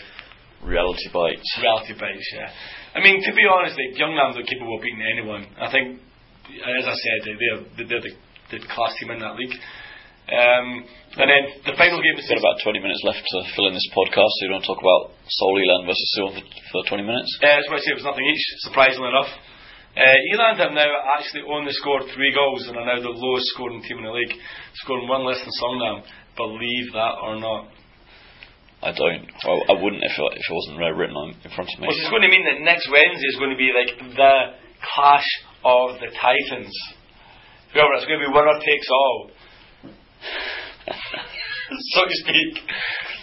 Reality 0.65 1.07
bites. 1.13 1.45
Reality 1.61 1.93
bites, 1.93 2.27
yeah. 2.33 2.49
I 2.97 2.99
mean, 3.05 3.21
to 3.21 3.31
be 3.37 3.45
honest, 3.45 3.77
like, 3.77 3.93
Gyeongnam 3.93 4.33
are 4.33 4.47
capable 4.49 4.75
of 4.77 4.81
beating 4.81 5.05
anyone. 5.05 5.45
I 5.61 5.69
think, 5.69 6.01
as 6.49 6.85
I 6.89 6.95
said, 6.97 7.17
they- 7.25 7.37
they're, 7.37 7.61
they're 7.85 8.01
the, 8.01 8.13
the 8.57 8.59
class 8.65 8.97
team 8.97 9.13
in 9.13 9.21
that 9.21 9.37
league. 9.37 9.53
Um, 10.27 10.83
and 11.23 11.27
then 11.31 11.43
the 11.63 11.75
final 11.79 12.03
game 12.03 12.19
is 12.19 12.27
We've 12.27 12.35
got 12.43 12.59
about 12.59 12.59
20 12.59 12.83
minutes 12.83 12.99
left 13.07 13.23
to 13.23 13.37
fill 13.55 13.71
in 13.71 13.75
this 13.79 13.87
podcast, 13.95 14.27
so 14.27 14.39
you 14.43 14.51
don't 14.51 14.65
talk 14.67 14.81
about 14.83 15.15
Seoul 15.23 15.55
E-Land 15.55 15.87
versus 15.87 16.09
Seoul 16.19 16.35
for, 16.35 16.43
for 16.83 16.89
20 16.89 17.07
minutes. 17.07 17.31
Uh, 17.39 17.47
that's 17.47 17.69
what 17.71 17.79
I 17.79 17.81
say, 17.85 17.95
it 17.95 17.99
was 18.03 18.09
nothing 18.11 18.27
each, 18.27 18.43
surprisingly 18.67 19.07
enough. 19.07 19.31
Uh, 19.97 20.13
E-Land 20.29 20.59
have 20.61 20.73
now 20.77 20.85
actually 21.17 21.41
only 21.49 21.73
scored 21.73 22.03
three 22.13 22.29
goals 22.29 22.67
and 22.67 22.77
are 22.77 22.85
now 22.85 23.01
the 23.01 23.09
lowest 23.09 23.49
scoring 23.57 23.81
team 23.81 23.97
in 23.97 24.05
the 24.05 24.13
league, 24.13 24.37
scoring 24.85 25.07
one 25.07 25.25
less 25.25 25.41
than 25.41 25.49
Songnam. 25.57 26.05
Believe 26.37 26.93
that 26.93 27.17
or 27.25 27.35
not. 27.41 27.73
I 28.83 28.93
don't. 28.93 29.25
Well, 29.41 29.65
I 29.69 29.73
wouldn't 29.73 30.05
if 30.05 30.13
it, 30.13 30.31
if 30.37 30.45
it 30.45 30.53
wasn't 30.53 30.77
written 30.77 31.17
on, 31.17 31.33
in 31.41 31.49
front 31.49 31.73
of 31.73 31.81
me. 31.81 31.89
Which 31.89 31.97
is 31.97 32.13
going 32.13 32.21
to 32.21 32.29
mean 32.29 32.45
that 32.45 32.61
next 32.61 32.85
Wednesday 32.93 33.25
is 33.25 33.41
going 33.41 33.49
to 33.49 33.57
be 33.57 33.73
like 33.73 33.97
the 33.97 34.33
clash 34.93 35.25
of 35.65 35.97
the 35.97 36.13
Titans. 36.13 36.77
Whoever, 37.73 37.97
it's 37.97 38.05
going 38.05 38.21
to 38.21 38.29
be 38.29 38.31
winner 38.31 38.53
takes 38.61 38.87
all. 38.93 39.31
so 41.97 42.01
to 42.05 42.15
speak. 42.21 42.53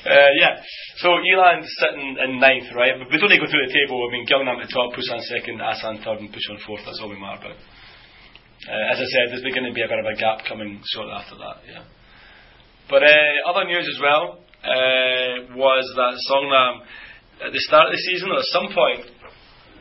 Uh, 0.05 0.33
yeah. 0.41 0.61
So 1.05 1.13
E-Land's 1.21 1.69
sitting 1.85 2.17
in 2.17 2.41
ninth, 2.41 2.73
right? 2.73 2.97
But 2.97 3.13
we 3.13 3.21
don't 3.21 3.29
need 3.29 3.37
to 3.37 3.45
go 3.45 3.51
through 3.53 3.69
the 3.69 3.77
table. 3.77 4.01
I 4.01 4.09
mean, 4.09 4.25
Gyeongnam 4.25 4.65
at 4.65 4.73
top, 4.73 4.97
Busan 4.97 5.21
second, 5.29 5.61
Asan 5.61 6.01
third, 6.01 6.25
and 6.25 6.33
Busan 6.33 6.57
fourth. 6.65 6.81
That's 6.89 6.97
all 7.05 7.13
we 7.13 7.21
matter 7.21 7.45
about. 7.45 7.61
Uh, 7.61 8.85
as 8.89 8.97
I 8.97 9.05
said, 9.05 9.29
there's 9.29 9.45
going 9.45 9.69
to 9.69 9.77
be 9.77 9.85
a 9.85 9.91
bit 9.93 10.01
of 10.01 10.09
a 10.09 10.17
gap 10.17 10.49
coming 10.49 10.81
shortly 10.97 11.13
after 11.13 11.37
that. 11.37 11.61
Yeah. 11.69 11.85
But 12.89 13.05
uh, 13.05 13.53
other 13.53 13.69
news 13.69 13.85
as 13.85 14.01
well 14.01 14.49
uh, 14.65 15.53
was 15.53 15.85
that 15.93 16.17
Songnam 16.25 16.89
at 17.45 17.53
the 17.53 17.61
start 17.69 17.93
of 17.93 17.93
the 17.93 18.01
season, 18.09 18.33
or 18.33 18.41
at 18.41 18.49
some 18.49 18.73
point, 18.73 19.05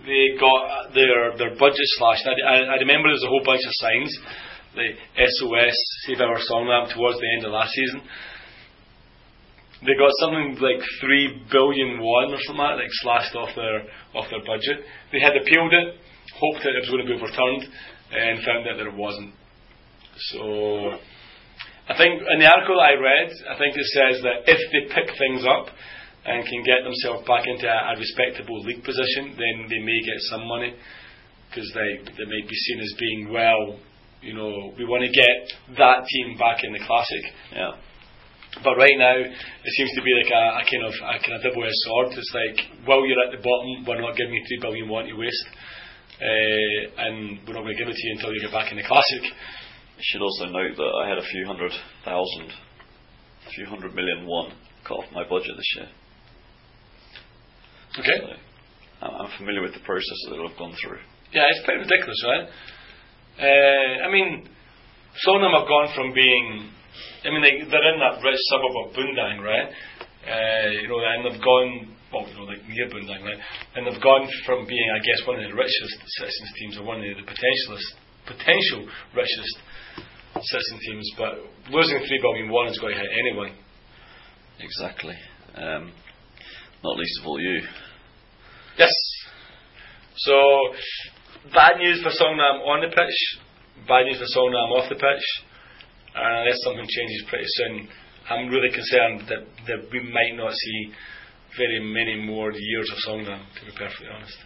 they 0.03 0.35
got 0.35 0.91
their 0.91 1.39
their 1.39 1.55
budget 1.55 1.87
slashed. 1.95 2.27
I, 2.27 2.35
I, 2.35 2.55
I 2.67 2.77
remember 2.83 3.07
there 3.07 3.15
was 3.15 3.23
a 3.23 3.31
whole 3.31 3.47
bunch 3.47 3.63
of 3.63 3.71
signs, 3.79 4.11
like 4.75 4.99
SOS, 5.23 5.77
Save 6.03 6.19
Our 6.19 6.35
Songnam, 6.51 6.91
towards 6.91 7.15
the 7.15 7.31
end 7.39 7.47
of 7.47 7.55
last 7.55 7.71
season. 7.71 8.03
They 9.83 9.95
got 9.99 10.11
something 10.19 10.57
like 10.63 10.79
three 11.01 11.43
billion 11.51 11.99
won 11.99 12.31
or 12.31 12.39
something 12.47 12.63
like, 12.63 12.77
that, 12.77 12.83
like 12.83 12.95
slashed 13.03 13.35
off 13.35 13.51
their 13.55 13.83
off 14.15 14.31
their 14.31 14.43
budget. 14.47 14.85
They 15.11 15.19
had 15.19 15.35
appealed 15.35 15.73
it, 15.73 15.99
hoped 16.39 16.63
that 16.63 16.75
it 16.75 16.87
was 16.87 16.89
going 16.89 17.03
to 17.03 17.09
be 17.11 17.19
overturned, 17.19 17.67
and 18.11 18.43
found 18.43 18.67
out 18.67 18.77
that 18.79 18.87
it 18.87 18.95
wasn't. 18.95 19.35
So 20.31 20.95
I 21.89 21.97
think 21.97 22.21
in 22.23 22.39
the 22.39 22.47
article 22.47 22.79
I 22.79 22.95
read, 22.95 23.29
I 23.51 23.57
think 23.59 23.75
it 23.75 23.87
says 23.91 24.23
that 24.23 24.47
if 24.47 24.59
they 24.71 24.87
pick 24.93 25.11
things 25.19 25.43
up 25.43 25.67
and 26.23 26.47
can 26.47 26.63
get 26.63 26.87
themselves 26.87 27.27
back 27.27 27.43
into 27.43 27.67
a, 27.67 27.79
a 27.91 27.99
respectable 27.99 28.63
league 28.63 28.87
position, 28.87 29.35
then 29.35 29.67
they 29.67 29.83
may 29.83 29.99
get 30.07 30.19
some 30.31 30.47
money 30.47 30.75
because 31.49 31.67
they 31.75 31.99
they 32.07 32.25
might 32.25 32.47
be 32.47 32.55
seen 32.55 32.79
as 32.79 32.93
being 32.97 33.33
well. 33.33 33.79
You 34.21 34.33
know, 34.33 34.71
we 34.77 34.85
want 34.85 35.03
to 35.03 35.11
get 35.11 35.75
that 35.77 36.07
team 36.07 36.37
back 36.39 36.63
in 36.63 36.71
the 36.71 36.79
classic. 36.79 37.23
Yeah. 37.51 37.75
But 38.61 38.77
right 38.77 38.97
now, 38.97 39.17
it 39.17 39.73
seems 39.73 39.89
to 39.95 40.03
be 40.03 40.13
like 40.13 40.29
a, 40.29 40.43
a 40.61 40.63
kind 40.69 40.85
of 40.85 40.93
a 40.93 41.17
kind 41.25 41.33
of 41.33 41.41
double-edged 41.41 41.81
sword. 41.89 42.13
It's 42.13 42.33
like, 42.35 42.85
while 42.85 43.01
you're 43.01 43.23
at 43.25 43.33
the 43.33 43.41
bottom, 43.41 43.87
we're 43.87 44.01
not 44.03 44.13
giving 44.13 44.35
you 44.35 44.43
three 44.45 44.61
billion 44.61 44.87
won 44.89 45.09
to 45.09 45.15
waste, 45.17 45.47
uh, 46.21 47.01
and 47.01 47.41
we're 47.47 47.57
not 47.57 47.65
going 47.65 47.73
to 47.73 47.81
give 47.81 47.89
it 47.89 47.97
to 47.97 48.05
you 48.07 48.13
until 48.13 48.33
you 48.33 48.41
get 48.41 48.53
back 48.53 48.69
in 48.69 48.77
the 48.77 48.85
classic. 48.85 49.23
You 49.25 50.05
should 50.05 50.21
also 50.21 50.45
note 50.53 50.77
that 50.77 50.91
I 51.01 51.09
had 51.09 51.17
a 51.17 51.25
few 51.25 51.45
hundred 51.47 51.71
thousand, 52.05 52.51
a 52.51 53.49
few 53.57 53.65
hundred 53.65 53.95
million 53.95 54.27
won 54.27 54.53
cut 54.85 55.01
off 55.01 55.09
my 55.13 55.23
budget 55.23 55.55
this 55.57 55.71
year. 55.77 55.89
Okay. 57.99 58.19
So 58.21 58.33
I'm 59.01 59.13
I'm 59.25 59.31
familiar 59.37 59.61
with 59.61 59.73
the 59.73 59.81
process 59.81 60.19
that 60.29 60.37
I've 60.37 60.57
gone 60.57 60.75
through. 60.81 60.99
Yeah, 61.33 61.49
it's 61.49 61.65
pretty 61.65 61.81
ridiculous, 61.81 62.23
right? 62.25 62.45
Uh, 63.41 64.05
I 64.05 64.11
mean, 64.11 64.47
some 65.17 65.35
of 65.35 65.41
them 65.41 65.51
have 65.57 65.67
gone 65.67 65.89
from 65.95 66.13
being, 66.13 66.69
I 67.25 67.29
mean, 67.29 67.41
they, 67.41 67.63
they're 67.69 67.89
in 67.93 67.99
that 67.99 68.21
rich 68.23 68.39
suburb 68.51 68.75
of 68.83 68.93
Bundang, 68.95 69.41
right? 69.41 69.69
Uh, 70.23 70.69
you 70.81 70.87
know, 70.87 70.99
and 70.99 71.25
they've 71.25 71.41
gone, 71.43 71.95
well, 72.11 72.27
you 72.27 72.35
know, 72.35 72.47
like 72.47 72.63
near 72.67 72.87
Bundang, 72.89 73.23
right? 73.23 73.39
And 73.75 73.87
they've 73.87 74.01
gone 74.01 74.27
from 74.45 74.67
being, 74.67 74.89
I 74.93 74.99
guess, 74.99 75.27
one 75.27 75.39
of 75.39 75.49
the 75.49 75.55
richest 75.55 75.99
citizens 76.19 76.51
teams 76.59 76.77
or 76.77 76.83
one 76.83 76.99
of 76.99 77.05
the 77.05 77.23
potentialist, 77.23 77.89
potential 78.25 78.87
richest 79.15 79.55
citizen 80.41 80.79
teams, 80.79 81.11
but 81.17 81.33
losing 81.71 81.99
three 82.07 82.19
Belgian 82.21 82.49
one 82.49 82.67
has 82.67 82.77
got 82.77 82.89
to 82.89 82.95
hit 82.95 83.09
anyone. 83.19 83.51
Exactly. 84.59 85.15
Um, 85.55 85.91
not 86.83 86.97
least 86.97 87.19
of 87.21 87.27
all 87.27 87.39
you. 87.39 87.61
Yes. 88.77 88.91
So, 90.15 90.33
bad 91.53 91.77
news 91.77 92.01
for 92.01 92.09
Songnam 92.09 92.65
on 92.65 92.81
the 92.81 92.87
pitch, 92.87 93.39
bad 93.87 94.05
news 94.05 94.17
for 94.17 94.39
Songnam 94.39 94.71
off 94.71 94.89
the 94.89 94.95
pitch, 94.95 95.25
and 96.15 96.37
unless 96.39 96.59
something 96.63 96.85
changes 96.87 97.23
pretty 97.29 97.45
soon, 97.47 97.87
I'm 98.29 98.47
really 98.49 98.71
concerned 98.71 99.21
that, 99.29 99.43
that 99.67 99.89
we 99.91 99.99
might 100.11 100.35
not 100.35 100.53
see 100.53 100.91
very 101.57 101.79
many 101.79 102.25
more 102.25 102.51
years 102.51 102.89
of 102.91 102.97
Songnam, 103.07 103.41
to 103.59 103.65
be 103.65 103.71
perfectly 103.77 104.07
honest. 104.13 104.37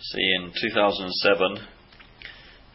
See, 0.00 0.34
in 0.38 0.52
2007, 0.52 1.58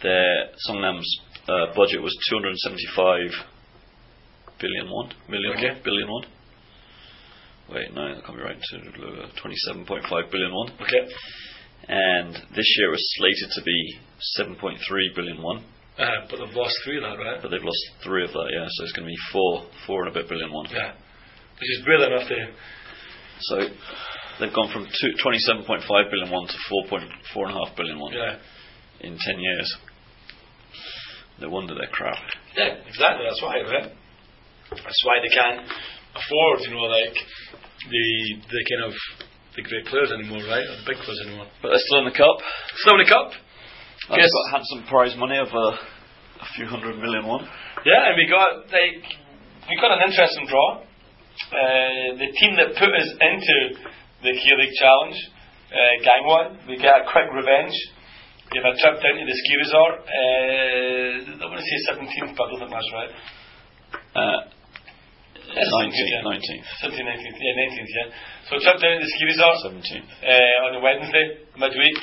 the 0.01 0.23
Songnam's 0.69 1.19
uh, 1.47 1.73
budget 1.75 2.01
was 2.01 2.15
275 2.29 3.31
billion 4.59 4.89
won. 4.89 5.11
Million 5.29 5.53
Okay. 5.57 5.69
won? 5.73 5.81
Billion 5.83 6.07
won? 6.09 6.25
Wait, 7.69 7.93
no, 7.93 8.15
that 8.15 8.25
can't 8.25 8.37
be 8.37 8.43
right. 8.43 8.57
To, 8.61 8.77
uh, 8.77 9.27
27.5 9.43 10.31
billion 10.31 10.51
won. 10.53 10.71
Okay. 10.81 11.03
And 11.89 12.33
this 12.55 12.67
year 12.79 12.91
was 12.91 13.03
slated 13.17 13.51
to 13.55 13.61
be 13.61 13.99
7.3 14.39 15.15
billion 15.15 15.41
won, 15.41 15.63
Uh, 15.97 16.29
but 16.29 16.37
they've 16.37 16.55
lost 16.55 16.77
three 16.85 16.97
of 16.97 17.03
that, 17.03 17.17
right? 17.17 17.41
but 17.41 17.49
they've 17.49 17.63
lost 17.63 17.81
three 18.03 18.23
of 18.23 18.29
that, 18.31 18.49
yeah, 18.53 18.65
so 18.69 18.83
it's 18.85 18.93
going 18.93 19.05
to 19.07 19.09
be 19.09 19.21
four, 19.33 19.65
four 19.87 20.05
and 20.05 20.09
a 20.09 20.13
bit 20.13 20.29
billion 20.29 20.53
won. 20.53 20.67
Yeah. 20.69 20.93
Which 21.57 21.69
is 21.73 21.81
enough 21.85 22.29
to. 22.29 22.37
So 23.41 23.55
they've 24.39 24.53
gone 24.53 24.69
from 24.71 24.85
two, 24.85 25.11
27.5 25.17 25.65
billion 25.89 26.29
won 26.29 26.45
to 26.45 26.57
4.4.5 27.33 27.75
billion 27.75 27.97
won 27.99 28.13
Yeah. 28.13 28.37
in 29.01 29.17
10 29.17 29.39
years. 29.39 29.77
No 31.39 31.49
wonder 31.49 31.73
they're 31.73 31.89
crap. 31.91 32.17
Yeah, 32.55 32.77
exactly. 32.85 33.25
That's 33.25 33.41
why, 33.41 33.61
right? 33.61 33.89
That's 34.69 35.01
why 35.05 35.17
they 35.21 35.29
can't 35.33 35.61
afford, 36.13 36.61
you 36.61 36.71
know, 36.73 36.85
like 36.89 37.13
the 37.89 38.07
the 38.49 38.61
kind 38.69 38.83
of 38.89 38.93
the 39.55 39.61
great 39.61 39.85
players 39.85 40.11
anymore, 40.11 40.41
right? 40.49 40.65
Or 40.65 40.75
the 40.81 40.85
big 40.85 40.97
players 40.97 41.21
anymore. 41.25 41.47
But 41.61 41.69
they're 41.69 41.85
still 41.85 41.99
in 42.05 42.09
the 42.09 42.17
cup. 42.17 42.37
Still 42.81 42.97
in 42.97 43.05
the 43.05 43.09
cup. 43.09 43.29
That's 44.09 44.23
Yes. 44.23 44.31
got 44.31 44.45
handsome 44.59 44.83
prize 44.87 45.15
money 45.17 45.37
of 45.37 45.49
uh, 45.51 45.75
a 45.75 46.47
few 46.55 46.65
hundred 46.67 46.97
million 46.97 47.27
won. 47.27 47.43
Yeah, 47.85 48.07
and 48.07 48.15
we 48.15 48.25
got 48.27 48.67
like 48.71 49.03
we 49.69 49.75
got 49.79 49.91
an 49.99 50.07
interesting 50.07 50.47
draw. 50.47 50.79
Uh, 51.51 52.17
the 52.17 52.29
team 52.39 52.55
that 52.57 52.73
put 52.79 52.89
us 52.89 53.09
into 53.19 53.57
the 54.23 54.31
K 54.33 54.43
League 54.57 54.75
Challenge, 54.79 55.17
uh, 55.69 55.93
Gangwon, 56.01 56.67
we 56.67 56.77
get 56.77 56.93
a 56.95 57.05
quick 57.11 57.29
revenge. 57.35 57.75
We 58.51 58.63
have 58.63 58.73
a 58.73 58.77
trip 58.79 58.95
down 59.03 59.19
to 59.19 59.25
the 59.27 59.37
ski 59.37 59.53
resort. 59.59 59.95
Uh, 60.07 61.43
I 61.43 61.45
want 61.51 61.59
to 61.59 61.67
say 61.67 61.79
17th, 61.93 62.31
but 62.39 62.47
I 62.47 62.49
don't 62.49 62.59
think 62.63 62.71
that's 62.71 62.91
right. 62.95 63.11
Uh, 64.15 64.39
Yes, 65.47 65.63
19th, 65.63 66.11
yeah. 66.11 66.27
19th, 66.27 66.67
17th, 66.83 67.07
19th, 67.07 67.39
yeah, 67.39 67.55
19th, 67.55 67.91
yeah. 67.95 68.07
So 68.49 68.57
a 68.57 68.59
trip 68.59 68.77
down 68.83 68.99
to 68.99 68.99
the 68.99 69.07
ski 69.07 69.23
resort 69.31 69.55
17th, 69.63 70.09
uh, 70.19 70.65
on 70.67 70.71
the 70.75 70.81
Wednesday, 70.83 71.25
midweek. 71.55 72.01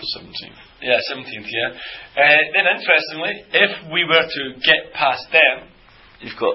17th. 0.00 0.67
Yeah, 0.80 0.98
17th, 1.10 1.48
yeah. 1.50 1.74
Uh, 2.14 2.38
then 2.54 2.66
interestingly, 2.70 3.34
if 3.52 3.92
we 3.92 4.04
were 4.04 4.22
to 4.22 4.42
get 4.62 4.92
past 4.94 5.26
them, 5.32 5.68
You've 6.20 6.38
got 6.38 6.54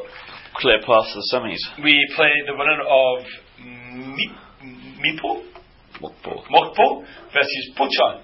clear 0.59 0.79
path 0.79 1.07
to 1.07 1.15
the 1.15 1.27
semis. 1.31 1.59
we 1.83 1.95
play 2.15 2.31
the 2.47 2.51
winner 2.51 2.83
of 2.83 3.23
Mi- 3.63 4.35
Mipo, 4.99 5.43
Mokpo. 6.03 6.43
Mokpo 6.51 7.03
versus 7.31 7.65
Pochon. 7.79 8.23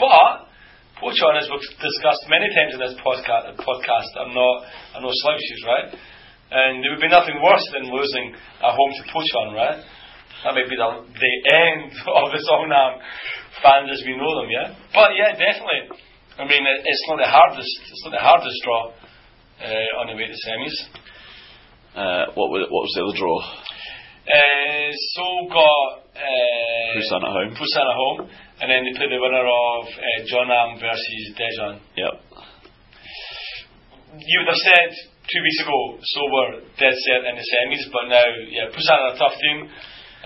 But 0.00 0.48
Pochon, 0.96 1.36
as 1.36 1.48
we've 1.52 1.60
discussed 1.76 2.24
many 2.32 2.48
times 2.56 2.72
in 2.72 2.80
this 2.80 2.96
podcast, 3.04 3.52
podcast 3.60 4.10
are 4.16 4.32
not 4.32 4.56
are 4.96 5.02
no 5.04 5.12
slouches, 5.12 5.60
right? 5.68 5.88
And 6.52 6.80
there 6.84 6.92
would 6.92 7.04
be 7.04 7.08
nothing 7.08 7.36
worse 7.42 7.64
than 7.72 7.84
losing 7.92 8.32
at 8.32 8.72
home 8.72 8.92
to 8.96 9.02
Pochon, 9.12 9.52
right? 9.52 9.80
That 10.44 10.54
might 10.54 10.68
be 10.68 10.76
the, 10.76 10.88
the 11.04 11.34
end 11.52 11.92
of 12.16 12.32
the 12.32 12.40
Songnam 12.48 12.96
fans 13.62 13.88
as 13.92 14.02
we 14.04 14.16
know 14.16 14.32
them, 14.40 14.48
yeah. 14.50 14.74
But 14.92 15.16
yeah, 15.16 15.32
definitely. 15.36 15.96
I 16.36 16.44
mean, 16.44 16.64
it, 16.64 16.78
it's 16.84 17.04
not 17.08 17.18
the 17.20 17.30
hardest. 17.30 17.72
It's 17.88 18.04
not 18.04 18.12
the 18.12 18.24
hardest 18.24 18.58
draw 18.64 18.92
uh, 19.60 20.00
on 20.00 20.12
the 20.12 20.16
way 20.16 20.28
to 20.28 20.36
semis. 20.36 20.76
Uh, 21.96 22.28
what, 22.36 22.52
was, 22.52 22.68
what 22.68 22.84
was 22.84 22.92
the 22.92 23.02
other 23.08 23.16
draw? 23.16 23.38
Uh, 24.26 24.90
so 25.16 25.24
got 25.48 25.88
uh, 26.12 26.92
Busan 26.98 27.22
at 27.24 27.32
home. 27.32 27.52
Busan 27.56 27.86
at 27.88 27.96
home, 27.96 28.18
and 28.60 28.66
then 28.68 28.84
they 28.84 28.92
play 28.98 29.08
the 29.08 29.22
winner 29.22 29.46
of 29.46 29.84
uh, 29.86 30.18
Jeonnam 30.28 30.76
versus 30.76 31.24
Daejeon. 31.38 31.80
Yep. 31.96 32.14
You 34.18 34.36
would 34.40 34.50
have 34.50 34.64
said 34.66 34.90
two 35.24 35.40
weeks 35.40 35.60
ago, 35.64 35.80
so 36.02 36.18
we're 36.26 36.52
dead 36.76 36.96
set 37.06 37.22
in 37.28 37.34
the 37.36 37.46
semis, 37.46 37.84
but 37.92 38.12
now, 38.12 38.26
yeah, 38.50 38.68
Busan 38.68 38.98
are 38.98 39.14
a 39.14 39.18
tough 39.18 39.36
team, 39.40 39.70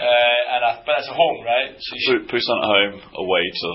uh, 0.01 0.55
and 0.57 0.61
I, 0.65 0.71
but 0.83 0.97
it's 0.99 1.09
a 1.09 1.15
home, 1.15 1.45
right? 1.45 1.77
So 1.77 1.91
you 1.93 2.03
should 2.09 2.23
Pu- 2.29 2.41
Busan 2.41 2.57
at 2.57 2.69
home, 2.73 2.95
away 3.21 3.45
to. 3.45 3.71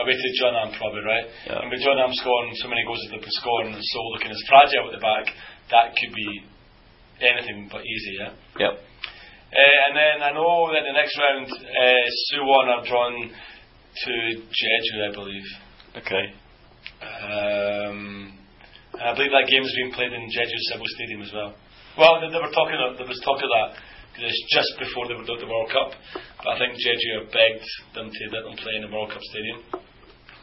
away 0.00 0.16
to 0.16 0.28
Jeonnam 0.40 0.72
probably, 0.80 1.04
right? 1.04 1.26
Yeah. 1.46 1.60
And 1.60 1.70
with 1.70 1.84
Jeonnam 1.84 2.12
scoring 2.16 2.56
so 2.56 2.68
many 2.68 2.80
goals 2.88 3.00
they've 3.12 3.20
been 3.20 3.38
scoring, 3.40 3.72
and 3.76 3.84
so 3.84 4.00
looking 4.16 4.32
as 4.32 4.40
fragile 4.48 4.88
at 4.88 4.94
the 4.96 5.04
back, 5.04 5.28
that 5.70 5.92
could 5.96 6.12
be 6.16 6.28
anything 7.20 7.68
but 7.70 7.84
easy, 7.84 8.12
yeah. 8.20 8.32
Yep. 8.60 8.72
Uh, 8.76 9.76
and 9.88 9.92
then 9.96 10.16
I 10.26 10.32
know 10.32 10.68
that 10.72 10.82
the 10.84 10.92
next 10.92 11.16
round, 11.16 11.46
uh, 11.48 12.04
Suwon 12.28 12.66
are 12.76 12.84
drawn 12.84 13.14
to 13.30 14.12
Jeju, 14.36 14.96
I 15.08 15.12
believe. 15.14 15.48
Okay. 15.96 16.24
Um, 17.00 18.32
and 18.92 19.06
I 19.08 19.14
believe 19.14 19.32
that 19.32 19.48
game 19.48 19.62
is 19.62 19.72
being 19.76 19.92
played 19.92 20.12
in 20.12 20.28
Jeju 20.28 20.58
Civil 20.72 20.86
Stadium 20.96 21.22
as 21.22 21.32
well. 21.32 21.54
Well, 21.96 22.20
they, 22.20 22.28
they 22.28 22.40
were 22.40 22.52
talking. 22.52 22.76
Of, 22.76 22.98
there 22.98 23.08
was 23.08 23.20
talk 23.24 23.40
of 23.40 23.48
that 23.48 23.80
just 24.18 24.72
before 24.78 25.08
they 25.08 25.14
were 25.14 25.24
doing 25.24 25.40
the 25.40 25.50
World 25.50 25.70
Cup. 25.70 25.92
But 26.42 26.48
I 26.54 26.58
think 26.58 26.74
Jeju 26.80 27.24
have 27.24 27.28
begged 27.32 27.66
them 27.94 28.08
to 28.10 28.22
let 28.32 28.42
them 28.48 28.56
play 28.56 28.74
in 28.76 28.82
the 28.88 28.92
World 28.94 29.10
Cup 29.10 29.22
stadium. 29.22 29.60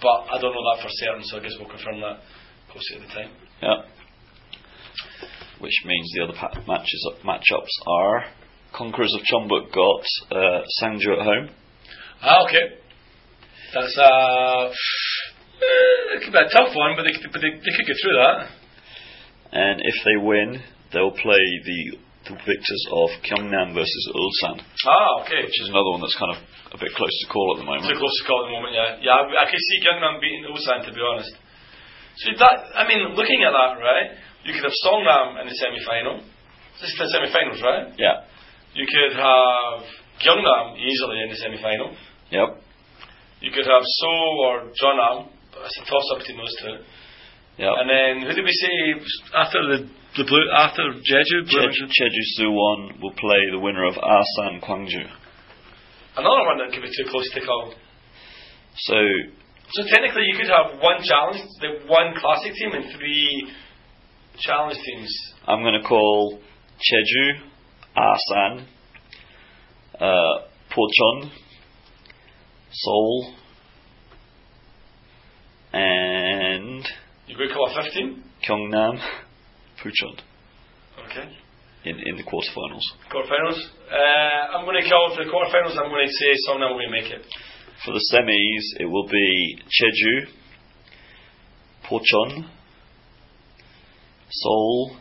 But 0.02 0.20
I 0.30 0.38
don't 0.42 0.54
know 0.54 0.66
that 0.76 0.84
for 0.84 0.92
certain, 0.92 1.24
so 1.24 1.38
I 1.38 1.42
guess 1.42 1.56
we'll 1.58 1.70
confirm 1.70 2.02
that 2.02 2.22
closer 2.72 3.00
to 3.00 3.00
the 3.02 3.12
time. 3.14 3.32
Yep. 3.62 3.80
Which 5.60 5.78
means 5.86 6.12
the 6.14 6.24
other 6.24 6.34
pa- 6.38 6.60
matches 6.68 7.02
matchups 7.24 7.76
are 7.88 8.26
Conquerors 8.76 9.14
of 9.16 9.22
Jeonbuk 9.22 9.72
got 9.72 10.04
uh, 10.36 10.62
Sangju 10.82 11.14
at 11.14 11.24
home. 11.26 11.50
Ah, 12.22 12.44
okay. 12.46 12.80
That's 13.74 13.98
uh, 13.98 14.66
eh, 14.70 16.16
it 16.18 16.24
could 16.24 16.34
be 16.34 16.40
a 16.40 16.50
tough 16.50 16.76
one, 16.76 16.96
but 16.98 17.04
they, 17.04 17.14
could- 17.14 17.32
but 17.32 17.42
they, 17.42 17.50
they 17.52 17.74
could 17.78 17.86
get 17.86 17.96
through 18.02 18.18
that. 18.18 18.50
And 19.54 19.82
if 19.82 19.94
they 20.04 20.18
win, 20.26 20.62
they'll 20.92 21.12
play 21.12 21.38
the 21.66 21.98
victors 22.32 22.84
of 22.96 23.10
Gyeongnam 23.28 23.76
versus 23.76 24.04
Ulsan, 24.16 24.64
Ah, 24.64 25.22
okay. 25.28 25.44
which 25.44 25.60
is 25.60 25.68
another 25.68 25.92
one 25.92 26.00
that's 26.00 26.16
kind 26.16 26.32
of 26.32 26.40
a 26.72 26.80
bit 26.80 26.96
close 26.96 27.12
to 27.12 27.28
call 27.28 27.56
at 27.56 27.58
the 27.60 27.68
moment. 27.68 27.84
Too 27.84 28.00
close 28.00 28.16
to 28.22 28.26
call 28.26 28.40
at 28.44 28.48
the 28.48 28.56
moment, 28.56 28.74
yeah. 28.74 29.04
Yeah, 29.04 29.20
I, 29.20 29.44
I 29.44 29.46
could 29.52 29.60
see 29.60 29.78
Gyeongnam 29.84 30.24
beating 30.24 30.48
Ulsan, 30.48 30.88
to 30.88 30.92
be 30.96 31.02
honest. 31.04 31.36
So 32.24 32.32
that, 32.40 32.58
I 32.78 32.88
mean, 32.88 33.18
looking 33.18 33.42
at 33.44 33.52
that, 33.52 33.82
right, 33.82 34.16
you 34.46 34.54
could 34.54 34.64
have 34.64 34.78
Songnam 34.86 35.42
in 35.42 35.50
the 35.50 35.56
semi-final. 35.58 36.22
This 36.80 36.90
is 36.92 36.98
the 37.00 37.10
semi-finals, 37.10 37.60
right? 37.64 37.92
Yeah. 37.98 38.24
You 38.74 38.86
could 38.86 39.14
have 39.18 39.84
Gyeongnam 40.22 40.78
easily 40.80 41.18
in 41.26 41.30
the 41.30 41.38
semi-final. 41.38 41.96
Yep. 42.32 42.50
You 43.42 43.52
could 43.52 43.68
have 43.68 43.84
So 43.84 44.12
or 44.48 44.72
Jeonnam. 44.78 45.28
It's 45.66 45.80
a 45.80 45.86
toss-up 45.86 46.20
between 46.24 46.38
those 46.38 46.56
two. 46.62 46.76
Yep. 47.62 47.74
And 47.78 47.88
then, 47.90 48.12
who 48.26 48.34
did 48.34 48.44
we 48.44 48.52
say 48.52 48.74
after 49.38 49.60
the, 49.70 49.78
the 50.18 50.24
blue, 50.24 50.46
after 50.56 50.84
Jeju? 50.94 51.50
Jeju, 51.50 51.88
Jeju 51.90 52.24
Suwon 52.40 53.02
will 53.02 53.14
play 53.14 53.50
the 53.52 53.60
winner 53.60 53.86
of 53.86 53.96
Asan 53.98 54.62
Gwangju. 54.62 55.06
Another 56.16 56.46
one 56.46 56.58
that 56.60 56.72
could 56.74 56.84
be 56.84 56.90
too 56.90 57.10
close 57.10 57.30
to 57.34 57.42
call. 57.42 57.74
So 58.78 58.96
So 59.72 59.84
technically, 59.90 60.24
you 60.28 60.38
could 60.38 60.50
have 60.50 60.80
one 60.82 61.02
challenge, 61.04 61.42
the 61.62 61.88
one 61.88 62.14
classic 62.20 62.54
team, 62.54 62.74
and 62.74 62.96
three 62.96 63.52
challenge 64.40 64.78
teams. 64.86 65.34
I'm 65.48 65.62
going 65.62 65.82
to 65.82 65.88
call 65.88 66.40
Jeju, 66.78 67.40
Asan, 67.98 68.68
uh, 70.00 70.48
Pochon, 70.72 71.32
Seoul, 72.72 73.36
and 75.74 76.88
You 77.28 77.36
could 77.38 77.52
call 77.54 77.70
a 77.72 77.84
15. 77.84 78.24
Gyeongnam, 78.48 79.00
Puchon 79.84 80.16
Okay. 81.06 81.28
in, 81.86 82.00
in 82.08 82.16
the 82.16 82.24
quarterfinals. 82.24 82.86
Quarterfinals. 83.12 83.60
Uh, 83.92 84.56
I'm 84.58 84.66
going 84.66 84.82
to 84.82 84.90
call 84.90 85.14
for 85.16 85.24
the 85.26 85.30
quarterfinals. 85.30 85.78
I'm 85.78 85.90
going 85.90 86.08
to 86.08 86.14
say 86.14 86.32
Songnam 86.48 86.76
will 86.78 86.90
make 86.92 87.12
it. 87.12 87.26
For 87.86 87.92
the 87.92 88.04
semis, 88.14 88.80
it 88.82 88.86
will 88.86 89.08
be 89.08 89.58
Jeju, 89.66 90.28
Pochon, 91.90 92.48
Seoul, 94.30 94.98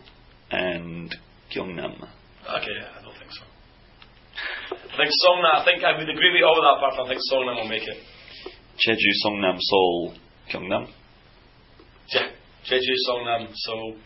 and 0.51 1.15
Gyeongnam. 1.55 1.95
Okay, 1.95 2.79
I 2.99 3.03
don't 3.03 3.17
think 3.19 3.31
so. 3.31 3.45
I 4.73 4.97
think 4.97 5.11
Songnam. 5.25 5.55
I 5.55 5.65
think 5.65 5.85
I 5.85 5.97
would 5.97 6.09
agree 6.09 6.33
with 6.33 6.43
all 6.45 6.59
of 6.59 6.65
that 6.81 6.97
from 6.97 7.07
I 7.07 7.09
think 7.11 7.21
Songnam 7.31 7.57
will 7.63 7.69
make 7.69 7.83
it. 7.87 7.99
Jeju, 8.77 9.11
Songnam, 9.25 9.59
Seoul, 9.61 10.15
Gyeongnam. 10.53 10.89
Yeah, 12.09 12.29
Jeju, 12.69 12.95
Songnam, 13.09 13.49
Seoul, 13.55 13.97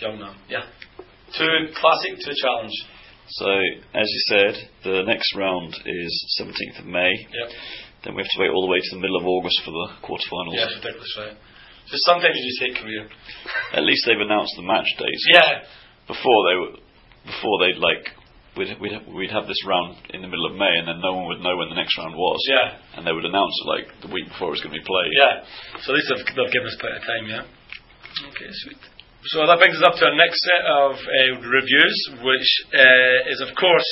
Gyeongnam. 0.00 0.34
Yeah, 0.48 0.64
two 1.36 1.72
classic, 1.74 2.18
two 2.24 2.34
challenge. 2.42 2.72
So, 3.28 3.50
as 3.94 4.06
you 4.06 4.22
said, 4.30 4.54
the 4.84 5.02
next 5.02 5.34
round 5.34 5.74
is 5.84 6.38
17th 6.40 6.80
of 6.80 6.86
May. 6.86 7.10
Yep. 7.10 7.50
Then 8.04 8.14
we 8.14 8.22
have 8.22 8.30
to 8.30 8.40
wait 8.40 8.50
all 8.54 8.62
the 8.62 8.70
way 8.70 8.78
to 8.78 8.90
the 8.94 9.02
middle 9.02 9.18
of 9.18 9.26
August 9.26 9.58
for 9.66 9.72
the 9.74 9.86
quarterfinals. 10.06 10.54
Yeah, 10.54 10.70
it's 10.70 10.78
ridiculous, 10.78 11.14
right? 11.18 11.36
So 11.90 11.94
sometimes 12.06 12.34
you 12.38 12.44
just 12.46 12.62
hate 12.62 12.76
Korea. 12.78 13.02
At 13.74 13.82
least 13.82 14.06
they've 14.06 14.20
announced 14.22 14.54
the 14.54 14.62
match 14.62 14.86
dates. 14.98 15.24
Yeah, 15.34 15.66
Before 16.06 16.38
they 16.46 16.56
were, 16.58 16.72
before 17.26 17.56
they'd 17.66 17.78
like, 17.82 18.14
we'd, 18.54 18.78
we'd, 18.78 18.94
we'd 19.10 19.30
have 19.34 19.46
this 19.50 19.58
round 19.66 19.98
in 20.14 20.22
the 20.22 20.30
middle 20.30 20.46
of 20.46 20.54
May 20.54 20.70
and 20.78 20.86
then 20.86 21.02
no 21.02 21.14
one 21.18 21.26
would 21.26 21.42
know 21.42 21.56
when 21.58 21.66
the 21.70 21.78
next 21.78 21.98
round 21.98 22.14
was. 22.14 22.38
yeah, 22.46 22.78
And 22.94 23.02
they 23.06 23.10
would 23.14 23.26
announce 23.26 23.54
it 23.58 23.66
like 23.66 23.86
the 24.06 24.10
week 24.14 24.30
before 24.30 24.54
it 24.54 24.58
was 24.58 24.62
going 24.62 24.74
to 24.74 24.78
be 24.78 24.86
played. 24.86 25.10
yeah. 25.18 25.42
So 25.82 25.90
at 25.90 25.98
least 25.98 26.10
they've, 26.14 26.26
they've 26.30 26.54
given 26.54 26.68
us 26.70 26.78
plenty 26.78 26.98
of 26.98 27.06
time, 27.06 27.24
yeah. 27.26 27.42
Okay, 28.34 28.50
sweet. 28.66 28.78
So 29.34 29.42
that 29.42 29.58
brings 29.58 29.74
us 29.74 29.82
up 29.82 29.98
to 29.98 30.06
our 30.06 30.14
next 30.14 30.38
set 30.38 30.62
of 30.70 30.94
uh, 30.94 31.42
reviews, 31.50 31.98
which 32.22 32.48
uh, 32.70 33.32
is 33.32 33.42
of 33.42 33.50
course 33.58 33.88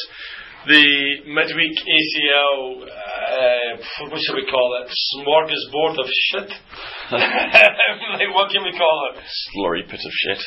the 0.71 0.87
midweek 1.27 1.75
ACL. 1.75 2.87
Uh, 2.87 3.73
what 4.15 4.21
should 4.23 4.39
we 4.39 4.47
call 4.47 4.79
it? 4.79 4.95
Smorgasbord 4.95 5.99
of 5.99 6.07
shit. 6.07 6.51
like 7.11 8.31
what 8.31 8.47
can 8.55 8.63
we 8.63 8.79
call 8.79 9.11
it? 9.11 9.27
Slurry 9.51 9.83
pit 9.83 9.99
of 9.99 10.15
shit. 10.23 10.39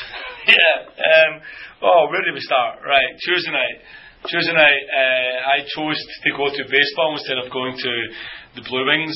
yeah. 0.55 0.87
Um, 0.87 1.41
oh, 1.83 2.07
where 2.07 2.23
did 2.23 2.33
we 2.33 2.39
start? 2.39 2.79
Right, 2.79 3.11
Tuesday 3.27 3.51
night. 3.51 3.83
Tuesday 4.31 4.53
night, 4.55 4.83
uh, 4.87 5.51
I 5.51 5.67
chose 5.67 5.99
to 5.99 6.29
go 6.31 6.47
to 6.47 6.63
baseball 6.71 7.19
instead 7.19 7.43
of 7.43 7.51
going 7.51 7.75
to 7.75 7.93
the 8.55 8.63
Blue 8.63 8.87
Wings 8.87 9.15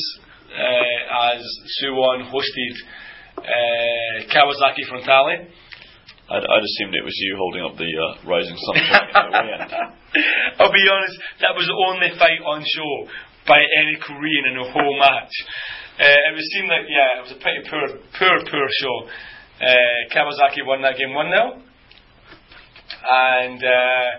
uh, 0.52 1.32
as 1.32 1.48
Suwon 1.80 2.28
hosted 2.28 2.76
uh, 3.44 4.28
Kawasaki 4.30 4.86
Frontale. 4.90 5.50
I'd, 6.32 6.46
I'd 6.48 6.64
assumed 6.64 6.96
it 6.96 7.04
was 7.04 7.18
you 7.20 7.36
holding 7.38 7.64
up 7.66 7.76
the 7.76 7.92
uh, 7.92 8.30
Rising 8.30 8.56
Sun 8.56 8.76
the. 8.80 9.92
I'll 10.60 10.72
be 10.72 10.86
honest, 10.88 11.16
that 11.42 11.56
was 11.56 11.68
the 11.68 11.78
only 11.88 12.12
fight 12.20 12.40
on 12.46 12.64
show 12.64 13.12
by 13.48 13.60
any 13.60 13.98
Korean 14.00 14.52
in 14.52 14.56
the 14.60 14.68
whole 14.72 14.96
match. 15.00 15.34
Uh, 16.00 16.32
it 16.32 16.34
was 16.36 16.48
seemed 16.54 16.70
like, 16.70 16.88
yeah, 16.88 17.20
it 17.20 17.22
was 17.24 17.34
a 17.36 17.40
pretty 17.42 17.62
poor, 17.68 17.88
poor, 18.18 18.36
poor 18.50 18.68
show. 18.80 18.98
Uh, 19.60 20.08
Kawasaki 20.12 20.66
won 20.66 20.82
that 20.82 20.98
game 20.98 21.14
1 21.14 21.30
0. 21.30 21.62
And, 23.04 23.60
uh, 23.64 24.10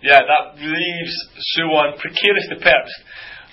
yeah, 0.00 0.20
that 0.20 0.56
leaves 0.56 1.14
Suwon 1.56 1.98
precarious 1.98 2.48
to 2.50 2.56
perps, 2.56 2.92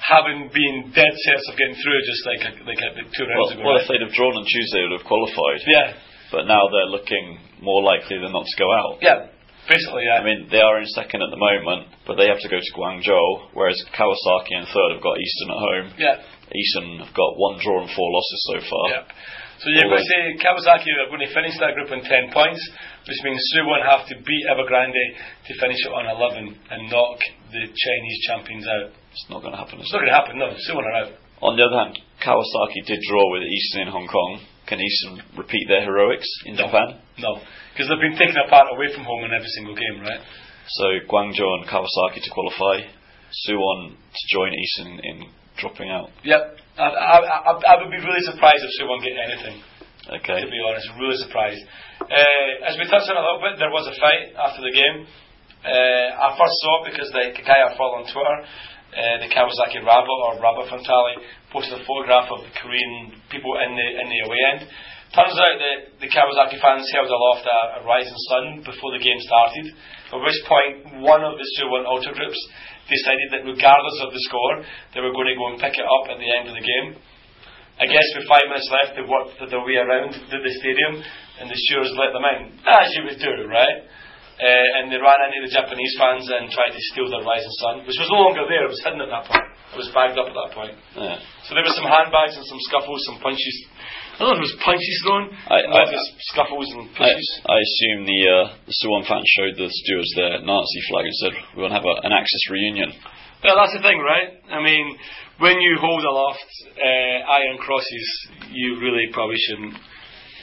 having 0.09 0.49
been 0.53 0.91
dead 0.93 1.13
sets 1.25 1.45
of 1.49 1.57
getting 1.57 1.75
through 1.77 1.99
just 2.05 2.21
like, 2.29 2.41
like, 2.67 2.79
like 2.81 3.09
two 3.15 3.25
rounds 3.25 3.49
Well, 3.49 3.49
ago. 3.57 3.63
well, 3.65 3.75
right? 3.75 3.81
if 3.81 3.87
they'd 3.89 4.05
have 4.05 4.13
drawn 4.13 4.35
on 4.37 4.45
Tuesday, 4.45 4.79
they 4.81 4.85
would 4.89 4.97
have 5.01 5.07
qualified. 5.07 5.59
yeah, 5.65 5.87
But 6.31 6.45
now 6.45 6.61
they're 6.69 6.91
looking 6.93 7.39
more 7.61 7.81
likely 7.81 8.17
than 8.21 8.31
not 8.33 8.45
to 8.45 8.55
go 8.61 8.69
out. 8.71 9.01
yeah, 9.01 9.31
basically, 9.69 10.05
yeah. 10.05 10.21
I 10.21 10.23
mean, 10.23 10.47
they 10.51 10.61
are 10.61 10.77
in 10.77 10.85
second 10.93 11.21
at 11.25 11.31
the 11.33 11.41
moment, 11.41 11.89
but 12.05 12.15
they 12.21 12.27
have 12.29 12.39
to 12.41 12.49
go 12.49 12.59
to 12.61 12.71
Guangzhou, 12.77 13.55
whereas 13.57 13.81
Kawasaki 13.97 14.53
in 14.53 14.65
third 14.69 14.89
have 14.93 15.01
got 15.01 15.17
Eastern 15.17 15.49
at 15.49 15.59
home. 15.61 15.87
yeah. 15.97 16.15
Eastern 16.53 17.01
have 17.01 17.13
got 17.17 17.33
one 17.41 17.57
draw 17.57 17.81
and 17.81 17.89
four 17.89 18.09
losses 18.13 18.41
so 18.53 18.57
far. 18.69 18.85
Yeah. 18.93 19.03
So 19.57 19.65
you're 19.73 19.89
going 19.89 20.03
to 20.03 20.11
say 20.13 20.21
Kawasaki 20.37 20.85
are 20.93 21.09
going 21.09 21.25
to 21.25 21.33
finish 21.33 21.57
that 21.57 21.73
group 21.73 21.89
on 21.89 22.03
10 22.05 22.29
points, 22.35 22.61
which 23.07 23.17
means 23.23 23.39
Suwon 23.55 23.81
have 23.81 24.05
to 24.11 24.15
beat 24.21 24.43
Evergrande 24.51 25.05
to 25.47 25.51
finish 25.57 25.79
it 25.81 25.89
on 25.95 26.05
11 26.05 26.53
and 26.69 26.91
knock 26.91 27.17
the 27.49 27.63
Chinese 27.65 28.19
champions 28.27 28.67
out. 28.67 28.91
It's 29.15 29.31
not 29.31 29.39
going 29.39 29.55
to 29.55 29.61
happen. 29.63 29.79
It's 29.79 29.95
not 29.95 30.03
going 30.03 30.11
to 30.11 30.19
happen, 30.19 30.35
no. 30.35 30.51
Suwon 30.67 30.83
are 30.83 31.07
out. 31.07 31.11
On 31.39 31.55
the 31.55 31.63
other 31.63 31.79
hand, 31.87 31.95
Kawasaki 32.19 32.83
did 32.83 32.99
draw 33.07 33.23
with 33.31 33.47
Eastern 33.47 33.87
in 33.87 33.89
Hong 33.95 34.11
Kong. 34.11 34.43
Can 34.67 34.83
Eastern 34.83 35.23
repeat 35.39 35.71
their 35.71 35.87
heroics 35.87 36.27
in 36.43 36.59
Japan? 36.59 36.99
No. 37.23 37.39
Because 37.71 37.87
they've 37.87 38.03
been 38.03 38.19
taken 38.19 38.35
apart 38.43 38.67
away 38.75 38.91
from 38.91 39.07
home 39.07 39.23
in 39.23 39.31
every 39.31 39.47
single 39.55 39.71
game, 39.71 40.03
right? 40.03 40.19
So 40.67 40.99
Guangzhou 41.07 41.47
and 41.61 41.63
Kawasaki 41.63 42.27
to 42.27 42.31
qualify, 42.35 42.91
Suwon 43.47 43.95
to 43.95 44.23
join 44.35 44.51
Eastern 44.51 44.99
in 44.99 45.31
dropping 45.55 45.87
out. 45.87 46.11
Yep. 46.27 46.59
I, 46.75 46.83
I, 46.83 47.17
I, 47.23 47.51
I 47.55 47.73
would 47.79 47.91
be 47.93 48.03
really 48.03 48.25
surprised 48.27 48.67
if 48.67 48.71
Suwon 48.75 48.99
get 48.99 49.15
anything. 49.15 49.63
Okay. 50.11 50.43
to 50.43 50.49
be 50.51 50.59
honest, 50.59 50.91
really 50.99 51.17
surprised. 51.23 51.63
Uh, 52.03 52.67
as 52.67 52.75
we 52.75 52.83
touched 52.91 53.07
on 53.07 53.15
a 53.15 53.23
little 53.23 53.41
bit, 53.41 53.57
there 53.63 53.71
was 53.71 53.87
a 53.87 53.95
fight 53.95 54.35
after 54.37 54.59
the 54.59 54.75
game. 54.75 55.07
Uh, 55.65 56.09
I 56.13 56.37
first 56.37 56.55
saw 56.61 56.85
it 56.85 56.93
because 56.93 57.09
the 57.09 57.41
guy 57.41 57.57
I 57.57 57.73
follow 57.73 57.97
on 57.97 58.05
Twitter, 58.05 58.37
uh, 58.95 59.19
the 59.19 59.27
Kawasaki 59.27 59.83
Rabbit 59.83 60.19
or 60.23 60.39
Rabbit 60.39 60.71
Frontale, 60.71 61.19
posted 61.51 61.77
a 61.77 61.83
photograph 61.83 62.31
of 62.31 62.47
the 62.47 62.53
Korean 62.55 63.11
people 63.27 63.59
in 63.59 63.75
the 63.75 63.87
in 63.99 64.07
the 64.07 64.19
away 64.23 64.41
end. 64.55 64.61
Turns 65.11 65.35
out 65.35 65.55
that 65.59 65.79
the 65.99 66.09
Kawasaki 66.11 66.59
fans 66.59 66.87
held 66.91 67.07
aloft 67.07 67.47
a, 67.47 67.59
a 67.79 67.81
rising 67.87 68.19
sun 68.31 68.63
before 68.67 68.91
the 68.91 69.03
game 69.03 69.19
started, 69.23 69.65
at 70.11 70.19
which 70.19 70.39
point 70.47 71.03
one 71.03 71.23
of 71.23 71.35
the 71.39 71.47
Suwon 71.55 71.87
ultra 71.87 72.11
groups 72.11 72.39
decided 72.87 73.27
that 73.31 73.47
regardless 73.47 73.97
of 74.03 74.11
the 74.11 74.21
score, 74.27 74.55
they 74.91 75.01
were 75.01 75.15
going 75.15 75.31
to 75.31 75.39
go 75.39 75.47
and 75.51 75.59
pick 75.59 75.75
it 75.75 75.87
up 75.87 76.05
at 76.11 76.19
the 76.19 76.29
end 76.35 76.51
of 76.51 76.55
the 76.55 76.63
game. 76.65 76.99
I 77.75 77.91
guess 77.91 78.07
with 78.15 78.27
five 78.31 78.47
minutes 78.47 78.71
left, 78.71 78.95
they 78.95 79.03
worked 79.03 79.35
their 79.39 79.59
way 79.59 79.75
around 79.75 80.15
the, 80.15 80.37
the 80.39 80.53
stadium, 80.63 81.03
and 81.39 81.51
the 81.51 81.59
stewards 81.67 81.91
let 81.99 82.15
them 82.15 82.23
in, 82.23 82.55
as 82.63 82.87
you 82.95 83.03
would 83.03 83.19
do, 83.19 83.51
right? 83.51 83.83
Uh, 84.35 84.77
and 84.83 84.91
they 84.91 84.99
ran 84.99 85.31
into 85.31 85.47
the 85.47 85.53
Japanese 85.53 85.95
fans 85.95 86.27
and 86.27 86.51
tried 86.51 86.75
to 86.75 86.81
steal 86.91 87.07
their 87.07 87.23
rising 87.23 87.55
sun, 87.63 87.75
which 87.87 87.95
was 87.95 88.11
no 88.11 88.19
longer 88.27 88.43
there; 88.51 88.67
it 88.67 88.71
was 88.71 88.83
hidden 88.83 88.99
at 88.99 89.07
that 89.07 89.25
point. 89.31 89.47
It 89.71 89.79
was 89.79 89.87
bagged 89.95 90.19
up 90.19 90.27
at 90.27 90.35
that 90.35 90.51
point. 90.51 90.75
Yeah. 90.95 91.19
So 91.47 91.55
there 91.55 91.63
were 91.63 91.71
some 91.71 91.87
handbags 91.87 92.35
and 92.35 92.43
some 92.43 92.59
scuffles, 92.67 92.99
some 93.07 93.19
punches. 93.23 93.55
I 94.15 94.23
don't 94.23 94.35
know 94.35 94.39
if 94.39 94.43
it 94.43 94.51
was 94.51 94.59
punches 94.63 94.95
thrown, 95.07 95.23
I- 95.47 95.63
or 95.67 95.87
I- 95.87 96.11
scuffles 96.35 96.67
and 96.75 96.83
I. 96.99 97.15
I 97.47 97.57
assume 97.63 97.99
the 98.07 98.21
uh, 98.27 98.45
the 98.67 98.75
Suwon 98.83 99.07
fans 99.07 99.23
showed 99.39 99.55
the 99.55 99.71
stewards 99.71 100.11
their 100.19 100.43
Nazi 100.43 100.81
flag 100.91 101.03
and 101.07 101.15
said, 101.23 101.33
"We 101.55 101.63
want 101.63 101.71
to 101.71 101.79
have 101.79 101.87
a, 101.87 101.95
an 102.03 102.11
Axis 102.11 102.43
reunion." 102.51 102.91
Well, 103.43 103.55
that's 103.55 103.75
the 103.77 103.83
thing, 103.87 103.99
right? 104.03 104.35
I 104.51 104.59
mean, 104.63 104.97
when 105.39 105.59
you 105.63 105.77
hold 105.79 106.03
aloft 106.03 106.43
uh, 106.75 107.17
iron 107.39 107.55
crosses, 107.59 108.07
you 108.51 108.79
really 108.83 109.07
probably 109.15 109.37
shouldn't 109.47 109.75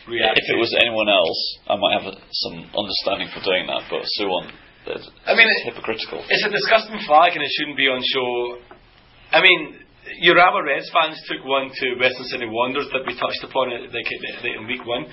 If 0.08 0.46
it 0.50 0.58
was 0.58 0.74
anyone 0.82 1.08
else, 1.08 1.40
I 1.70 1.76
might 1.78 1.94
have 2.00 2.06
a, 2.10 2.14
some 2.18 2.56
understanding 2.74 3.30
for 3.30 3.42
doing 3.44 3.70
that. 3.70 3.86
But 3.86 4.02
Suwon, 4.18 4.50
it's, 4.86 5.06
I 5.26 5.34
mean, 5.38 5.46
it's 5.46 5.62
it- 5.62 5.74
hypocritical. 5.74 6.24
It's 6.26 6.46
a 6.46 6.50
disgusting 6.50 6.98
flag 7.06 7.38
and 7.38 7.42
it 7.42 7.52
shouldn't 7.58 7.78
be 7.78 7.86
on 7.86 8.02
show. 8.02 8.28
I 9.30 9.40
mean, 9.40 9.78
Urawa 10.26 10.66
Reds 10.66 10.90
fans 10.90 11.22
took 11.30 11.46
one 11.46 11.70
to 11.70 11.86
Western 11.96 12.26
Sydney 12.26 12.50
Wanderers 12.50 12.90
that 12.92 13.06
we 13.06 13.14
touched 13.14 13.42
upon 13.46 13.70
it 13.70 13.94
like, 13.94 14.10
in 14.42 14.66
week 14.66 14.84
one. 14.84 15.06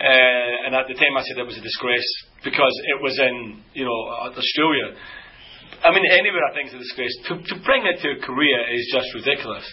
Uh, 0.00 0.64
and 0.64 0.72
at 0.72 0.88
the 0.88 0.96
time 0.96 1.12
I 1.12 1.20
said 1.28 1.36
it 1.36 1.44
was 1.44 1.60
a 1.60 1.64
disgrace 1.64 2.08
because 2.40 2.72
it 2.88 2.98
was 3.04 3.20
in, 3.20 3.60
you 3.76 3.84
know, 3.84 3.98
Australia. 4.32 4.96
I 5.84 5.92
mean, 5.92 6.04
anywhere 6.08 6.40
I 6.48 6.56
think 6.56 6.72
it's 6.72 6.80
a 6.80 6.84
disgrace. 6.84 7.12
To, 7.28 7.36
to 7.36 7.54
bring 7.64 7.84
it 7.84 8.00
to 8.00 8.16
Korea 8.24 8.64
is 8.72 8.88
just 8.88 9.12
ridiculous. 9.12 9.64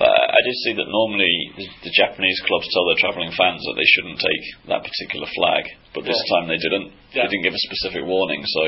But 0.00 0.08
I 0.08 0.24
I 0.32 0.40
did 0.48 0.56
see 0.64 0.74
that 0.80 0.88
normally 0.88 1.34
the, 1.60 1.66
the 1.84 1.92
Japanese 1.92 2.40
clubs 2.48 2.64
tell 2.72 2.88
their 2.88 3.00
travelling 3.04 3.32
fans 3.36 3.60
that 3.60 3.76
they 3.76 3.84
shouldn't 3.92 4.16
take 4.18 4.44
that 4.72 4.80
particular 4.80 5.28
flag, 5.36 5.68
but 5.92 6.08
this 6.08 6.16
Yeah. 6.16 6.30
time 6.32 6.44
they 6.48 6.56
didn't. 6.56 6.88
Yeah. 7.12 7.28
They 7.28 7.36
didn't 7.36 7.44
give 7.44 7.56
a 7.60 7.64
specific 7.68 8.08
warning. 8.08 8.40
So 8.48 8.62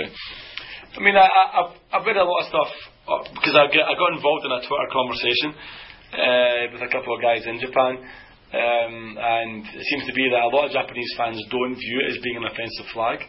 I 0.93 1.01
mean, 1.01 1.17
I, 1.17 1.25
I, 1.25 1.45
I've, 1.57 1.73
I've 1.89 2.05
read 2.05 2.21
a 2.21 2.29
lot 2.29 2.45
of 2.45 2.47
stuff 2.53 2.71
uh, 3.09 3.25
because 3.33 3.57
I, 3.57 3.65
get, 3.73 3.81
I 3.89 3.97
got 3.97 4.13
involved 4.13 4.45
in 4.45 4.53
a 4.53 4.61
Twitter 4.61 4.89
conversation 4.93 5.49
uh, 6.13 6.63
with 6.77 6.83
a 6.85 6.91
couple 6.93 7.17
of 7.17 7.25
guys 7.25 7.49
in 7.49 7.57
Japan, 7.57 7.97
um, 8.53 9.17
and 9.17 9.65
it 9.73 9.85
seems 9.89 10.05
to 10.05 10.13
be 10.13 10.29
that 10.29 10.45
a 10.45 10.53
lot 10.53 10.69
of 10.69 10.77
Japanese 10.77 11.09
fans 11.17 11.41
don't 11.49 11.73
view 11.81 11.97
it 12.05 12.13
as 12.13 12.21
being 12.21 12.37
an 12.37 12.45
offensive 12.45 12.93
flag, 12.93 13.25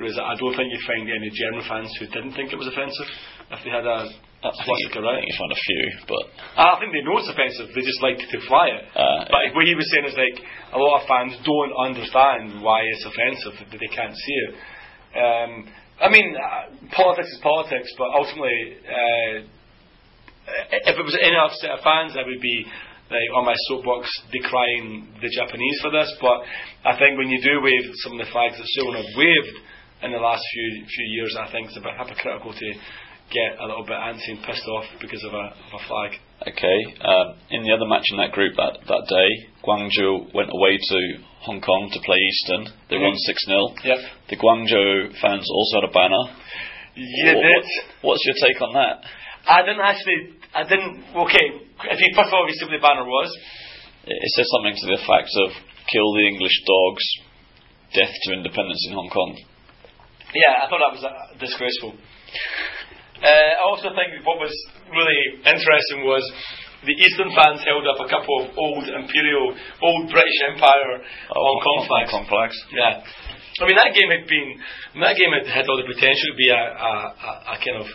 whereas 0.00 0.16
I 0.16 0.32
don't 0.40 0.56
think 0.56 0.72
you 0.72 0.80
find 0.88 1.04
any 1.04 1.28
German 1.36 1.68
fans 1.68 1.92
who 2.00 2.08
didn't 2.08 2.32
think 2.32 2.48
it 2.48 2.56
was 2.56 2.72
offensive 2.72 3.08
if 3.52 3.60
they 3.60 3.68
had 3.68 3.84
a 3.84 4.08
I 4.42 4.50
think, 4.50 4.66
swastika, 4.66 4.98
I 4.98 5.22
right? 5.22 5.22
you 5.22 5.34
find 5.38 5.54
a 5.54 5.62
few, 5.62 5.84
but 6.10 6.24
I 6.58 6.74
think 6.82 6.90
they 6.90 7.06
know 7.06 7.14
it's 7.22 7.30
offensive. 7.30 7.70
They 7.70 7.86
just 7.86 8.02
like 8.02 8.18
to 8.18 8.38
fly 8.50 8.74
it. 8.74 8.84
Uh, 8.90 9.30
but 9.30 9.54
what 9.54 9.66
he 9.70 9.78
was 9.78 9.86
saying 9.94 10.10
is 10.10 10.18
like 10.18 10.42
a 10.74 10.78
lot 10.78 10.98
of 10.98 11.06
fans 11.06 11.38
don't 11.46 11.74
understand 11.78 12.58
why 12.58 12.82
it's 12.90 13.06
offensive 13.06 13.54
that 13.70 13.78
they 13.78 13.92
can't 13.94 14.14
see 14.14 14.36
it. 14.50 14.52
Um, 15.14 15.50
I 16.02 16.10
mean, 16.10 16.34
uh, 16.34 16.74
politics 16.90 17.30
is 17.30 17.38
politics, 17.38 17.86
but 17.94 18.10
ultimately, 18.10 18.82
uh, 18.82 19.34
if 20.90 20.94
it 20.98 21.04
was 21.06 21.14
any 21.14 21.38
other 21.38 21.54
set 21.62 21.78
of 21.78 21.86
fans, 21.86 22.18
I 22.18 22.26
would 22.26 22.42
be 22.42 22.66
like 23.12 23.30
on 23.36 23.44
my 23.44 23.54
soapbox 23.68 24.08
decrying 24.32 25.06
the 25.20 25.30
Japanese 25.30 25.78
for 25.78 25.94
this. 25.94 26.10
But 26.18 26.42
I 26.82 26.98
think 26.98 27.14
when 27.14 27.28
you 27.28 27.38
do 27.38 27.62
wave 27.62 27.86
some 28.02 28.18
of 28.18 28.26
the 28.26 28.32
flags 28.32 28.58
that 28.58 28.66
Suwon 28.74 28.96
have 28.96 29.12
waved 29.14 29.56
in 30.02 30.10
the 30.10 30.18
last 30.18 30.42
few 30.42 30.68
few 30.82 31.06
years, 31.14 31.36
I 31.38 31.46
think 31.52 31.68
it's 31.68 31.78
a 31.78 31.84
bit 31.84 31.94
hypocritical 31.94 32.50
to 32.50 32.68
get 33.32 33.58
a 33.58 33.66
little 33.66 33.84
bit 33.84 33.96
antsy 33.96 34.36
and 34.36 34.42
pissed 34.44 34.66
off 34.68 34.84
because 35.00 35.24
of 35.24 35.32
a, 35.32 35.44
of 35.56 35.72
a 35.80 35.82
flag. 35.88 36.20
okay. 36.46 36.78
Um, 37.00 37.26
in 37.50 37.62
the 37.64 37.72
other 37.72 37.86
match 37.88 38.04
in 38.12 38.18
that 38.18 38.32
group 38.32 38.54
that 38.56 38.78
that 38.86 39.04
day, 39.08 39.30
Guangzhou 39.64 40.34
went 40.34 40.50
away 40.52 40.76
to 40.76 40.98
Hong 41.48 41.60
Kong 41.60 41.90
to 41.92 42.00
play 42.04 42.18
Eastern. 42.20 42.68
They 42.90 42.98
won 42.98 43.12
Mhm. 43.16 43.24
six 43.26 43.44
0 43.46 43.74
Yep. 43.82 43.98
The 44.28 44.36
Guangzhou 44.36 45.16
fans 45.20 45.48
also 45.50 45.80
had 45.80 45.88
a 45.88 45.92
banner. 45.92 46.24
You 46.94 47.34
What- 47.36 47.42
did. 47.42 47.64
What's 48.02 48.24
your 48.26 48.36
take 48.36 48.60
on 48.60 48.72
that? 48.74 49.02
I 49.48 49.62
didn't 49.62 49.80
actually. 49.80 50.34
I 50.54 50.62
didn't. 50.64 51.04
Okay. 51.16 51.46
If 51.90 51.98
you 52.00 52.08
first 52.14 52.28
of 52.28 52.34
all, 52.34 52.46
you 52.46 52.54
see 52.54 52.66
what 52.66 52.72
the 52.72 52.78
banner 52.84 53.04
was. 53.04 53.30
It 54.06 54.12
it 54.12 54.30
says 54.36 54.46
something 54.52 54.76
to 54.76 54.86
the 54.86 54.96
effect 55.02 55.30
of 55.46 55.50
kill 55.90 56.12
the 56.14 56.26
English 56.28 56.56
dogs, 56.66 57.04
death 57.94 58.14
to 58.24 58.32
independence 58.34 58.86
in 58.88 58.94
Hong 58.94 59.08
Kong. 59.10 59.36
Yeah, 60.34 60.64
I 60.64 60.68
thought 60.68 60.80
that 60.80 60.92
was 60.92 61.04
uh, 61.04 61.38
disgraceful. 61.38 61.94
Uh, 63.22 63.28
I 63.30 63.62
also 63.70 63.94
think 63.94 64.26
what 64.26 64.42
was 64.42 64.50
really 64.90 65.38
interesting 65.46 66.02
was 66.02 66.26
the 66.82 66.98
Eastern 66.98 67.30
fans 67.30 67.62
held 67.62 67.86
up 67.86 68.02
a 68.02 68.10
couple 68.10 68.34
of 68.42 68.50
old 68.58 68.84
Imperial, 68.90 69.54
old 69.54 70.10
British 70.10 70.38
Empire 70.50 71.06
Kong 71.30 71.86
flags. 71.86 72.10
Hong 72.10 72.26
Yeah. 72.74 72.98
I 73.62 73.64
mean, 73.68 73.78
that 73.78 73.94
game 73.94 74.10
had 74.10 74.26
been, 74.26 74.58
that 74.98 75.14
game 75.14 75.30
had 75.30 75.46
had 75.46 75.70
all 75.70 75.78
the 75.78 75.86
potential 75.86 76.34
to 76.34 76.38
be 76.40 76.50
a, 76.50 76.58
a, 76.58 76.92
a, 77.14 77.30
a 77.52 77.56
kind 77.62 77.78
of 77.78 77.86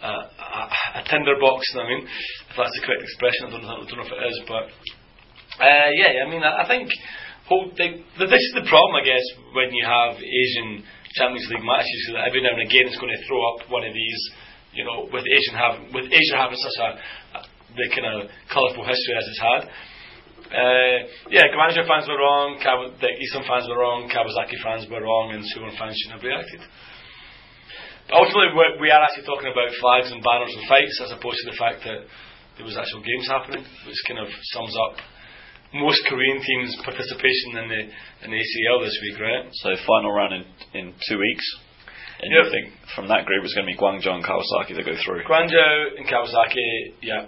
a, 0.00 0.12
a, 0.32 0.60
a 0.96 1.02
tinderbox, 1.12 1.60
you 1.68 1.74
know 1.76 1.84
what 1.84 1.92
I 1.92 1.94
mean? 2.00 2.02
If 2.08 2.54
that's 2.56 2.72
the 2.72 2.82
correct 2.88 3.04
expression, 3.04 3.42
I 3.44 3.50
don't 3.52 3.64
know, 3.68 3.76
I 3.76 3.84
don't 3.84 3.98
know 4.00 4.08
if 4.08 4.16
it 4.16 4.22
is, 4.32 4.38
but 4.48 4.64
uh, 5.60 5.90
yeah, 5.92 6.24
I 6.24 6.26
mean, 6.30 6.40
I, 6.40 6.62
I 6.62 6.64
think 6.64 6.88
whole, 7.44 7.68
the, 7.76 8.00
the, 8.16 8.26
this 8.32 8.40
is 8.40 8.54
the 8.56 8.64
problem, 8.64 8.96
I 8.96 9.04
guess, 9.04 9.24
when 9.52 9.76
you 9.76 9.84
have 9.84 10.16
Asian 10.16 10.80
Champions 11.20 11.52
League 11.52 11.66
matches, 11.66 11.98
so 12.08 12.16
that 12.16 12.24
every 12.24 12.40
now 12.40 12.56
and 12.56 12.64
again 12.64 12.88
it's 12.88 12.96
going 12.96 13.12
to 13.12 13.22
throw 13.28 13.40
up 13.52 13.68
one 13.68 13.84
of 13.84 13.92
these, 13.92 14.22
you 14.74 14.84
know, 14.84 15.08
with 15.08 15.24
Asian 15.24 15.54
having, 15.54 15.94
with 15.94 16.06
Asia 16.10 16.36
having 16.36 16.58
such 16.58 16.78
a, 16.82 16.88
the 17.74 17.86
kind 17.94 18.06
of 18.06 18.30
colourful 18.50 18.84
history 18.86 19.14
as 19.16 19.26
it's 19.26 19.42
had. 19.42 19.62
Uh, 20.54 20.98
yeah, 21.34 21.50
Guangzhou 21.50 21.82
fans 21.88 22.06
were 22.06 22.20
wrong, 22.20 22.60
Kawa- 22.62 22.94
the 23.00 23.10
Eastern 23.18 23.42
fans 23.48 23.66
were 23.66 23.80
wrong, 23.80 24.06
Kawasaki 24.06 24.60
fans 24.62 24.86
were 24.86 25.02
wrong, 25.02 25.34
and 25.34 25.42
Suwon 25.42 25.74
fans 25.74 25.96
shouldn't 25.98 26.20
have 26.20 26.26
reacted. 26.26 26.62
But 28.06 28.22
ultimately, 28.22 28.52
we 28.78 28.92
are 28.92 29.02
actually 29.02 29.26
talking 29.26 29.50
about 29.50 29.72
flags 29.80 30.12
and 30.12 30.22
banners 30.22 30.52
and 30.54 30.68
fights 30.68 31.00
as 31.02 31.10
opposed 31.10 31.40
to 31.42 31.50
the 31.50 31.58
fact 31.58 31.82
that 31.88 32.06
there 32.60 32.66
was 32.66 32.76
actual 32.76 33.02
games 33.02 33.26
happening, 33.26 33.64
which 33.88 34.00
kind 34.06 34.20
of 34.20 34.28
sums 34.54 34.74
up 34.86 35.00
most 35.74 36.06
Korean 36.06 36.38
teams' 36.38 36.76
participation 36.84 37.58
in 37.58 37.66
the 37.66 37.80
in 38.22 38.28
the 38.30 38.38
ACL 38.38 38.78
this 38.84 38.94
week, 39.02 39.18
right? 39.18 39.50
So 39.50 39.74
final 39.86 40.12
round 40.12 40.34
in, 40.34 40.44
in 40.78 40.94
two 41.08 41.18
weeks. 41.18 41.46
And 42.20 42.30
Yep. 42.30 42.44
you 42.44 42.50
think 42.50 42.66
from 42.94 43.08
that 43.08 43.26
group 43.26 43.44
it's 43.44 43.54
going 43.54 43.66
to 43.66 43.72
be 43.72 43.78
Guangzhou 43.78 44.14
and 44.14 44.24
Kawasaki 44.24 44.74
that 44.76 44.84
go 44.86 44.94
through. 45.04 45.24
Guangzhou 45.24 45.98
and 45.98 46.06
Kawasaki, 46.06 46.94
yeah, 47.02 47.26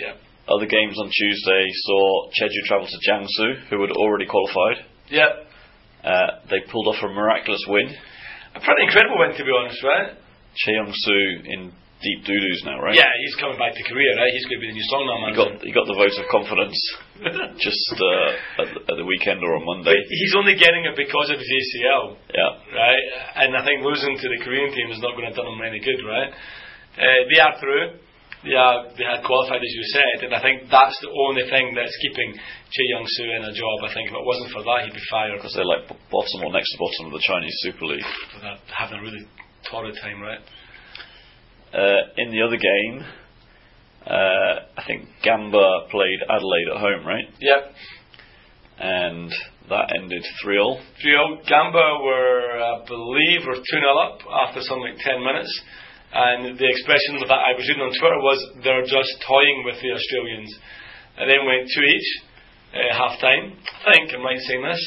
yeah, 0.00 0.14
Other 0.48 0.66
games 0.66 0.98
on 0.98 1.10
Tuesday 1.10 1.64
saw 1.86 2.30
Jeju 2.30 2.60
travel 2.66 2.86
to 2.86 2.98
Jiangsu, 3.10 3.68
who 3.70 3.80
had 3.82 3.90
already 3.92 4.26
qualified. 4.26 4.84
yeah. 5.08 5.28
Uh, 6.02 6.40
they 6.50 6.58
pulled 6.70 6.88
off 6.88 7.02
a 7.04 7.08
miraculous 7.08 7.62
win. 7.68 7.86
A 8.56 8.60
pretty 8.60 8.82
incredible 8.82 9.18
win, 9.20 9.36
to 9.36 9.44
be 9.44 9.50
honest, 9.56 9.80
right? 9.84 10.16
Cheongsu 10.66 11.44
in 11.46 11.72
deep 12.02 12.20
doo-doos 12.26 12.62
now, 12.66 12.82
right? 12.82 12.94
Yeah, 12.98 13.08
he's 13.22 13.34
coming 13.38 13.56
back 13.56 13.72
to 13.78 13.82
Korea, 13.86 14.10
right? 14.18 14.30
He's 14.34 14.44
going 14.50 14.58
to 14.60 14.64
be 14.66 14.70
the 14.70 14.78
new 14.78 14.88
song 14.90 15.02
now, 15.06 15.18
man. 15.22 15.32
got 15.38 15.50
he 15.62 15.70
got 15.72 15.86
the 15.86 15.94
vote 15.96 16.12
of 16.18 16.26
confidence 16.28 16.76
just 17.66 17.86
uh, 17.96 18.62
at, 18.62 18.68
the- 18.74 18.84
at 18.90 18.96
the 18.98 19.06
weekend 19.06 19.40
or 19.40 19.54
on 19.56 19.64
Monday. 19.64 19.94
He's 20.10 20.34
only 20.36 20.54
getting 20.58 20.82
it 20.84 20.98
because 20.98 21.30
of 21.30 21.38
his 21.38 21.46
ACL, 21.48 22.18
Yeah, 22.34 22.52
right? 22.74 23.02
And 23.46 23.54
I 23.56 23.62
think 23.64 23.86
losing 23.86 24.18
to 24.18 24.26
the 24.28 24.38
Korean 24.42 24.70
team 24.74 24.90
is 24.90 24.98
not 25.00 25.14
going 25.14 25.30
to 25.30 25.34
do 25.34 25.42
him 25.46 25.62
any 25.62 25.78
good, 25.80 26.00
right? 26.02 26.30
Uh, 26.98 27.20
they 27.32 27.40
are 27.40 27.56
through. 27.62 28.02
They 28.42 28.58
are 28.58 28.90
they 28.98 29.06
had 29.06 29.22
qualified 29.22 29.62
as 29.62 29.70
you 29.70 29.86
said, 29.94 30.26
and 30.26 30.34
I 30.34 30.42
think 30.42 30.66
that's 30.66 30.98
the 30.98 31.14
only 31.30 31.46
thing 31.46 31.78
that's 31.78 31.94
keeping 32.02 32.34
Choi 32.34 32.86
Yong-soo 32.98 33.30
in 33.38 33.42
a 33.46 33.54
job. 33.54 33.76
I 33.86 33.94
think 33.94 34.10
if 34.10 34.18
it 34.18 34.26
wasn't 34.26 34.50
for 34.50 34.66
that, 34.66 34.82
he'd 34.82 34.98
be 34.98 35.06
fired 35.06 35.38
because 35.38 35.54
they're 35.54 35.62
like 35.62 35.86
b- 35.86 35.94
bottom 36.10 36.42
or 36.42 36.50
next 36.50 36.74
to 36.74 36.78
bottom 36.82 37.06
of 37.06 37.12
the 37.14 37.22
Chinese 37.22 37.54
Super 37.62 37.86
League. 37.86 38.02
that 38.42 38.58
having 38.66 38.98
a 38.98 39.02
really 39.06 39.22
torrid 39.70 39.94
time, 40.02 40.18
right? 40.18 40.42
Uh, 41.72 42.04
in 42.18 42.30
the 42.30 42.42
other 42.42 42.60
game, 42.60 43.00
uh, 44.04 44.54
I 44.76 44.84
think 44.86 45.08
Gamba 45.24 45.88
played 45.90 46.20
Adelaide 46.28 46.68
at 46.74 46.80
home, 46.80 47.06
right? 47.06 47.24
Yep. 47.40 47.62
And 48.78 49.32
that 49.70 49.94
ended 49.96 50.24
3 50.42 50.58
all. 50.58 50.80
Trio 51.00 51.40
Gamba 51.48 52.02
were, 52.04 52.60
I 52.60 52.84
believe, 52.84 53.46
were 53.46 53.56
2 53.56 53.62
0 53.62 53.88
up 54.04 54.20
after 54.44 54.60
something 54.60 54.84
like 54.84 55.00
10 55.00 55.22
minutes. 55.22 55.52
And 56.12 56.58
the 56.58 56.68
expression 56.68 57.24
that 57.24 57.32
I 57.32 57.56
was 57.56 57.64
reading 57.64 57.88
on 57.88 57.94
Twitter 57.96 58.20
was 58.20 58.36
they're 58.60 58.84
just 58.84 59.12
toying 59.24 59.64
with 59.64 59.80
the 59.80 59.96
Australians. 59.96 60.52
And 61.16 61.24
then 61.30 61.46
went 61.48 61.72
2 61.72 61.80
each, 61.88 62.08
uh, 62.74 62.92
half 62.92 63.16
time. 63.16 63.56
I 63.86 63.96
think 63.96 64.12
I'm 64.12 64.20
right 64.20 64.36
in 64.36 64.44
saying 64.44 64.60
this. 64.60 64.82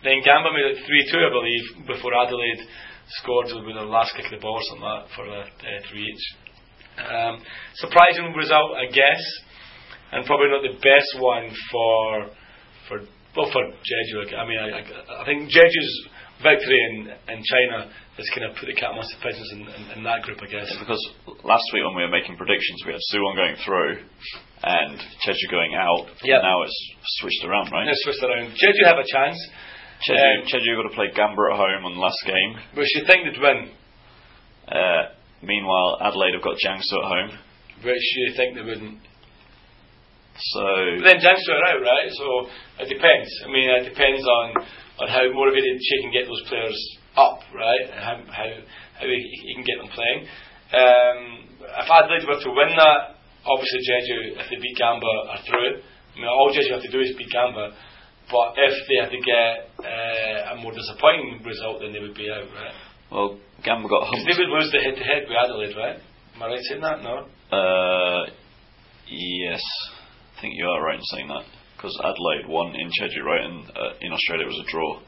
Then 0.00 0.24
Gamba 0.24 0.48
made 0.54 0.80
it 0.80 0.80
3 0.80 1.12
2, 1.12 1.18
I 1.18 1.32
believe, 1.34 1.64
before 1.92 2.16
Adelaide 2.16 2.62
scored 3.20 3.46
with 3.52 3.74
the 3.74 3.82
last 3.82 4.14
kick 4.16 4.26
of 4.26 4.32
the 4.32 4.42
ball 4.42 4.56
or 4.56 4.64
something 4.68 4.84
like 4.84 5.04
that 5.04 5.14
for 5.14 5.24
the 5.26 5.42
uh, 5.42 5.90
3 5.90 6.00
each. 6.00 6.24
Um, 6.98 7.40
surprising 7.76 8.32
result, 8.36 8.76
I 8.76 8.86
guess, 8.92 9.22
and 10.12 10.24
probably 10.26 10.48
not 10.52 10.62
the 10.62 10.76
best 10.76 11.10
one 11.16 11.48
for 11.72 12.28
for 12.88 12.96
well 13.36 13.48
for 13.48 13.64
Jeju. 13.64 14.36
I 14.36 14.44
mean, 14.44 14.60
I, 14.60 14.68
I, 14.76 15.22
I 15.22 15.24
think 15.24 15.48
Jeju's 15.48 15.94
victory 16.44 16.76
in 16.76 17.08
in 17.32 17.40
China 17.40 17.88
has 18.20 18.28
kind 18.36 18.44
of 18.44 18.52
put 18.60 18.68
the 18.68 18.76
cat 18.76 18.92
amongst 18.92 19.16
the 19.16 19.24
pigeons 19.24 19.48
in, 19.56 19.60
in, 19.64 19.82
in 19.96 20.00
that 20.04 20.20
group, 20.20 20.36
I 20.44 20.48
guess. 20.52 20.68
Because 20.76 21.00
last 21.48 21.64
week 21.72 21.80
when 21.80 21.96
we 21.96 22.04
were 22.04 22.12
making 22.12 22.36
predictions, 22.36 22.84
we 22.84 22.92
had 22.92 23.00
Suwon 23.08 23.40
going 23.40 23.56
through 23.64 24.04
and 24.62 25.00
Jeju 25.24 25.48
going 25.48 25.72
out. 25.72 26.12
Yep. 26.20 26.40
Now 26.44 26.60
it's 26.62 26.76
switched 27.24 27.40
around, 27.48 27.72
right? 27.72 27.88
It's 27.88 28.04
switched 28.04 28.20
around. 28.20 28.52
Jeju 28.52 28.84
have 28.84 29.00
a 29.00 29.08
chance, 29.08 29.40
Jeju, 30.08 30.40
Um, 30.40 30.46
Jeju 30.46 30.76
got 30.82 30.88
to 30.88 30.94
play 30.94 31.10
Gamba 31.14 31.42
at 31.52 31.56
home 31.58 31.84
on 31.86 31.94
the 31.94 32.00
last 32.00 32.18
game. 32.26 32.58
but 32.74 32.84
you 32.94 33.04
think 33.06 33.24
they'd 33.24 33.40
win, 33.40 33.70
Uh, 34.68 35.02
meanwhile, 35.42 35.98
Adelaide 36.00 36.34
have 36.34 36.42
got 36.42 36.56
Jiangsu 36.58 36.94
at 36.98 37.08
home. 37.08 37.38
which 37.82 38.06
you 38.16 38.32
think 38.36 38.54
they 38.54 38.62
wouldn't. 38.62 38.98
So 40.38 40.64
But 40.98 41.04
then 41.04 41.18
Jiangsu 41.20 41.50
are 41.50 41.66
out, 41.76 41.82
right? 41.82 42.08
So 42.10 42.48
it 42.80 42.88
depends. 42.88 43.28
I 43.44 43.48
mean, 43.48 43.68
it 43.70 43.84
depends 43.84 44.24
on, 44.26 44.54
on 45.00 45.08
how 45.08 45.22
motivated 45.32 45.76
she 45.82 46.00
can 46.02 46.10
get 46.12 46.26
those 46.26 46.42
players 46.48 46.78
up, 47.16 47.40
right? 47.54 47.84
And 47.92 48.00
how 48.00 48.16
how, 48.32 48.48
how 48.98 49.06
he, 49.06 49.18
he 49.18 49.54
can 49.54 49.64
get 49.64 49.76
them 49.78 49.90
playing. 49.92 50.20
Um, 50.72 51.18
if 51.60 51.90
Adelaide 51.90 52.24
were 52.26 52.40
to 52.40 52.50
win 52.50 52.72
that, 52.76 53.20
obviously 53.44 53.80
Jeju, 53.84 54.40
if 54.40 54.46
they 54.48 54.56
beat 54.56 54.78
Gamba, 54.78 55.12
are 55.30 55.42
through. 55.44 55.82
I 55.84 56.16
mean, 56.16 56.28
all 56.28 56.48
Jeju 56.54 56.72
have 56.72 56.82
to 56.82 56.90
do 56.90 57.00
is 57.00 57.14
beat 57.18 57.30
Gamba. 57.30 57.74
But 58.32 58.56
if 58.56 58.74
they 58.88 58.96
had 58.96 59.12
to 59.12 59.20
get 59.20 59.54
uh, 59.84 60.56
a 60.56 60.62
more 60.62 60.72
disappointing 60.72 61.44
result, 61.44 61.80
then 61.84 61.92
they 61.92 62.00
would 62.00 62.16
be 62.16 62.30
out, 62.32 62.48
right? 62.48 62.74
well, 63.12 63.38
Gamba 63.62 63.88
got 63.88 64.08
humped. 64.08 64.24
they 64.24 64.32
would 64.40 64.48
lose 64.48 64.72
the 64.72 64.80
head-to-head 64.80 65.28
with 65.28 65.36
Adelaide, 65.36 65.76
right? 65.76 66.00
Am 66.34 66.42
I 66.42 66.46
right 66.46 66.64
saying 66.64 66.80
that? 66.80 67.02
No. 67.04 67.28
Uh, 67.52 68.24
yes, 69.06 69.60
I 70.36 70.40
think 70.40 70.54
you 70.56 70.66
are 70.66 70.82
right 70.82 70.96
in 70.96 71.04
saying 71.12 71.28
that 71.28 71.44
because 71.76 71.92
Adelaide 72.00 72.48
won 72.48 72.74
in 72.74 72.88
Jeju, 72.88 73.22
right, 73.22 73.44
and 73.44 73.68
uh, 73.76 73.92
in 74.00 74.12
Australia 74.12 74.46
it 74.46 74.48
was 74.48 74.64
a 74.66 74.70
draw. 74.70 75.00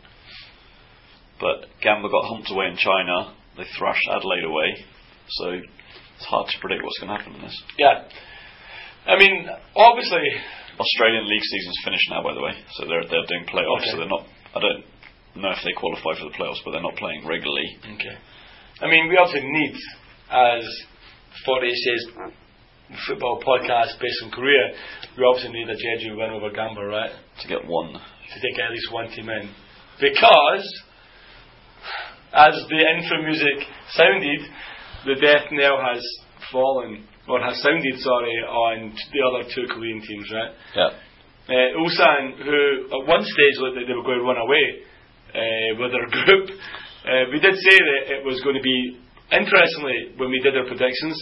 But 1.40 1.66
Gamba 1.82 2.08
got 2.10 2.28
humped 2.28 2.50
away 2.50 2.66
in 2.66 2.76
China. 2.76 3.34
They 3.56 3.64
thrashed 3.78 4.06
Adelaide 4.10 4.44
away, 4.44 4.84
so 5.28 5.50
it's 5.50 6.26
hard 6.26 6.48
to 6.48 6.58
predict 6.60 6.82
what's 6.82 6.98
going 6.98 7.10
to 7.10 7.16
happen 7.16 7.36
in 7.36 7.42
this. 7.42 7.62
Yeah. 7.78 8.04
I 9.06 9.16
mean, 9.18 9.48
obviously, 9.76 10.24
Australian 10.78 11.28
league 11.28 11.46
season's 11.46 11.80
finished 11.84 12.08
now, 12.10 12.22
by 12.22 12.34
the 12.34 12.42
way, 12.42 12.54
so 12.74 12.86
they're 12.86 13.06
they're 13.06 13.28
doing 13.28 13.46
playoffs. 13.46 13.86
So 13.90 13.96
they're 13.98 14.10
not. 14.10 14.26
I 14.54 14.60
don't 14.60 14.82
know 15.42 15.50
if 15.50 15.62
they 15.64 15.74
qualify 15.76 16.18
for 16.18 16.30
the 16.30 16.36
playoffs, 16.36 16.62
but 16.64 16.72
they're 16.72 16.82
not 16.82 16.96
playing 16.96 17.26
regularly. 17.26 17.66
Okay. 17.82 18.16
I 18.82 18.86
mean, 18.90 19.08
we 19.08 19.16
obviously 19.16 19.46
need, 19.46 19.74
as 20.30 20.66
40 21.46 21.70
says, 21.70 22.02
football 23.06 23.40
podcast 23.42 23.98
based 24.00 24.22
in 24.22 24.30
Korea, 24.30 24.74
we 25.16 25.24
obviously 25.24 25.52
need 25.52 25.68
a 25.68 25.74
Jeju 25.74 26.16
win 26.16 26.30
over 26.30 26.50
Gamba, 26.50 26.84
right? 26.84 27.10
To 27.42 27.48
get 27.48 27.66
one, 27.66 27.92
To 27.92 28.40
take 28.40 28.58
at 28.58 28.70
least 28.70 28.92
one 28.92 29.10
team 29.10 29.28
in. 29.28 29.50
Because, 30.00 30.82
as 32.32 32.54
the 32.68 32.80
intro 32.98 33.22
music 33.22 33.66
sounded, 33.92 34.40
the 35.06 35.14
death 35.20 35.50
knell 35.52 35.78
has 35.80 36.02
fallen, 36.50 37.06
or 37.28 37.40
has 37.40 37.56
sounded, 37.62 37.96
sorry, 38.00 38.36
on 38.48 38.92
the 38.92 39.20
other 39.24 39.48
two 39.54 39.64
Korean 39.72 40.00
teams, 40.00 40.28
right? 40.32 40.52
yeah, 40.76 40.90
Uh, 41.48 41.80
Ulsan, 41.80 42.36
who 42.40 42.58
at 42.92 43.02
one 43.08 43.24
stage 43.24 43.56
looked 43.60 43.76
like 43.76 43.86
they 43.88 43.94
were 43.96 44.04
going 44.04 44.20
to 44.20 44.24
run 44.28 44.40
away 44.40 44.64
uh, 45.32 45.70
with 45.80 45.90
their 45.92 46.08
group, 46.24 46.46
uh, 47.04 47.24
we 47.32 47.40
did 47.40 47.54
say 47.56 47.76
that 47.76 48.02
it 48.16 48.22
was 48.24 48.40
going 48.44 48.56
to 48.56 48.62
be, 48.64 48.96
interestingly, 49.32 50.12
when 50.16 50.30
we 50.30 50.40
did 50.40 50.56
our 50.56 50.64
predictions, 50.64 51.16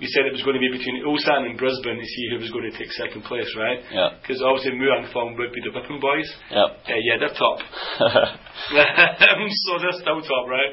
we 0.00 0.04
said 0.12 0.28
it 0.28 0.32
was 0.36 0.44
going 0.44 0.56
to 0.56 0.60
be 0.60 0.68
between 0.76 1.00
Ulsan 1.08 1.48
and 1.48 1.56
Brisbane 1.56 1.96
to 1.96 2.04
see 2.04 2.24
who 2.32 2.36
was 2.44 2.52
going 2.52 2.68
to 2.68 2.76
take 2.76 2.92
second 2.92 3.24
place, 3.24 3.48
right? 3.56 3.80
yeah, 3.92 4.20
Because 4.20 4.44
obviously 4.44 4.76
Muang 4.76 5.08
Thong 5.12 5.32
would 5.40 5.52
be 5.56 5.60
the 5.64 5.72
whipping 5.72 6.00
boys. 6.00 6.28
yeah. 6.52 6.68
Uh, 6.68 7.00
yeah, 7.00 7.16
they're 7.16 7.32
top. 7.32 7.58
so 8.68 9.70
they're 9.80 9.96
still 10.00 10.20
top, 10.20 10.44
right? 10.48 10.72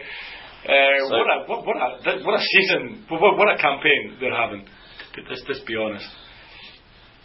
Uh, 0.64 0.70
So- 1.10 1.18
what, 1.18 1.28
a, 1.28 1.38
what, 1.48 1.60
what, 1.68 1.78
a, 1.78 2.24
what 2.24 2.40
a 2.40 2.44
season, 2.44 3.06
what, 3.10 3.38
what 3.38 3.50
a 3.54 3.58
campaign 3.58 4.18
they're 4.20 4.36
having. 4.36 4.66
Let's, 5.30 5.44
let's 5.48 5.62
be 5.62 5.76
honest. 5.76 6.08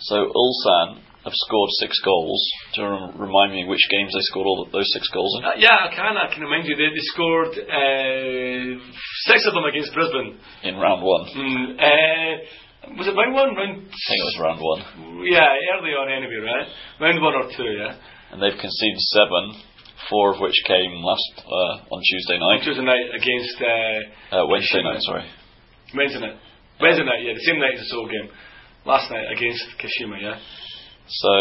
So 0.01 0.15
Ulsan 0.31 1.01
have 1.25 1.33
scored 1.35 1.71
six 1.81 1.99
goals. 2.05 2.41
Do 2.75 2.83
you 2.83 2.89
remind 3.19 3.53
me 3.53 3.65
which 3.67 3.83
games 3.91 4.13
they 4.15 4.23
scored 4.31 4.47
all 4.47 4.69
those 4.71 4.87
six 4.93 5.09
goals 5.09 5.33
in? 5.39 5.45
Uh, 5.45 5.57
yeah, 5.59 5.75
I 5.75 5.95
can. 5.95 6.17
I 6.17 6.33
can 6.33 6.43
remind 6.43 6.67
you. 6.67 6.77
They, 6.77 6.91
they 6.95 7.07
scored 7.15 7.53
uh, 7.59 8.79
six 9.27 9.47
of 9.47 9.55
them 9.55 9.65
against 9.65 9.93
Brisbane. 9.95 10.39
In 10.63 10.77
round 10.77 11.03
one. 11.03 11.25
Mm, 11.35 11.65
uh, 11.81 12.95
was 12.97 13.07
it 13.09 13.17
round 13.19 13.35
one? 13.35 13.55
Round 13.57 13.75
I 13.83 13.99
think 14.07 14.19
it 14.23 14.29
was 14.31 14.39
round 14.41 14.61
one. 14.63 15.27
yeah, 15.27 15.49
early 15.75 15.91
on 15.99 16.07
anyway, 16.13 16.39
right? 16.45 16.69
Round 17.01 17.21
one 17.23 17.35
or 17.35 17.47
two, 17.51 17.67
yeah. 17.67 17.99
And 18.31 18.41
they've 18.41 18.55
conceded 18.61 19.01
seven, 19.17 19.45
four 20.11 20.35
of 20.35 20.41
which 20.41 20.57
came 20.67 20.93
last 21.05 21.33
uh, 21.45 21.95
on 21.95 22.01
Tuesday 22.01 22.39
night. 22.41 22.61
Tuesday 22.65 22.85
night 22.85 23.07
against 23.13 23.57
uh, 23.61 24.37
Uh, 24.43 24.47
Wednesday 24.49 24.83
night, 24.83 25.01
sorry. 25.05 25.25
Wednesday 25.95 26.21
night. 26.21 26.37
Wednesday 26.81 27.05
night, 27.05 27.23
yeah, 27.25 27.35
the 27.35 27.45
same 27.45 27.59
night 27.61 27.75
as 27.75 27.81
the 27.81 27.91
Seoul 27.91 28.07
game. 28.09 28.29
Last 28.87 29.11
night 29.11 29.27
against 29.35 29.65
Kashima, 29.83 30.17
yeah. 30.23 30.39
So, 31.09 31.33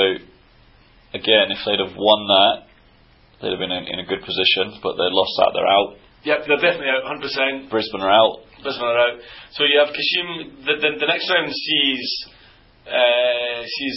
again, 1.13 1.51
if 1.53 1.59
they'd 1.63 1.80
have 1.80 1.95
won 1.95 2.20
that, 2.28 2.55
they'd 3.39 3.51
have 3.53 3.61
been 3.61 3.72
in, 3.72 3.86
in 3.88 3.99
a 3.99 4.07
good 4.07 4.26
position, 4.26 4.80
but 4.84 4.97
they 4.97 5.07
lost 5.13 5.32
that, 5.39 5.51
they're 5.53 5.68
out. 5.70 5.89
Yep, 6.26 6.39
they're 6.49 6.63
definitely 6.63 6.91
out, 6.91 7.05
100%. 7.07 7.70
Brisbane 7.70 8.01
are 8.01 8.11
out. 8.11 8.43
Brisbane 8.63 8.84
are 8.84 8.99
out. 8.99 9.15
So 9.53 9.63
you 9.63 9.80
have 9.80 9.93
Kashim. 9.93 10.65
The, 10.65 10.74
the, 10.82 10.89
the 10.99 11.07
next 11.07 11.30
round 11.30 11.47
sees 11.53 12.07
uh, 12.89 13.61
sees 13.63 13.95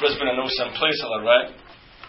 Brisbane 0.00 0.28
and 0.28 0.38
Ulsan 0.38 0.76
play 0.78 0.88
each 0.94 1.02
other, 1.04 1.24
right? 1.26 1.48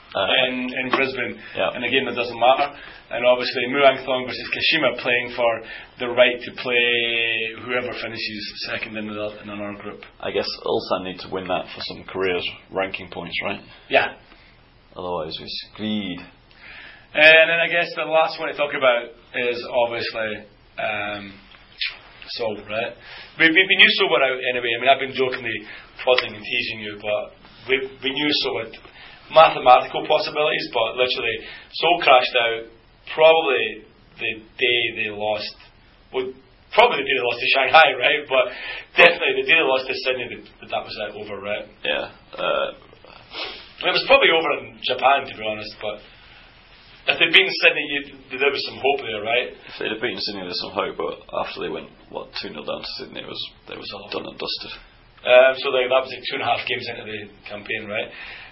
Uh, 0.10 0.26
in, 0.50 0.66
in 0.74 0.90
Brisbane, 0.90 1.38
Yeah. 1.56 1.70
in 1.78 1.84
a 1.84 1.90
game 1.90 2.06
that 2.06 2.16
doesn't 2.16 2.40
matter. 2.40 2.74
And 3.12 3.26
obviously, 3.26 3.62
Muang 3.70 4.04
Thong 4.06 4.26
versus 4.26 4.50
Kashima 4.50 4.98
playing 5.02 5.34
for 5.36 5.52
the 6.00 6.08
right 6.10 6.34
to 6.42 6.52
play 6.58 7.62
whoever 7.62 7.94
finishes 8.02 8.66
second 8.66 8.98
in, 8.98 9.06
the, 9.08 9.42
in 9.44 9.50
our 9.50 9.76
group. 9.82 10.02
I 10.20 10.32
guess 10.32 10.48
Ulsan 10.66 11.04
need 11.06 11.20
to 11.20 11.30
win 11.30 11.48
that 11.48 11.66
for 11.74 11.82
some 11.94 12.04
careers 12.10 12.42
ranking 12.72 13.10
points, 13.12 13.36
right? 13.44 13.62
Yeah. 13.90 14.16
Otherwise, 14.96 15.38
we 15.40 15.46
screed. 15.70 16.20
And 17.14 17.50
then 17.50 17.60
I 17.62 17.68
guess 17.70 17.90
the 17.96 18.06
last 18.06 18.40
one 18.40 18.50
to 18.50 18.58
talk 18.58 18.74
about 18.74 19.14
is 19.38 19.58
obviously 19.86 20.46
um, 20.78 21.34
Seoul, 22.38 22.58
right? 22.70 22.94
We, 23.40 23.46
we, 23.50 23.62
we 23.62 23.76
knew 23.78 23.90
Seoul 23.98 24.10
were 24.10 24.24
out 24.26 24.38
anyway. 24.54 24.70
I 24.74 24.82
mean, 24.82 24.90
I've 24.90 25.02
been 25.02 25.14
jokingly 25.18 25.54
prodding 26.04 26.34
and 26.34 26.44
teasing 26.46 26.80
you, 26.82 26.98
but 27.02 27.34
we, 27.70 27.78
we 28.04 28.10
knew 28.10 28.30
Seoul 28.42 28.62
had 28.66 28.74
mathematical 29.34 30.06
possibilities, 30.10 30.66
but 30.74 30.98
literally, 30.98 31.36
Seoul 31.74 31.98
crashed 32.02 32.36
out 32.42 32.62
probably 33.14 33.86
the 34.20 34.32
day 34.58 34.82
they 34.98 35.10
lost. 35.14 35.56
Well, 36.14 36.34
probably 36.74 37.02
the 37.02 37.08
day 37.08 37.16
they 37.18 37.26
lost 37.26 37.40
to 37.42 37.50
Shanghai, 37.56 37.88
right? 37.98 38.22
But 38.30 38.46
definitely 38.98 39.42
the 39.42 39.48
day 39.50 39.58
they 39.58 39.66
lost 39.68 39.86
to 39.90 39.96
Sydney, 40.06 40.28
that, 40.62 40.70
that 40.70 40.84
was 40.86 40.96
that 41.02 41.12
over, 41.18 41.38
right? 41.42 41.66
Yeah. 41.86 42.06
Uh, 42.36 42.70
It 43.80 43.94
was 43.96 44.04
probably 44.12 44.30
over 44.36 44.50
in 44.60 44.76
Japan, 44.84 45.24
to 45.24 45.34
be 45.38 45.46
honest, 45.48 45.72
but 45.80 46.04
if 47.10 47.16
they'd 47.18 47.32
beaten 47.32 47.54
Sydney, 47.64 48.38
there 48.38 48.52
was 48.52 48.62
some 48.68 48.76
hope 48.78 49.00
there, 49.02 49.24
right? 49.24 49.56
if 49.56 49.74
they'd 49.80 49.94
have 49.96 50.04
beaten 50.04 50.20
Sydney, 50.20 50.44
there's 50.44 50.60
some 50.62 50.76
hope, 50.76 51.00
but 51.00 51.16
after 51.42 51.64
they 51.64 51.72
went, 51.72 51.88
what, 52.12 52.28
2 52.44 52.52
0 52.52 52.60
down 52.68 52.82
to 52.84 52.92
Sydney, 53.00 53.22
it 53.24 53.30
was, 53.30 53.40
they 53.72 53.78
was 53.80 53.88
Oh. 53.96 54.12
done 54.12 54.28
and 54.28 54.38
dusted. 54.38 54.74
Um, 55.20 55.52
so 55.60 55.70
like, 55.76 55.88
that 55.92 56.02
was 56.04 56.12
like 56.16 56.24
two 56.24 56.40
and 56.40 56.46
a 56.46 56.50
half 56.50 56.64
games 56.64 56.86
into 56.88 57.04
the 57.04 57.20
campaign, 57.48 57.88
right? 57.92 58.08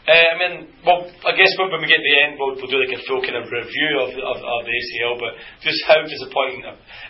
Uh, 0.08 0.16
I 0.16 0.36
mean, 0.40 0.54
well, 0.88 1.04
I 1.28 1.36
guess 1.36 1.52
when 1.60 1.68
when 1.68 1.84
we 1.84 1.92
get 1.92 2.00
to 2.00 2.08
the 2.08 2.16
end, 2.24 2.40
we'll, 2.40 2.56
we'll 2.56 2.72
do 2.72 2.80
like 2.80 2.96
a 2.96 3.04
full 3.12 3.20
kind 3.20 3.36
of 3.44 3.52
review 3.52 3.92
of, 4.00 4.16
the- 4.16 4.24
of, 4.24 4.40
of 4.40 4.60
the 4.64 4.72
ACL, 4.72 5.20
but 5.20 5.36
just 5.60 5.84
how 5.84 6.00
disappointing. 6.00 6.64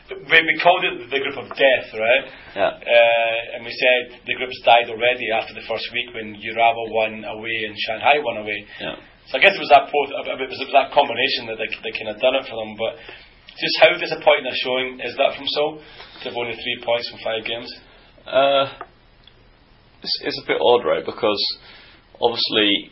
We, 0.09 0.37
we 0.41 0.53
called 0.57 0.81
it 0.81 1.05
the 1.05 1.21
group 1.21 1.37
of 1.37 1.45
death, 1.53 1.87
right? 1.93 2.25
Yeah. 2.57 2.73
Uh, 2.73 3.53
and 3.53 3.61
we 3.61 3.69
said 3.69 4.17
the 4.25 4.33
group's 4.33 4.57
died 4.65 4.89
already 4.89 5.29
after 5.29 5.53
the 5.53 5.61
first 5.69 5.85
week 5.93 6.09
when 6.17 6.41
Urawa 6.41 6.83
won 6.89 7.21
away 7.21 7.69
and 7.69 7.77
Shanghai 7.77 8.17
won 8.17 8.41
away. 8.41 8.65
Yeah. 8.81 8.97
So 9.29 9.37
I 9.37 9.45
guess 9.45 9.53
it 9.53 9.61
was 9.61 9.69
that 9.77 9.93
both, 9.93 10.09
it 10.09 10.49
was, 10.49 10.57
it 10.57 10.65
was 10.65 10.77
that 10.77 10.89
combination 10.89 11.53
that 11.53 11.61
they, 11.61 11.69
they 11.85 11.93
kind 11.93 12.09
of 12.09 12.17
done 12.17 12.33
it 12.33 12.49
for 12.49 12.57
them. 12.57 12.73
But 12.81 12.97
just 13.61 13.77
how 13.77 13.93
disappointing 13.93 14.49
a 14.49 14.57
showing 14.57 14.87
is 15.05 15.13
that 15.21 15.37
from 15.37 15.45
Seoul 15.45 15.71
to 15.77 16.23
have 16.33 16.37
only 16.39 16.57
three 16.57 16.77
points 16.81 17.13
from 17.13 17.21
five 17.21 17.45
games? 17.45 17.69
Uh, 18.25 18.65
it's, 20.03 20.15
it's 20.23 20.41
a 20.43 20.47
bit 20.47 20.57
odd, 20.61 20.85
right? 20.85 21.05
Because 21.05 21.41
obviously, 22.21 22.91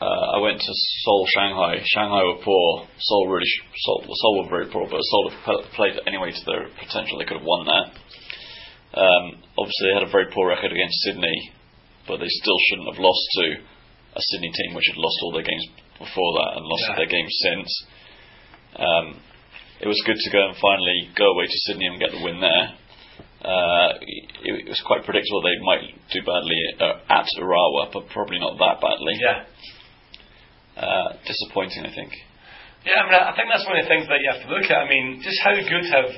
uh, 0.00 0.26
I 0.34 0.38
went 0.42 0.58
to 0.58 0.72
Seoul, 1.04 1.26
Shanghai. 1.30 1.78
Shanghai 1.84 2.22
were 2.26 2.42
poor. 2.42 2.86
Seoul 2.98 3.28
really, 3.28 3.46
sh- 3.46 3.62
Seoul, 3.86 4.02
Seoul 4.10 4.42
were 4.44 4.50
very 4.50 4.68
poor, 4.70 4.86
but 4.90 4.98
Seoul 4.98 5.30
have 5.30 5.38
p- 5.46 5.66
played 5.76 5.94
anyway 6.06 6.32
to 6.32 6.44
their 6.46 6.66
potential. 6.78 7.18
They 7.18 7.24
could 7.24 7.38
have 7.38 7.46
won 7.46 7.66
that. 7.66 7.86
Um, 8.98 9.24
obviously, 9.56 9.88
they 9.88 9.98
had 10.02 10.08
a 10.08 10.12
very 10.12 10.26
poor 10.34 10.48
record 10.48 10.72
against 10.72 11.00
Sydney, 11.06 11.52
but 12.06 12.18
they 12.18 12.28
still 12.28 12.58
shouldn't 12.68 12.90
have 12.92 13.00
lost 13.00 13.24
to 13.40 13.46
a 14.18 14.20
Sydney 14.34 14.52
team 14.52 14.74
which 14.74 14.84
had 14.90 14.98
lost 15.00 15.16
all 15.22 15.32
their 15.32 15.46
games 15.46 15.64
before 15.96 16.32
that 16.42 16.58
and 16.58 16.66
lost 16.66 16.84
Yeah. 16.90 16.96
their 16.98 17.06
games 17.08 17.34
since. 17.40 17.68
Um, 18.76 19.06
it 19.80 19.88
was 19.88 20.02
good 20.04 20.18
to 20.18 20.30
go 20.30 20.46
and 20.46 20.56
finally 20.60 21.08
go 21.16 21.26
away 21.32 21.46
to 21.46 21.58
Sydney 21.70 21.86
and 21.86 21.98
get 21.98 22.10
the 22.12 22.22
win 22.22 22.40
there. 22.40 22.74
Uh, 23.42 23.98
it, 23.98 24.24
it 24.62 24.68
was 24.70 24.78
quite 24.86 25.02
predictable 25.02 25.42
they 25.42 25.58
might 25.66 25.90
do 26.14 26.22
badly 26.22 26.62
uh, 26.78 27.02
at 27.10 27.26
Urawa, 27.42 27.90
but 27.92 28.06
probably 28.14 28.38
not 28.38 28.54
that 28.62 28.78
badly. 28.78 29.18
Yeah. 29.18 29.42
Uh, 30.78 31.18
disappointing, 31.26 31.82
I 31.84 31.92
think. 31.92 32.14
Yeah, 32.86 33.02
I 33.02 33.04
mean, 33.06 33.14
I 33.18 33.32
think 33.34 33.46
that's 33.50 33.66
one 33.66 33.78
of 33.78 33.82
the 33.82 33.90
things 33.90 34.06
that 34.06 34.18
you 34.22 34.30
have 34.30 34.42
to 34.46 34.50
look 34.50 34.66
at. 34.70 34.86
I 34.86 34.88
mean, 34.88 35.20
just 35.22 35.38
how 35.42 35.54
good 35.54 35.86
have 35.90 36.10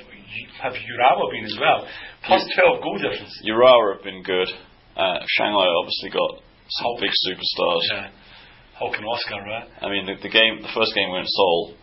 have 0.60 0.72
Urawa 0.76 1.32
been 1.32 1.44
as 1.44 1.56
well? 1.60 1.88
Plus 2.24 2.44
twelve 2.56 2.80
goal 2.84 2.96
difference. 3.00 3.32
Urawa 3.44 3.96
have 3.96 4.04
been 4.04 4.22
good. 4.22 4.48
Uh, 4.96 5.20
Shanghai 5.36 5.68
obviously 5.80 6.08
got 6.12 6.44
some 6.68 6.92
Hulk. 6.92 7.00
big 7.00 7.12
superstars. 7.24 7.84
Yeah. 7.88 8.08
Hulk 8.78 8.96
and 8.96 9.06
Oscar, 9.06 9.40
right? 9.44 9.68
I 9.80 9.88
mean, 9.88 10.06
the, 10.06 10.16
the 10.22 10.32
game, 10.32 10.60
the 10.60 10.72
first 10.74 10.94
game 10.94 11.08
we 11.10 11.18
went 11.20 11.28
Seoul, 11.28 11.74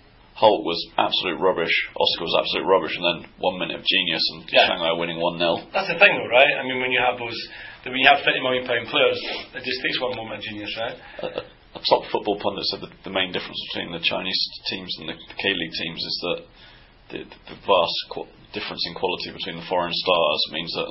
Hulk 0.42 0.66
was 0.66 0.82
absolute 0.98 1.38
rubbish. 1.38 1.70
Oscar 1.94 2.26
was 2.26 2.34
absolute 2.42 2.66
rubbish, 2.66 2.98
and 2.98 3.06
then 3.06 3.18
one 3.38 3.62
minute 3.62 3.78
of 3.78 3.86
genius, 3.86 4.26
and 4.34 4.42
Yeah. 4.50 4.66
Shanghai 4.74 4.90
winning 4.98 5.22
one 5.22 5.38
0 5.38 5.70
That's 5.70 5.86
the 5.86 6.02
thing, 6.02 6.18
though, 6.18 6.34
right? 6.34 6.50
I 6.58 6.66
mean, 6.66 6.82
when 6.82 6.90
you 6.90 6.98
have 6.98 7.22
those, 7.22 7.38
when 7.86 8.02
you 8.02 8.10
have 8.10 8.26
thirty 8.26 8.42
million 8.42 8.66
pound 8.66 8.90
players, 8.90 9.22
it 9.54 9.62
just 9.62 9.80
takes 9.86 10.02
one 10.02 10.18
moment 10.18 10.42
of 10.42 10.44
genius, 10.50 10.74
right? 10.82 10.98
a, 11.22 11.46
a 11.78 11.82
top 11.86 12.10
football 12.10 12.42
pundit 12.42 12.66
said 12.74 12.82
that 12.82 12.94
the 13.06 13.14
main 13.14 13.30
difference 13.30 13.62
between 13.70 13.94
the 13.94 14.02
Chinese 14.02 14.42
teams 14.74 14.90
and 14.98 15.14
the, 15.14 15.16
K 15.16 15.44
League 15.54 15.76
teams 15.78 16.02
is 16.02 16.18
that 16.26 16.40
the, 17.14 17.20
the 17.54 17.58
vast 17.62 17.98
qu- 18.10 18.32
difference 18.58 18.82
in 18.90 18.98
quality 18.98 19.30
between 19.30 19.62
the 19.62 19.68
foreign 19.70 19.94
stars 19.94 20.42
means 20.58 20.74
that 20.74 20.90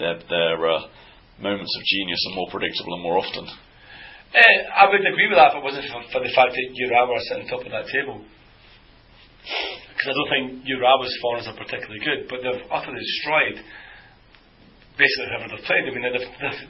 their 0.00 0.16
their 0.32 0.56
uh, 0.64 0.88
moments 1.36 1.76
of 1.76 1.82
genius 1.84 2.24
are 2.32 2.36
more 2.40 2.48
predictable 2.48 2.96
and 2.96 3.04
more 3.04 3.20
often. 3.20 3.44
Eh, 4.32 4.56
I 4.72 4.88
wouldn't 4.88 5.12
agree 5.12 5.28
with 5.28 5.36
that 5.36 5.52
if 5.52 5.60
it 5.60 5.64
wasn't 5.64 5.92
for, 5.92 6.00
for 6.08 6.20
the 6.24 6.32
fact 6.32 6.56
that 6.56 6.66
Urawa 6.72 7.20
are 7.20 7.26
sitting 7.28 7.44
top 7.52 7.68
of 7.68 7.72
that 7.76 7.92
table. 7.92 8.24
Because 9.42 10.08
I 10.08 10.14
don't 10.14 10.30
think 10.30 10.46
Urawa's 10.66 11.14
foreigners 11.20 11.48
are 11.50 11.58
particularly 11.58 12.02
good, 12.02 12.30
but 12.30 12.42
they've 12.42 12.66
utterly 12.70 12.98
destroyed 12.98 13.58
basically 14.98 15.26
whoever 15.30 15.48
they've 15.50 15.66
played. 15.66 15.84
I 15.86 15.90
mean, 15.90 16.04
they've, 16.04 16.30
they've, 16.42 16.62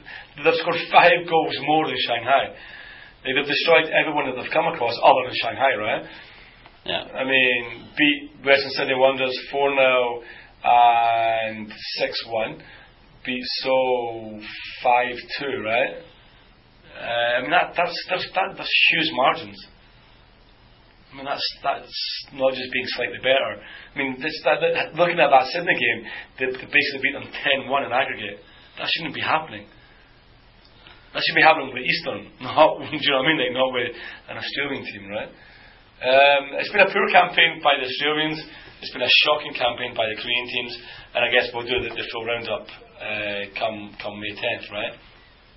they've 0.43 0.59
scored 0.61 0.79
five 0.89 1.25
goals 1.29 1.55
more 1.65 1.87
than 1.87 1.97
Shanghai. 2.07 2.55
They've 3.23 3.45
destroyed 3.45 3.87
everyone 3.93 4.27
that 4.27 4.41
they've 4.41 4.51
come 4.51 4.67
across 4.67 4.95
other 5.03 5.29
than 5.29 5.35
Shanghai, 5.39 5.73
right? 5.79 6.03
Yeah, 6.85 7.03
I 7.15 7.23
mean, 7.23 7.87
beat 7.97 8.43
Western 8.43 8.71
Sydney 8.71 8.95
Wanderers 8.95 9.37
4 9.51 9.71
0 9.71 10.23
and 10.63 11.71
6 11.71 12.25
1. 12.27 12.63
Beat 13.25 13.43
Seoul 13.63 14.41
5 14.83 15.15
2, 15.39 15.45
right? 15.63 15.95
Uh, 16.93 17.37
I 17.37 17.41
mean, 17.41 17.51
that, 17.51 17.73
that's, 17.77 17.95
that's, 18.09 18.27
that, 18.35 18.57
that's 18.57 18.73
huge 18.91 19.09
margins. 19.13 19.67
I 21.13 21.15
mean, 21.15 21.29
that's, 21.29 21.45
that's 21.61 21.93
not 22.33 22.57
just 22.57 22.73
being 22.73 22.89
slightly 22.97 23.21
better. 23.21 23.61
I 23.61 23.93
mean, 23.93 24.17
this, 24.17 24.33
that, 24.49 24.65
that, 24.65 24.97
looking 24.97 25.21
at 25.21 25.29
that 25.29 25.45
Sydney 25.53 25.77
game, 25.77 25.99
they, 26.41 26.49
they 26.49 26.65
basically 26.65 27.05
beat 27.05 27.13
them 27.13 27.29
10 27.29 27.69
1 27.69 27.85
in 27.85 27.93
aggregate. 27.93 28.41
That 28.81 28.89
shouldn't 28.89 29.13
be 29.13 29.21
happening. 29.21 29.69
That 31.13 31.21
should 31.21 31.37
be 31.37 31.45
happening 31.45 31.69
with 31.69 31.85
Eastern, 31.85 32.33
not, 32.41 32.81
do 32.81 32.97
you 32.97 33.13
know 33.13 33.21
what 33.21 33.29
I 33.29 33.29
mean? 33.29 33.39
Like, 33.45 33.53
not 33.53 33.69
with 33.69 33.93
an 34.33 34.35
Australian 34.41 34.81
team, 34.89 35.05
right? 35.13 35.29
Um, 36.01 36.57
it's 36.57 36.73
been 36.73 36.81
a 36.81 36.89
poor 36.89 37.05
campaign 37.13 37.61
by 37.61 37.77
the 37.77 37.85
Australians. 37.85 38.41
It's 38.81 38.91
been 38.91 39.05
a 39.05 39.15
shocking 39.29 39.53
campaign 39.53 39.93
by 39.93 40.09
the 40.09 40.17
Korean 40.17 40.47
teams, 40.49 40.73
and 41.13 41.21
I 41.21 41.29
guess 41.29 41.53
we'll 41.53 41.69
do 41.69 41.77
the, 41.77 41.93
the 41.93 42.05
full 42.09 42.25
roundup 42.25 42.65
uh, 42.97 43.53
come 43.53 43.93
come 44.01 44.17
May 44.17 44.33
10th, 44.33 44.65
right? 44.73 44.97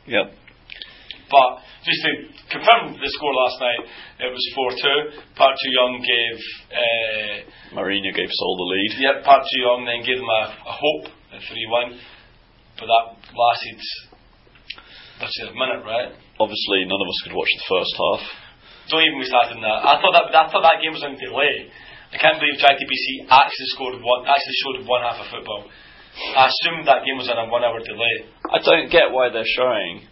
yeah. 0.05 0.29
But 1.27 1.67
just 1.83 2.01
to 2.07 2.11
confirm 2.55 2.95
the 2.95 3.11
score 3.11 3.35
last 3.35 3.59
night, 3.59 3.83
it 4.23 4.31
was 4.31 4.45
4 4.55 5.19
2. 5.19 5.35
Park 5.35 5.55
Chu 5.59 5.71
Young 5.75 5.99
gave 5.99 6.39
uh, 6.71 7.35
Mourinho 7.75 8.15
gave 8.15 8.31
Seoul 8.31 8.55
the 8.55 8.69
lead. 8.71 8.93
yeah, 9.03 9.15
Park 9.27 9.43
Chu 9.43 9.59
Young 9.59 9.83
then 9.83 10.07
gave 10.07 10.23
them 10.23 10.31
a, 10.31 10.43
a 10.55 10.75
hope 10.75 11.11
at 11.35 11.43
3 11.43 11.51
1, 11.91 11.99
but 12.79 12.87
that 12.87 13.05
lasted 13.35 13.81
virtually 15.19 15.51
a 15.51 15.57
minute, 15.59 15.83
right? 15.83 16.11
Obviously, 16.39 16.85
none 16.87 17.01
of 17.01 17.09
us 17.09 17.19
could 17.25 17.35
watch 17.35 17.51
the 17.59 17.67
first 17.67 17.93
half. 17.97 18.23
Don't 18.93 19.03
even 19.03 19.19
be 19.19 19.27
starting 19.27 19.61
that. 19.67 19.79
I 19.83 19.99
thought 19.99 20.15
that 20.15 20.31
I 20.31 20.47
thought 20.47 20.63
that 20.63 20.79
game 20.79 20.95
was 20.95 21.03
on 21.03 21.19
delay. 21.19 21.75
I 22.15 22.17
can't 22.23 22.39
believe 22.39 22.63
JTBC 22.63 23.27
actually 23.27 23.71
scored 23.75 23.99
one 23.99 24.31
actually 24.31 24.57
showed 24.63 24.79
one 24.87 25.03
half 25.03 25.19
of 25.19 25.27
football. 25.27 25.67
I 26.39 26.47
assumed 26.49 26.87
that 26.87 27.03
game 27.03 27.19
was 27.19 27.29
on 27.29 27.37
a 27.37 27.51
one 27.51 27.67
hour 27.67 27.83
delay. 27.83 28.31
I 28.47 28.63
don't 28.63 28.89
get 28.89 29.11
why 29.11 29.29
they're 29.29 29.49
showing 29.59 30.07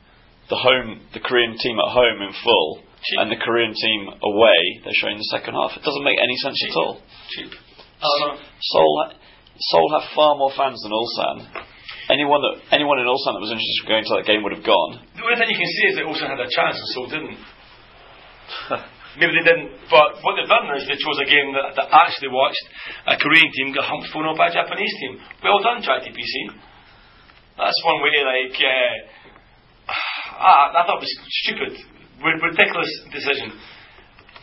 the 0.51 0.57
home, 0.57 1.01
the 1.13 1.21
Korean 1.21 1.57
team 1.57 1.79
at 1.79 1.91
home 1.93 2.21
in 2.21 2.33
full, 2.45 2.83
Cheap. 3.05 3.19
and 3.21 3.29
the 3.33 3.41
Korean 3.41 3.73
team 3.73 4.09
away, 4.09 4.61
they're 4.85 4.97
showing 5.01 5.17
the 5.17 5.31
second 5.33 5.55
half. 5.55 5.77
It 5.77 5.85
doesn't 5.85 6.05
make 6.05 6.19
any 6.21 6.37
sense 6.41 6.61
at 6.65 6.77
all. 6.77 7.01
Cheap. 7.37 7.53
I. 8.01 8.37
Seoul, 8.61 9.13
Seoul 9.59 9.89
have 9.97 10.09
far 10.15 10.37
more 10.37 10.53
fans 10.57 10.81
than 10.83 10.93
Ulsan. 10.93 11.65
Anyone 12.13 12.45
that 12.45 12.61
anyone 12.77 13.01
in 13.01 13.09
Ulsan 13.09 13.33
that 13.33 13.41
was 13.41 13.49
interested 13.49 13.81
in 13.85 13.89
going 13.89 14.05
to 14.05 14.15
that 14.21 14.29
game 14.29 14.45
would 14.45 14.53
have 14.53 14.67
gone. 14.67 15.01
The 15.17 15.25
only 15.25 15.41
thing 15.41 15.49
you 15.49 15.57
can 15.57 15.73
see 15.73 15.85
is 15.89 15.93
they 15.97 16.05
also 16.05 16.29
had 16.29 16.37
a 16.37 16.49
chance 16.53 16.77
and 16.77 16.91
so 16.93 17.01
didn't. 17.09 17.41
Maybe 19.17 19.31
they 19.31 19.47
didn't, 19.47 19.71
but 19.89 20.21
what 20.27 20.35
they've 20.35 20.51
done 20.51 20.69
is 20.75 20.85
they 20.91 20.99
chose 20.99 21.23
a 21.23 21.29
game 21.31 21.55
that, 21.55 21.79
that 21.79 21.87
actually 21.87 22.35
watched 22.35 22.61
a 23.07 23.15
Korean 23.15 23.47
team 23.55 23.71
get 23.71 23.87
humped 23.87 24.11
4 24.11 24.21
0 24.21 24.35
by 24.35 24.51
a 24.51 24.53
Japanese 24.53 24.91
team. 25.01 25.23
Well 25.39 25.63
done, 25.63 25.81
JTBC. 25.81 26.35
That's 27.55 27.81
one 27.87 28.03
way, 28.03 28.19
like, 28.27 28.59
uh, 28.59 29.24
Ah, 30.35 30.43
ah, 30.43 30.75
I, 30.75 30.83
I 30.83 30.87
thought 30.87 30.99
was 30.99 31.15
stupid, 31.47 31.79
ridiculous 32.23 32.91
decision. 33.15 33.55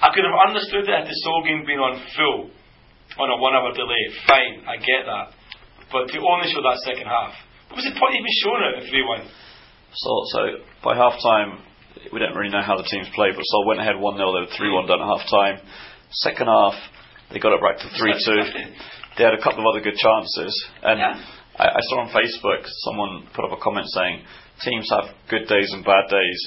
I 0.02 0.10
could 0.16 0.24
have 0.26 0.38
understood 0.50 0.88
it 0.88 0.96
had 0.96 1.06
the 1.06 1.14
Seoul 1.14 1.44
game 1.46 1.62
been 1.68 1.78
on 1.78 2.00
full, 2.16 2.50
on 3.20 3.28
a 3.30 3.38
one 3.38 3.54
hour 3.54 3.70
delay. 3.76 4.04
Fine, 4.26 4.66
I 4.66 4.80
get 4.80 5.06
that. 5.06 5.36
But 5.92 6.08
to 6.10 6.18
only 6.24 6.48
show 6.50 6.64
that 6.64 6.80
second 6.88 7.06
half, 7.06 7.36
what 7.70 7.84
was 7.84 7.86
the 7.86 7.94
point 7.94 8.16
even 8.16 8.34
showing 8.42 8.64
it 8.72 8.74
if 8.82 8.88
they 8.90 9.04
won? 9.04 9.22
So, 9.94 10.12
so 10.32 10.40
by 10.82 10.96
half 10.96 11.20
time, 11.20 11.62
we 12.16 12.18
don't 12.24 12.34
really 12.34 12.50
know 12.50 12.64
how 12.64 12.80
the 12.80 12.88
teams 12.88 13.12
played, 13.14 13.36
but 13.36 13.44
Seoul 13.44 13.68
went 13.68 13.84
ahead 13.84 14.00
1 14.00 14.02
0, 14.02 14.32
they 14.32 14.44
were 14.48 14.56
3 14.56 14.72
1 14.72 14.88
down 14.88 15.04
at 15.04 15.10
half 15.12 15.26
time. 15.28 15.56
Second 16.24 16.48
half, 16.48 16.76
they 17.30 17.40
got 17.40 17.52
it 17.54 17.62
back 17.62 17.78
to 17.84 17.88
3 17.92 18.16
2. 18.16 19.20
They 19.20 19.24
had 19.28 19.36
a 19.36 19.44
couple 19.44 19.60
of 19.60 19.68
other 19.68 19.84
good 19.84 20.00
chances. 20.00 20.54
And 20.82 20.98
Yeah. 20.98 21.14
I, 21.60 21.78
I 21.78 21.82
saw 21.92 22.08
on 22.08 22.10
Facebook 22.16 22.64
someone 22.88 23.28
put 23.36 23.44
up 23.44 23.52
a 23.52 23.60
comment 23.62 23.86
saying, 23.92 24.24
teams 24.66 24.88
have 24.92 25.16
good 25.30 25.48
days 25.48 25.70
and 25.74 25.84
bad 25.86 26.10
days. 26.10 26.40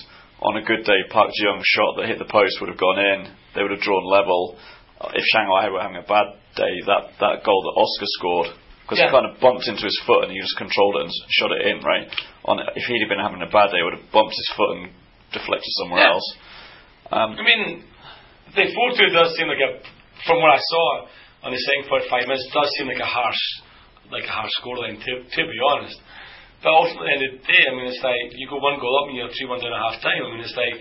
On 0.42 0.56
a 0.56 0.62
good 0.62 0.84
day, 0.84 1.00
Park 1.10 1.30
Ji 1.32 1.46
Young's 1.46 1.64
shot 1.66 1.96
that 1.96 2.08
hit 2.08 2.18
the 2.18 2.28
post 2.28 2.60
would 2.60 2.68
have 2.68 2.78
gone 2.78 2.98
in, 2.98 3.32
they 3.54 3.62
would 3.62 3.70
have 3.70 3.80
drawn 3.80 4.04
level. 4.04 4.58
Uh, 5.00 5.10
If 5.14 5.24
Shanghai 5.32 5.70
were 5.70 5.80
having 5.80 5.96
a 5.96 6.06
bad 6.06 6.36
day, 6.56 6.74
that, 6.86 7.16
that 7.20 7.44
goal 7.44 7.60
that 7.64 7.74
Oscar 7.80 8.08
scored, 8.18 8.50
because 8.84 8.98
Yeah. 9.00 9.08
he 9.08 9.16
kind 9.16 9.26
of 9.30 9.40
bumped 9.40 9.66
into 9.66 9.82
his 9.84 9.96
foot 10.06 10.24
and 10.24 10.32
he 10.32 10.38
just 10.40 10.58
controlled 10.58 10.96
it 11.00 11.02
and 11.08 11.12
shot 11.30 11.50
it 11.52 11.62
in, 11.66 11.80
right? 11.80 12.06
On 12.44 12.60
if 12.60 12.84
he'd 12.84 13.00
have 13.00 13.08
been 13.08 13.22
having 13.22 13.40
a 13.42 13.48
bad 13.50 13.70
day, 13.72 13.80
it 13.80 13.84
would 13.86 13.96
have 13.96 14.10
bumped 14.12 14.34
his 14.36 14.50
foot 14.54 14.70
and 14.76 14.82
deflected 15.32 15.72
somewhere 15.80 16.02
Yeah. 16.04 16.12
else. 16.12 16.28
Um, 17.10 17.30
I 17.38 17.42
mean, 17.42 17.84
the 18.54 18.64
4 18.68 18.90
2 18.92 19.08
does 19.10 19.34
seem 19.36 19.48
like 19.48 19.62
a, 19.64 19.80
from 20.26 20.42
what 20.42 20.50
I 20.52 20.60
saw 20.60 20.86
on 21.48 21.52
the 21.52 21.58
second 21.58 21.88
45 21.88 22.26
minutes, 22.28 22.48
does 22.52 22.68
seem 22.76 22.88
like 22.88 23.00
a 23.00 23.06
harsh, 23.08 23.40
like 24.10 24.24
a 24.24 24.34
harsh 24.34 24.52
scoreline, 24.60 25.00
to, 25.02 25.12
to 25.24 25.40
be 25.48 25.58
honest. 25.64 25.96
But 26.64 26.72
ultimately, 26.72 27.12
at 27.12 27.20
the 27.20 27.28
end 27.28 27.28
of 27.28 27.32
the 27.36 27.44
day, 27.44 27.62
I 27.68 27.72
mean, 27.76 27.86
it's 27.92 28.00
like 28.00 28.32
you 28.40 28.48
go 28.48 28.56
one 28.56 28.80
goal 28.80 29.04
up 29.04 29.12
and 29.12 29.20
you're 29.20 29.28
3 29.28 29.52
1 29.52 29.60
down 29.60 29.76
at 29.76 29.84
half 29.84 30.00
time. 30.00 30.24
I 30.24 30.28
mean, 30.32 30.40
it's 30.40 30.56
like, 30.56 30.80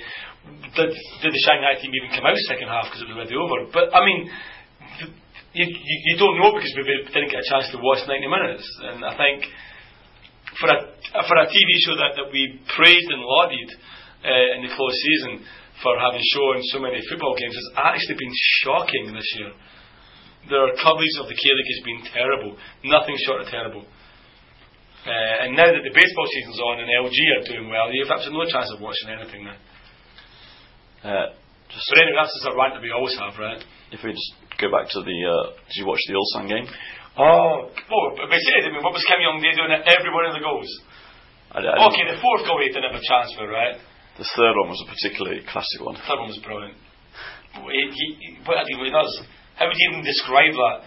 did, 0.79 0.95
did 0.95 1.31
the 1.35 1.43
Shanghai 1.43 1.75
team 1.75 1.91
even 1.91 2.07
come 2.15 2.23
out 2.23 2.39
second 2.47 2.71
half 2.71 2.87
because 2.87 3.03
it 3.03 3.11
was 3.11 3.19
already 3.19 3.35
over? 3.35 3.67
But, 3.67 3.91
I 3.91 3.99
mean, 4.07 4.31
th- 5.03 5.15
you, 5.59 5.65
you, 5.67 5.97
you 6.07 6.15
don't 6.15 6.39
know 6.39 6.55
because 6.55 6.71
we 6.71 6.87
didn't 6.87 7.35
get 7.35 7.43
a 7.43 7.47
chance 7.51 7.67
to 7.75 7.83
watch 7.83 7.99
90 8.07 8.15
minutes. 8.31 8.63
And 8.63 9.03
I 9.03 9.11
think 9.19 9.43
for 10.55 10.71
a 10.71 10.77
for 11.27 11.35
a 11.35 11.47
TV 11.51 11.69
show 11.83 11.99
that, 11.99 12.15
that 12.15 12.31
we 12.31 12.63
praised 12.73 13.09
and 13.11 13.21
lauded 13.21 13.69
uh, 14.23 14.55
in 14.55 14.63
the 14.63 14.71
close 14.71 14.95
season 14.95 15.43
for 15.83 15.99
having 15.99 16.23
shown 16.31 16.63
so 16.71 16.79
many 16.79 17.03
football 17.11 17.35
games 17.35 17.53
has 17.53 17.69
actually 17.91 18.17
been 18.17 18.35
shocking 18.63 19.11
this 19.13 19.27
year. 19.35 19.51
Their 20.47 20.75
coverage 20.79 21.15
of 21.19 21.27
the 21.27 21.35
K 21.35 21.43
League 21.43 21.71
has 21.75 21.83
been 21.83 22.01
terrible, 22.11 22.51
nothing 22.83 23.15
short 23.27 23.43
of 23.43 23.47
terrible. 23.47 23.85
Uh, 25.03 25.43
and 25.43 25.59
now 25.59 25.67
that 25.67 25.83
the 25.83 25.91
baseball 25.91 26.27
season's 26.31 26.59
on 26.63 26.79
and 26.79 26.87
LG 26.87 27.17
are 27.35 27.45
doing 27.51 27.67
well, 27.67 27.91
you 27.91 28.07
have 28.07 28.15
absolutely 28.15 28.39
no 28.39 28.47
chance 28.47 28.71
of 28.71 28.79
watching 28.79 29.11
anything 29.11 29.43
now. 29.43 29.59
uh, 31.03 31.27
just 31.67 31.83
But 31.91 31.99
anyway, 31.99 32.15
that's 32.23 32.31
just 32.39 32.47
a 32.47 32.55
rant 32.55 32.79
that 32.79 32.83
we 32.83 32.91
always 32.95 33.15
have, 33.19 33.35
right? 33.35 33.59
if 33.91 33.99
we 34.01 34.09
just 34.15 34.31
go 34.57 34.71
back 34.73 34.89
to 34.89 34.99
the, 35.05 35.17
uh, 35.27 35.53
did 35.69 35.75
you 35.77 35.85
watch 35.85 36.01
the 36.09 36.15
Ulsan 36.17 36.47
game? 36.49 36.65
Oh, 37.13 37.69
well, 37.69 38.07
but 38.17 38.25
they 38.31 38.41
said, 38.41 38.65
I 38.65 38.73
mean, 38.73 38.81
what 38.81 38.89
was 38.95 39.05
Kim 39.05 39.21
Young 39.21 39.37
Dae 39.37 39.53
doing 39.53 39.69
at 39.69 39.85
every 39.85 40.09
one 40.09 40.25
of 40.25 40.33
the 40.33 40.41
goals? 40.41 40.65
I, 41.53 41.61
I, 41.61 41.77
Okay, 41.93 42.09
the 42.09 42.17
fourth 42.17 42.41
goal 42.49 42.57
he 42.63 42.73
didn't 42.73 42.89
have 42.89 42.97
a 42.97 43.05
chance 43.05 43.29
for, 43.37 43.45
right? 43.45 43.77
The 44.17 44.25
third 44.33 44.55
one 44.57 44.73
was 44.73 44.81
a 44.81 44.89
particularly 44.89 45.45
classic 45.45 45.77
one. 45.85 45.93
The 45.93 46.05
third 46.09 46.17
one 46.25 46.31
was 46.33 46.41
brilliant. 46.41 46.73
He, 47.53 47.81
he, 47.93 48.05
he- 48.17 48.37
what 48.49 48.57
I 48.57 48.65
think 48.65 48.81
he 48.81 48.89
does, 48.89 49.11
how 49.61 49.69
would 49.69 49.77
you 49.77 49.87
even 49.93 50.01
describe 50.01 50.53
that? 50.57 50.77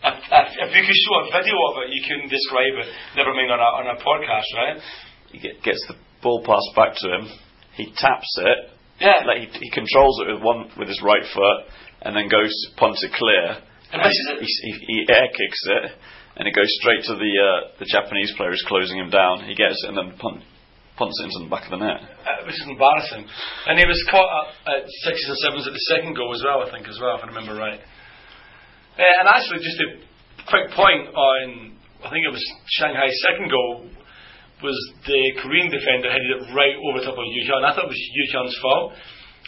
If 0.00 0.70
you 0.72 0.82
could 0.82 1.00
show 1.04 1.14
a 1.20 1.26
video 1.28 1.56
of 1.68 1.84
it, 1.84 1.92
you 1.92 2.00
couldn't 2.08 2.32
describe 2.32 2.74
it. 2.80 2.88
Never 3.16 3.36
mind 3.36 3.52
on 3.52 3.60
a, 3.60 3.70
on 3.84 3.86
a 3.92 3.98
podcast, 4.00 4.48
right? 4.56 4.78
He 5.32 5.38
get, 5.38 5.62
gets 5.62 5.84
the 5.88 5.94
ball 6.22 6.40
passed 6.40 6.72
back 6.74 6.96
to 7.04 7.06
him. 7.06 7.24
He 7.76 7.92
taps 7.96 8.32
it. 8.40 8.58
Yeah. 9.00 9.24
Like 9.28 9.44
he, 9.44 9.68
he 9.68 9.70
controls 9.70 10.20
it 10.24 10.32
with 10.32 10.42
one 10.42 10.72
with 10.76 10.88
his 10.88 11.00
right 11.04 11.24
foot, 11.32 11.60
and 12.02 12.16
then 12.16 12.28
goes 12.28 12.48
to 12.48 12.66
punt 12.76 12.96
it 13.00 13.12
clear. 13.12 13.60
And 13.92 14.00
it. 14.00 14.40
He, 14.40 14.48
he, 14.48 14.72
he 14.86 14.96
air 15.12 15.28
kicks 15.28 15.62
it, 15.68 15.84
and 16.36 16.48
it 16.48 16.54
goes 16.56 16.68
straight 16.80 17.04
to 17.04 17.14
the 17.16 17.32
uh, 17.36 17.60
the 17.78 17.88
Japanese 17.88 18.32
player 18.36 18.50
who's 18.50 18.64
closing 18.68 18.98
him 18.98 19.10
down. 19.10 19.44
He 19.44 19.54
gets 19.54 19.76
it 19.84 19.92
and 19.92 19.98
then 19.98 20.16
punt, 20.16 20.44
punts 20.96 21.16
it 21.20 21.28
into 21.28 21.44
the 21.44 21.52
back 21.52 21.68
of 21.68 21.76
the 21.76 21.82
net. 21.84 22.00
Uh, 22.24 22.44
which 22.46 22.56
is 22.56 22.66
embarrassing. 22.68 23.28
And 23.68 23.76
he 23.76 23.84
was 23.84 24.00
caught 24.08 24.28
at, 24.28 24.80
at 24.80 24.82
sixes 25.04 25.28
and 25.28 25.38
sevens 25.44 25.66
at 25.68 25.72
the 25.76 25.86
second 25.92 26.16
goal 26.16 26.32
as 26.32 26.44
well, 26.44 26.64
I 26.64 26.70
think, 26.72 26.88
as 26.88 27.00
well, 27.00 27.16
if 27.16 27.24
I 27.24 27.28
remember 27.28 27.56
right. 27.56 27.80
Uh, 29.00 29.24
and 29.24 29.32
actually, 29.32 29.64
just 29.64 29.80
a 29.80 29.96
quick 30.44 30.68
point 30.76 31.08
on, 31.08 31.72
I 32.04 32.12
think 32.12 32.28
it 32.28 32.32
was 32.36 32.44
Shanghai's 32.76 33.16
second 33.24 33.48
goal, 33.48 33.88
was 34.60 34.76
the 35.08 35.40
Korean 35.40 35.72
defender 35.72 36.12
headed 36.12 36.36
it 36.36 36.52
right 36.52 36.76
over 36.76 37.00
top 37.00 37.16
of 37.16 37.24
Yu 37.24 37.48
Hyun. 37.48 37.64
I 37.64 37.72
thought 37.72 37.88
it 37.88 37.96
was 37.96 38.04
Yu 38.12 38.24
Hyun's 38.28 38.52
fault, 38.60 38.92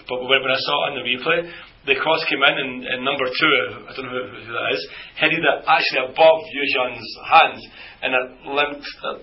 but 0.08 0.24
when, 0.24 0.40
I 0.40 0.56
saw 0.56 0.72
it 0.72 0.88
on 0.88 0.94
the 0.96 1.04
replay, 1.04 1.52
the 1.84 2.00
cross 2.00 2.24
came 2.32 2.40
in 2.40 2.56
and, 2.64 2.96
and 2.96 3.04
number 3.04 3.28
two, 3.28 3.56
I 3.84 3.92
don't 3.92 4.08
know 4.08 4.24
who, 4.24 4.40
who 4.40 4.52
that 4.56 4.72
is, 4.72 4.82
headed 5.20 5.44
it 5.44 5.58
actually 5.68 6.16
above 6.16 6.38
Yu 6.48 6.64
Hyun's 6.72 7.10
hands 7.28 7.60
and 8.00 8.16
it 8.16 8.26
limped, 8.56 8.88
it 8.88 9.18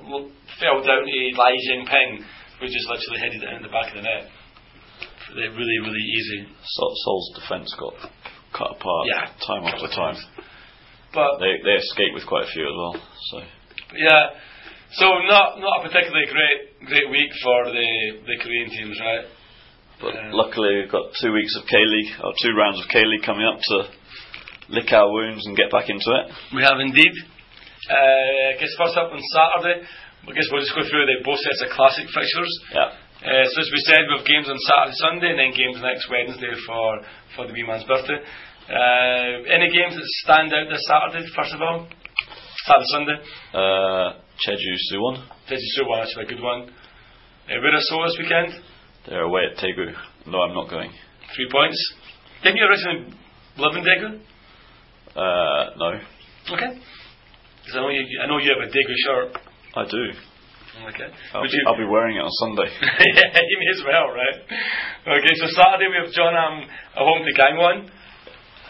fell 0.61 0.77
down 0.85 1.09
to 1.09 1.19
Lai 1.41 1.57
Jingping, 1.65 2.21
who 2.61 2.69
just 2.69 2.85
literally 2.85 3.17
headed 3.17 3.41
it 3.41 3.49
in 3.57 3.65
the 3.65 3.73
back 3.73 3.89
of 3.89 3.97
the 3.97 4.05
net. 4.05 4.29
Really, 5.33 5.79
really 5.81 6.05
easy. 6.13 6.53
Seoul's 6.61 7.33
defence 7.33 7.73
got 7.81 7.97
cut 8.53 8.71
apart 8.71 9.03
Yeah. 9.07 9.29
time 9.45 9.63
after 9.65 9.87
time. 9.93 10.17
But 11.13 11.39
They 11.39 11.57
they 11.63 11.75
escaped 11.75 12.13
with 12.13 12.25
quite 12.27 12.43
a 12.45 12.51
few 12.51 12.65
as 12.67 12.75
well. 12.75 12.95
So 13.31 13.35
yeah, 13.97 14.23
so 14.93 15.05
not 15.25 15.57
not 15.59 15.79
a 15.79 15.89
particularly 15.89 16.27
great 16.27 16.85
great 16.85 17.09
week 17.09 17.31
for 17.41 17.65
the 17.65 17.89
the 18.25 18.37
Korean 18.37 18.69
teams, 18.69 18.99
right? 19.01 19.25
But 20.01 20.13
Yeah. 20.15 20.29
luckily, 20.31 20.75
we've 20.77 20.91
got 20.91 21.11
two 21.21 21.33
weeks 21.33 21.55
of 21.57 21.65
K 21.67 21.75
League, 21.77 22.13
or 22.23 22.33
two 22.41 22.53
rounds 22.55 22.79
of 22.79 22.87
K 22.89 23.03
League 23.03 23.23
coming 23.23 23.45
up 23.45 23.59
to 23.59 23.87
lick 24.69 24.93
our 24.93 25.09
wounds 25.11 25.45
and 25.47 25.57
get 25.57 25.71
back 25.71 25.89
into 25.89 26.09
it. 26.13 26.31
We 26.53 26.61
have 26.63 26.79
indeed. 26.79 27.11
Uh, 27.89 28.53
I 28.53 28.57
guess 28.59 28.69
first 28.77 28.95
up 28.97 29.11
on 29.11 29.19
Saturday, 29.33 29.81
I 30.27 30.31
guess 30.31 30.45
we'll 30.51 30.61
just 30.61 30.75
go 30.75 30.83
through 30.87 31.05
the 31.07 31.23
both 31.25 31.39
sets 31.39 31.61
of 31.63 31.69
classic 31.71 32.05
fixtures. 32.13 32.53
Yeah. 32.71 32.91
Uh, 33.19 33.43
so 33.51 33.57
as 33.59 33.69
we 33.71 33.81
said, 33.83 34.07
we 34.07 34.15
have 34.15 34.25
games 34.25 34.47
on 34.47 34.55
Saturday, 34.63 34.95
Sunday, 34.95 35.29
and 35.35 35.39
then 35.39 35.51
games 35.51 35.79
next 35.83 36.07
Wednesday 36.07 36.55
for 36.65 37.03
for 37.35 37.47
the 37.47 37.53
wee 37.53 37.67
man's 37.67 37.83
birthday. 37.83 38.15
Uh, 38.15 39.43
any 39.51 39.67
games 39.75 39.95
that 39.97 40.07
stand 40.23 40.53
out 40.53 40.71
this 40.71 40.85
Saturday? 40.87 41.27
First 41.35 41.53
of 41.53 41.61
all, 41.61 41.87
Saturday, 42.63 42.91
Sunday. 42.95 43.17
Uh, 43.51 44.23
Jeju 44.39 44.73
Suwon, 44.87 45.19
Jeju 45.51 45.83
one, 45.83 45.99
actually 45.99 46.23
a 46.23 46.27
good 46.31 46.41
one. 46.41 46.71
Uh, 47.49 47.59
where 47.59 47.75
are 47.75 47.83
so 47.91 47.99
this 48.07 48.15
weekend? 48.23 48.53
they're 49.07 49.23
away 49.23 49.41
at 49.51 49.57
Daegu. 49.57 49.91
No, 50.27 50.39
I'm 50.39 50.53
not 50.53 50.69
going. 50.69 50.91
Three 51.35 51.49
points. 51.51 51.75
Didn't 52.43 52.57
you 52.57 52.65
originally 52.65 53.13
live 53.57 53.75
in 53.75 53.83
Daegu? 53.83 54.19
Uh, 55.15 55.75
no, 55.75 55.99
Okay. 56.53 56.79
Because 57.59 57.75
I 57.75 57.81
know 57.81 57.89
you, 57.89 58.05
I 58.23 58.27
know 58.27 58.37
you 58.37 58.55
have 58.55 58.63
a 58.63 58.71
Daegu 58.71 58.95
shirt. 59.05 59.41
I 59.75 59.83
do. 59.83 60.28
Okay. 60.79 61.11
I'll, 61.35 61.43
be, 61.43 61.49
you? 61.51 61.63
I'll 61.67 61.77
be 61.77 61.89
wearing 61.89 62.15
it 62.15 62.23
on 62.23 62.31
Sunday. 62.39 62.71
yeah, 62.81 63.35
you 63.35 63.57
may 63.59 63.69
as 63.75 63.83
well, 63.83 64.07
right? 64.15 64.39
Okay, 65.19 65.33
so 65.35 65.51
Saturday 65.51 65.91
we 65.91 65.99
have 65.99 66.11
Jeonnam 66.15 66.63
at 66.63 67.03
home 67.03 67.21
to 67.27 67.33
Gangwon. 67.35 67.91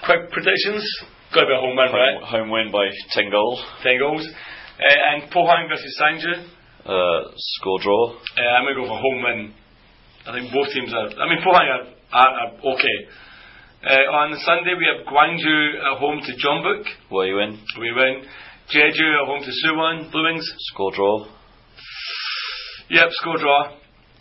Quick 0.06 0.32
predictions. 0.34 0.82
Got 1.34 1.46
to 1.46 1.48
be 1.48 1.54
a 1.54 1.62
home 1.62 1.78
win, 1.78 1.94
right? 1.94 2.18
Home, 2.26 2.50
home 2.50 2.50
win 2.50 2.68
by 2.74 2.90
10 3.14 3.30
goals. 3.30 3.62
Ten 3.86 4.00
goals. 4.02 4.26
Uh, 4.26 5.14
and 5.14 5.30
Pohang 5.30 5.70
versus 5.70 5.94
Sangju. 6.02 6.34
Uh, 6.90 7.30
score 7.38 7.80
draw. 7.84 8.18
Uh, 8.18 8.42
I'm 8.58 8.66
going 8.66 8.74
to 8.74 8.82
go 8.82 8.88
for 8.90 8.98
home 8.98 9.22
win. 9.22 9.54
I 10.26 10.34
think 10.34 10.50
both 10.50 10.74
teams 10.74 10.90
are. 10.90 11.14
I 11.14 11.26
mean, 11.30 11.46
Pohang 11.46 11.70
are, 11.70 11.86
are, 12.10 12.32
are 12.34 12.52
okay. 12.74 12.98
Uh, 13.86 14.12
on 14.26 14.34
Sunday 14.42 14.74
we 14.74 14.90
have 14.90 15.06
Gwangju 15.06 15.94
at 15.94 16.00
home 16.00 16.20
to 16.26 16.32
Jeonbuk. 16.34 16.84
Where 17.10 17.28
you 17.28 17.40
in? 17.40 17.62
We 17.80 17.94
win. 17.94 18.26
Jeju 18.74 19.08
at 19.22 19.28
home 19.28 19.44
to 19.46 19.52
Suwon. 19.62 20.12
Blue 20.12 20.24
Wings. 20.24 20.50
Score 20.74 20.92
draw. 20.92 21.39
Yep, 22.90 23.08
score 23.22 23.38
draw. 23.38 23.72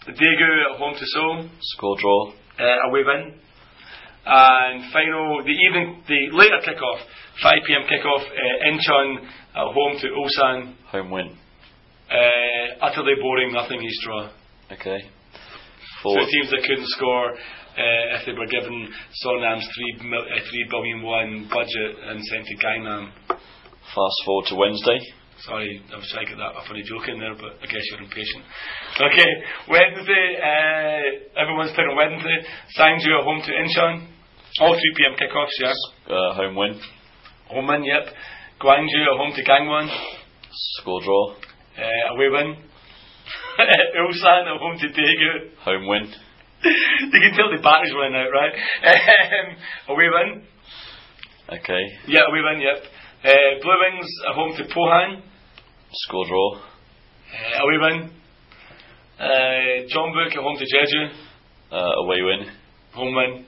Daegu 0.07 0.73
at 0.73 0.79
home 0.79 0.95
to 0.95 1.05
Seoul. 1.07 1.49
Score 1.61 1.97
draw. 2.01 2.33
uh, 2.59 2.89
away 2.89 3.03
win. 3.05 3.35
And 4.27 4.93
final, 4.93 5.43
the 5.43 5.53
evening, 5.53 6.03
the 6.07 6.37
later 6.37 6.61
kickoff, 6.67 6.99
5 7.43 7.53
pm 7.67 7.83
kickoff, 7.89 8.25
uh, 8.29 8.69
Incheon 8.69 9.25
at 9.25 9.73
home 9.73 9.97
to 10.01 10.09
Ulsan. 10.09 10.75
Home 10.93 11.11
win. 11.11 11.37
Uh, 12.11 12.85
utterly 12.85 13.15
boring, 13.21 13.53
nothing 13.53 13.81
each 13.83 14.05
draw. 14.05 14.31
Okay. 14.73 14.99
Four. 16.03 16.19
two 16.19 16.27
teams 16.31 16.51
that 16.51 16.63
couldn't 16.67 16.89
score 16.89 17.33
uh, 17.33 18.17
if 18.21 18.27
they 18.27 18.33
were 18.33 18.47
given 18.47 18.89
Songnam's 19.25 19.67
three 19.75 20.09
mil, 20.11 20.21
uh, 20.21 20.41
three 20.51 20.67
billion 20.71 21.03
won 21.03 21.49
budget 21.51 21.97
and 22.05 22.23
sent 22.25 22.47
to 22.47 22.57
Gangnam. 22.57 23.11
Fast 23.29 24.19
forward 24.27 24.47
to 24.49 24.55
Wednesday. 24.57 24.99
Sorry, 25.47 25.81
I 25.93 25.97
was 25.97 26.09
trying 26.11 26.27
to 26.27 26.35
get 26.35 26.39
that 26.43 26.59
a 26.59 26.67
funny 26.67 26.83
joke 26.83 27.07
in 27.07 27.23
there, 27.23 27.35
but 27.39 27.63
I 27.63 27.67
guess 27.71 27.87
you're 27.95 28.03
impatient. 28.03 28.43
Okay, 28.99 29.31
Wednesday, 29.71 30.27
uh, 30.35 31.39
everyone's 31.39 31.71
playing 31.79 31.95
on 31.95 31.97
Wednesday. 31.97 32.39
Sangju 32.75 33.07
are 33.15 33.23
home 33.23 33.39
to 33.47 33.53
Incheon. 33.55 34.11
All 34.59 34.75
3 34.75 34.83
pm 34.99 35.15
kickoffs, 35.15 35.55
yeah. 35.63 35.79
Uh, 36.11 36.35
home 36.35 36.57
win. 36.57 36.81
Home 37.55 37.69
win, 37.69 37.85
yep. 37.85 38.11
Gwangju 38.61 39.01
are 39.07 39.19
home 39.19 39.33
to 39.37 39.45
Gangwon. 39.47 39.87
Score 40.83 41.03
draw. 41.05 41.35
Uh, 41.79 42.15
away 42.15 42.29
win. 42.35 42.57
Ulsan 44.03 44.43
are 44.51 44.59
home 44.59 44.79
to 44.81 44.89
Daegu. 44.89 45.55
Home 45.63 45.87
win. 45.87 46.03
you 46.65 47.21
can 47.23 47.33
tell 47.39 47.51
the 47.55 47.63
battery's 47.63 47.95
running 47.95 48.19
out, 48.19 48.35
right? 48.35 48.55
Um, 49.39 49.95
away 49.95 50.09
win. 50.11 50.43
Okay. 51.49 51.83
Yeah, 52.09 52.27
away 52.29 52.43
win, 52.43 52.61
yep. 52.61 52.83
Uh, 53.25 53.31
Blue 53.61 53.75
Wings 53.83 54.07
are 54.29 54.35
home 54.35 54.55
to 54.57 54.63
Pohang. 54.73 55.23
Score 55.93 56.27
draw. 56.27 56.55
Uh, 56.55 57.65
away 57.65 57.79
win. 57.81 58.11
Uh, 59.19 59.25
Jeonbuk 59.91 60.37
are 60.37 60.43
home 60.43 60.57
to 60.57 60.65
Jeju. 60.65 61.11
Uh, 61.73 62.03
away 62.05 62.23
win. 62.23 62.47
Home 62.95 63.15
win. 63.17 63.45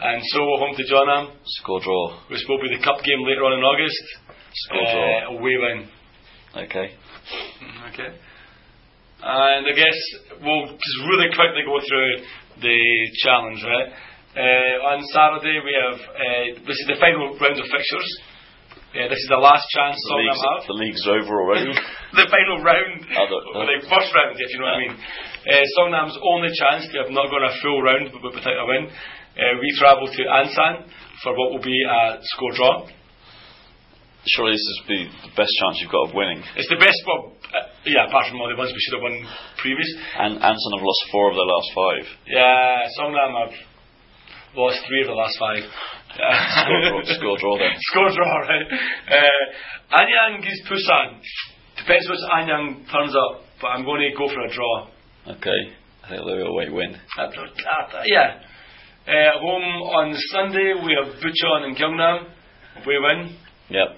And 0.00 0.22
so 0.32 0.38
home 0.58 0.74
to 0.76 0.82
Jeonnam, 0.88 1.36
Score 1.44 1.80
draw. 1.80 2.18
which 2.30 2.40
will 2.48 2.58
be 2.60 2.74
the 2.74 2.82
cup 2.82 3.04
game 3.04 3.22
later 3.22 3.44
on 3.44 3.52
in 3.52 3.62
August. 3.62 4.02
Score 4.54 4.82
draw. 4.82 5.34
Uh, 5.34 5.38
away 5.38 5.56
win. 5.56 5.88
Okay. 6.56 6.90
Okay. 7.92 8.10
And 9.22 9.66
I 9.68 9.72
guess 9.76 9.98
we'll 10.42 10.66
just 10.66 10.98
really 11.06 11.28
quickly 11.36 11.62
go 11.66 11.78
through 11.86 12.24
the 12.62 12.80
challenge, 13.22 13.62
right? 13.62 13.92
Uh, 14.34 14.90
on 14.90 15.04
Saturday 15.12 15.60
we 15.62 15.72
have 15.76 16.00
uh, 16.00 16.66
this 16.66 16.78
is 16.80 16.86
the 16.88 16.96
final 16.98 17.36
round 17.38 17.60
of 17.60 17.66
fixtures. 17.70 18.10
Uh, 18.90 19.06
this 19.06 19.22
is 19.22 19.30
the 19.30 19.38
last 19.38 19.62
chance 19.70 19.94
The 20.02 20.18
have. 20.34 20.66
the 20.66 20.74
league's 20.74 21.06
over 21.06 21.30
already. 21.46 21.70
the 22.18 22.26
final 22.26 22.58
round, 22.66 23.06
Oh, 23.14 23.26
the- 23.70 23.86
first 23.86 24.10
round, 24.10 24.34
if 24.34 24.50
you 24.50 24.58
know 24.58 24.66
what 24.66 24.78
I 24.78 24.82
mean. 24.82 24.94
Uh, 24.98 25.62
Songnam's 25.78 26.18
only 26.18 26.50
chance 26.58 26.90
to 26.90 27.06
have 27.06 27.10
not 27.14 27.30
gone 27.30 27.46
a 27.46 27.54
full 27.62 27.78
round 27.86 28.10
without 28.10 28.50
a 28.58 28.66
win. 28.66 28.90
Uh, 28.90 29.54
we 29.62 29.68
travel 29.78 30.10
to 30.10 30.22
Ansan 30.26 30.90
for 31.22 31.38
what 31.38 31.54
will 31.54 31.62
be 31.62 31.78
a 31.86 32.18
score 32.34 32.50
draw. 32.58 32.74
Surely 34.26 34.52
this 34.52 34.66
is 34.74 34.78
the, 34.90 35.00
the 35.30 35.32
best 35.38 35.54
chance 35.62 35.78
you've 35.80 35.94
got 35.94 36.10
of 36.10 36.14
winning. 36.14 36.42
It's 36.58 36.68
the 36.68 36.76
best, 36.76 36.98
well, 37.06 37.32
uh, 37.56 37.70
yeah, 37.86 38.04
apart 38.10 38.26
from 38.28 38.42
all 38.42 38.50
the 38.50 38.58
ones 38.58 38.68
we 38.74 38.82
should 38.84 38.98
have 39.00 39.06
won 39.06 39.16
previous. 39.62 39.88
And 40.18 40.36
Ansan 40.42 40.72
have 40.76 40.82
lost 40.84 41.02
four 41.14 41.30
of 41.30 41.38
their 41.38 41.46
last 41.48 41.68
five. 41.72 42.04
Yeah, 42.26 42.90
Songnam 43.00 43.32
have 43.38 43.54
lost 44.58 44.82
three 44.90 45.06
of 45.06 45.08
the 45.08 45.16
last 45.16 45.38
five. 45.38 45.62
Score 46.14 46.80
draw, 46.82 47.00
score 47.04 47.38
draw 47.38 47.58
then. 47.58 47.72
Score 47.78 48.10
draw, 48.10 48.38
right? 48.40 48.66
Uh, 49.08 49.96
Anyang 50.00 50.40
is 50.46 50.60
Busan. 50.68 51.20
Depends 51.78 52.08
which 52.08 52.18
Anyang 52.34 52.90
turns 52.90 53.14
up, 53.14 53.42
but 53.60 53.68
I'm 53.68 53.84
going 53.84 54.02
to 54.10 54.16
go 54.18 54.26
for 54.28 54.40
a 54.40 54.52
draw. 54.52 54.88
Okay. 55.36 55.60
I 56.04 56.08
think 56.08 56.24
they'll 56.26 56.36
be 56.36 56.42
a 56.42 56.46
away 56.46 56.68
win. 56.70 56.94
Uh, 57.18 57.28
yeah. 58.06 58.40
Uh, 59.06 59.38
home 59.40 59.62
on 59.96 60.14
Sunday 60.32 60.74
we 60.84 60.96
have 60.98 61.14
Bucheon 61.22 61.64
and 61.64 61.76
Gyeongnam. 61.76 62.28
We 62.86 62.98
win. 62.98 63.36
Yep. 63.70 63.88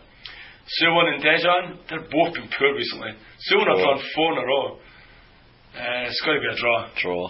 Suwon 0.81 1.15
and 1.15 1.23
Daejeon. 1.23 1.79
They're 1.89 2.01
both 2.01 2.35
been 2.35 2.49
poor 2.59 2.75
recently. 2.75 3.13
Suwon 3.51 3.67
have 3.69 3.79
Draw. 3.79 3.85
drawn 3.85 4.01
four 4.15 4.33
in 4.33 4.39
a 4.39 4.47
row. 4.47 4.79
Uh, 5.75 6.07
it's 6.07 6.21
got 6.21 6.35
to 6.35 6.41
be 6.41 6.47
a 6.53 6.57
draw. 6.61 6.89
Draw. 7.01 7.27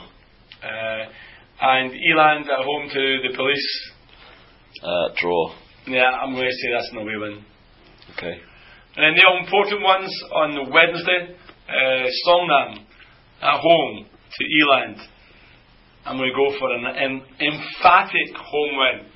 Uh, 0.62 1.08
and 1.64 1.92
E-Land 1.92 2.44
at 2.50 2.64
home 2.64 2.88
to 2.92 3.18
the 3.28 3.36
police. 3.36 3.91
Uh, 4.82 5.08
draw. 5.20 5.54
Yeah, 5.86 6.04
I'm 6.22 6.34
going 6.34 6.46
to 6.46 6.52
say 6.52 6.68
that's 6.72 6.90
an 6.92 6.98
away 6.98 7.16
win. 7.16 7.44
Okay. 8.16 8.34
And 8.96 9.02
then 9.04 9.14
the 9.16 9.44
important 9.44 9.82
ones 9.82 10.10
on 10.32 10.70
Wednesday, 10.70 11.34
uh, 11.68 12.06
Songnam 12.26 12.84
at 13.42 13.60
home 13.60 14.06
to 14.06 14.44
E-Land. 14.44 14.96
I'm 16.04 16.16
going 16.16 16.30
to 16.30 16.36
go 16.36 16.58
for 16.58 16.72
an, 16.72 16.84
em- 16.96 17.26
emphatic 17.40 18.36
home 18.36 18.78
win. 18.78 19.06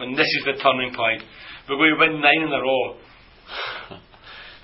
And 0.00 0.16
this 0.16 0.26
is 0.26 0.44
the 0.46 0.62
turning 0.62 0.94
point. 0.94 1.22
But 1.68 1.78
We're 1.78 1.96
going 1.96 2.10
to 2.10 2.14
win 2.14 2.22
nine 2.22 2.42
in 2.46 2.52
a 2.52 2.62
row. 2.62 2.96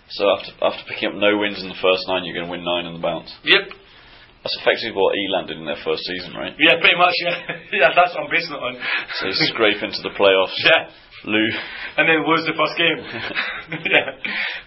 So 0.08 0.24
after 0.38 0.52
after 0.62 0.82
picking 0.88 1.08
up 1.08 1.14
no 1.16 1.36
wins 1.36 1.60
in 1.60 1.68
the 1.68 1.74
first 1.82 2.06
nine, 2.06 2.22
you're 2.24 2.34
going 2.34 2.46
to 2.46 2.50
win 2.50 2.62
nine 2.64 2.86
in 2.86 2.94
the 2.94 3.02
bounce. 3.02 3.34
Yep. 3.42 3.74
That's 4.46 4.62
effectively 4.62 4.94
what 4.94 5.10
E-Land 5.18 5.50
did 5.50 5.58
in 5.58 5.66
their 5.66 5.82
first 5.82 6.06
season, 6.06 6.38
right? 6.38 6.54
Yeah, 6.54 6.78
pretty 6.78 6.94
much. 6.94 7.18
Yeah, 7.18 7.34
yeah 7.82 7.90
that's 7.98 8.14
what 8.14 8.22
I'm 8.22 8.30
basing 8.30 8.54
it 8.54 8.62
on. 8.62 8.78
So 9.18 9.26
scrape 9.50 9.82
into 9.82 10.06
the 10.06 10.14
playoffs. 10.14 10.54
yeah. 10.62 10.86
Lou. 11.26 11.42
And 11.98 12.06
then 12.06 12.22
lose 12.22 12.46
the 12.46 12.54
first 12.54 12.76
game. 12.78 13.00
yeah. 13.90 14.06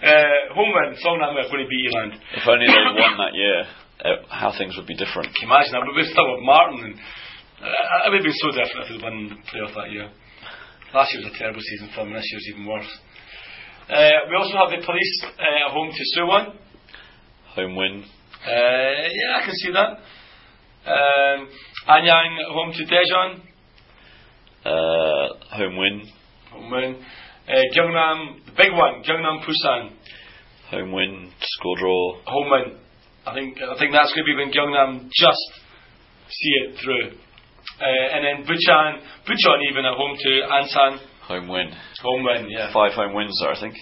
Uh, 0.03 0.51
home 0.51 0.73
win. 0.75 0.99
Songnam 0.99 1.31
are 1.31 1.47
going 1.47 1.63
to 1.63 1.69
beat 1.71 1.87
E-Land. 1.87 2.19
If 2.35 2.43
only 2.43 2.67
they'd 2.67 2.99
won 2.99 3.15
that 3.23 3.37
year, 3.37 3.59
uh, 4.03 4.27
how 4.27 4.51
things 4.51 4.75
would 4.75 4.89
be 4.89 4.99
different. 4.99 5.31
Can 5.31 5.47
you 5.47 5.53
imagine 5.53 5.71
that? 5.77 5.87
But 5.87 5.95
we're 5.95 6.11
still 6.11 6.27
with 6.27 6.43
Martin, 6.43 6.91
and 6.91 6.95
uh, 7.63 8.03
it 8.03 8.07
would 8.11 8.19
have 8.19 8.27
been 8.27 8.41
so 8.43 8.51
different 8.51 8.83
if 8.83 8.87
they'd 8.91 9.05
won 9.05 9.15
the 9.31 9.39
playoff 9.47 9.77
that 9.79 9.95
year. 9.95 10.11
Last 10.91 11.13
year 11.15 11.23
was 11.23 11.31
a 11.31 11.37
terrible 11.39 11.63
season 11.63 11.87
for 11.95 12.03
them, 12.03 12.11
and 12.11 12.19
this 12.19 12.27
year's 12.33 12.49
even 12.51 12.67
worse. 12.67 12.91
Uh, 13.87 14.27
we 14.27 14.35
also 14.35 14.57
have 14.59 14.73
the 14.75 14.83
police 14.83 15.15
uh, 15.23 15.71
home 15.71 15.93
to 15.93 16.03
Suwon. 16.17 16.43
Home 17.55 17.77
win. 17.77 18.09
Uh, 18.45 18.51
yeah, 18.51 19.41
I 19.41 19.45
can 19.45 19.53
see 19.55 19.71
that. 19.71 19.99
Um, 20.89 21.49
Anyang 21.87 22.37
home 22.53 22.71
to 22.73 22.85
Daejeon. 22.85 23.41
Uh, 24.65 25.55
home 25.55 25.77
win. 25.77 26.03
Home 26.51 26.71
win. 26.71 26.95
Uh, 27.47 27.61
Gyeongnam, 27.75 28.45
the 28.45 28.51
big 28.51 28.71
one, 28.73 29.03
Gyeongnam 29.03 29.43
Busan. 29.43 29.91
Home 30.71 30.91
win. 30.91 31.31
Score 31.41 31.77
draw. 31.79 32.21
Home 32.25 32.49
win. 32.51 32.77
I 33.25 33.33
think 33.33 33.57
I 33.57 33.77
think 33.77 33.91
that's 33.91 34.13
going 34.13 34.25
to 34.25 34.29
be 34.31 34.35
when 34.35 34.51
Gyeongnam 34.51 35.09
just 35.09 35.61
see 36.29 36.51
it 36.63 36.77
through. 36.83 37.17
Uh, 37.81 38.15
and 38.15 38.23
then 38.25 38.45
Bucheon, 38.47 39.01
Bucheon 39.27 39.59
even 39.71 39.85
at 39.85 39.95
home 39.95 40.15
to 40.17 40.29
Ansan. 40.51 40.99
Home 41.27 41.47
win. 41.47 41.71
Home 42.01 42.23
win, 42.23 42.49
yeah. 42.49 42.71
Five 42.73 42.93
home 42.93 43.13
wins 43.13 43.37
there, 43.41 43.53
I 43.53 43.59
think. 43.59 43.75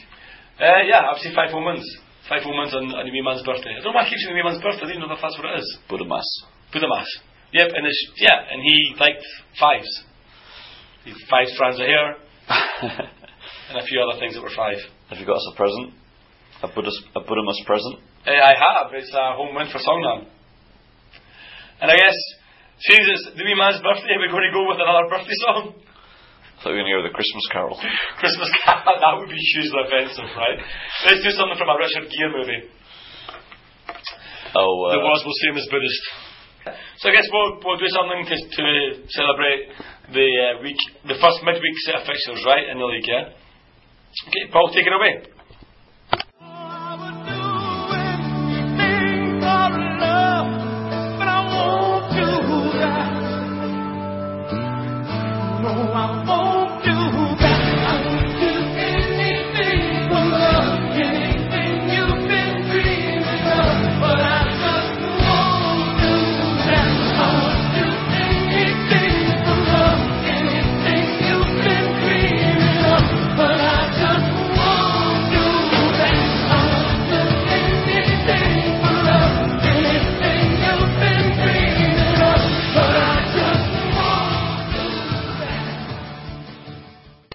Uh, 0.60 0.84
yeah, 0.88 1.08
I've 1.12 1.20
seen 1.20 1.34
five 1.36 1.52
home 1.52 1.66
wins. 1.66 1.86
Five 2.28 2.44
home 2.44 2.60
wins 2.60 2.76
on, 2.76 2.92
on 2.92 3.04
the 3.08 3.12
wee 3.12 3.24
man's 3.24 3.44
birthday. 3.44 3.72
I 3.72 3.80
don't 3.80 3.96
know 3.96 4.04
why 4.04 4.06
I 4.06 4.10
keep 4.12 4.20
saying 4.20 4.36
the 4.36 4.40
wee 4.40 4.44
man's 4.44 4.60
birthday. 4.60 4.84
I 4.84 4.90
didn't 4.92 5.08
know 5.08 5.16
if 5.16 5.24
that's 5.24 5.40
what 5.40 5.48
it 5.48 5.64
is. 5.64 5.68
Budamas. 5.88 6.28
Budamas. 6.76 7.08
Yep, 7.56 7.72
and 7.72 7.88
it's, 7.88 8.02
yeah, 8.20 8.36
and 8.52 8.60
he 8.60 8.76
liked 9.00 9.24
fives. 9.56 9.88
He 11.08 11.16
five 11.32 11.48
strands 11.56 11.80
of 11.80 11.88
hair 11.88 12.20
and 13.72 13.80
a 13.80 13.86
few 13.88 14.04
other 14.04 14.20
things 14.20 14.36
that 14.36 14.44
were 14.44 14.52
five. 14.52 14.76
Have 15.08 15.20
you 15.20 15.26
got 15.26 15.40
us 15.40 15.48
a 15.54 15.56
present? 15.56 15.96
A 16.64 16.68
Buddhist, 16.68 17.00
a 17.16 17.22
present? 17.24 17.96
Uh, 18.28 18.32
I 18.32 18.54
have. 18.60 18.92
It's 18.92 19.14
a 19.16 19.40
home 19.40 19.56
win 19.56 19.72
for 19.72 19.80
Songnam. 19.80 20.28
And 21.80 21.92
I 21.92 21.96
guess, 21.96 22.18
since 22.82 23.08
it's 23.08 23.26
the 23.38 23.44
wee 23.46 23.56
man's 23.56 23.80
birthday, 23.80 24.20
we're 24.20 24.34
going 24.34 24.50
to 24.50 24.52
go 24.52 24.68
with 24.68 24.82
another 24.84 25.08
birthday 25.08 25.38
song 25.48 25.80
thought 26.64 26.74
we 26.74 26.82
were 26.82 26.90
hear 26.90 27.04
the 27.06 27.14
Christmas 27.14 27.46
Carol. 27.54 27.78
Christmas 28.22 28.50
Carol, 28.66 28.98
that 28.98 29.14
would 29.22 29.30
be 29.30 29.38
hugely 29.38 29.78
offensive, 29.78 30.30
right? 30.34 30.58
Let's 31.06 31.22
do 31.22 31.32
something 31.38 31.58
from 31.58 31.70
a 31.70 31.78
Richard 31.78 32.10
Gere 32.10 32.34
movie. 32.34 32.62
Oh, 34.56 34.90
uh, 34.90 34.98
the 34.98 35.02
was 35.06 35.22
will 35.22 35.38
seem 35.46 35.54
as 35.58 35.68
Buddhist. 35.70 36.04
So 36.98 37.10
I 37.10 37.14
guess 37.14 37.28
we'll, 37.32 37.62
we'll 37.64 37.78
do 37.78 37.88
something 37.88 38.26
to, 38.26 38.36
to 38.36 38.66
celebrate 39.14 39.70
the 40.12 40.28
uh, 40.28 40.64
week, 40.64 40.78
the 41.06 41.16
first 41.22 41.40
midweek 41.44 41.78
set 41.86 41.96
of 41.96 42.08
fixtures, 42.08 42.44
right, 42.46 42.68
in 42.68 42.78
the 42.80 42.86
league, 42.86 43.08
yeah? 43.08 43.32
Okay, 44.28 44.52
Paul, 44.52 44.72
take 44.74 44.88
it 44.88 44.94
away. 44.94 45.38
I 56.00 56.37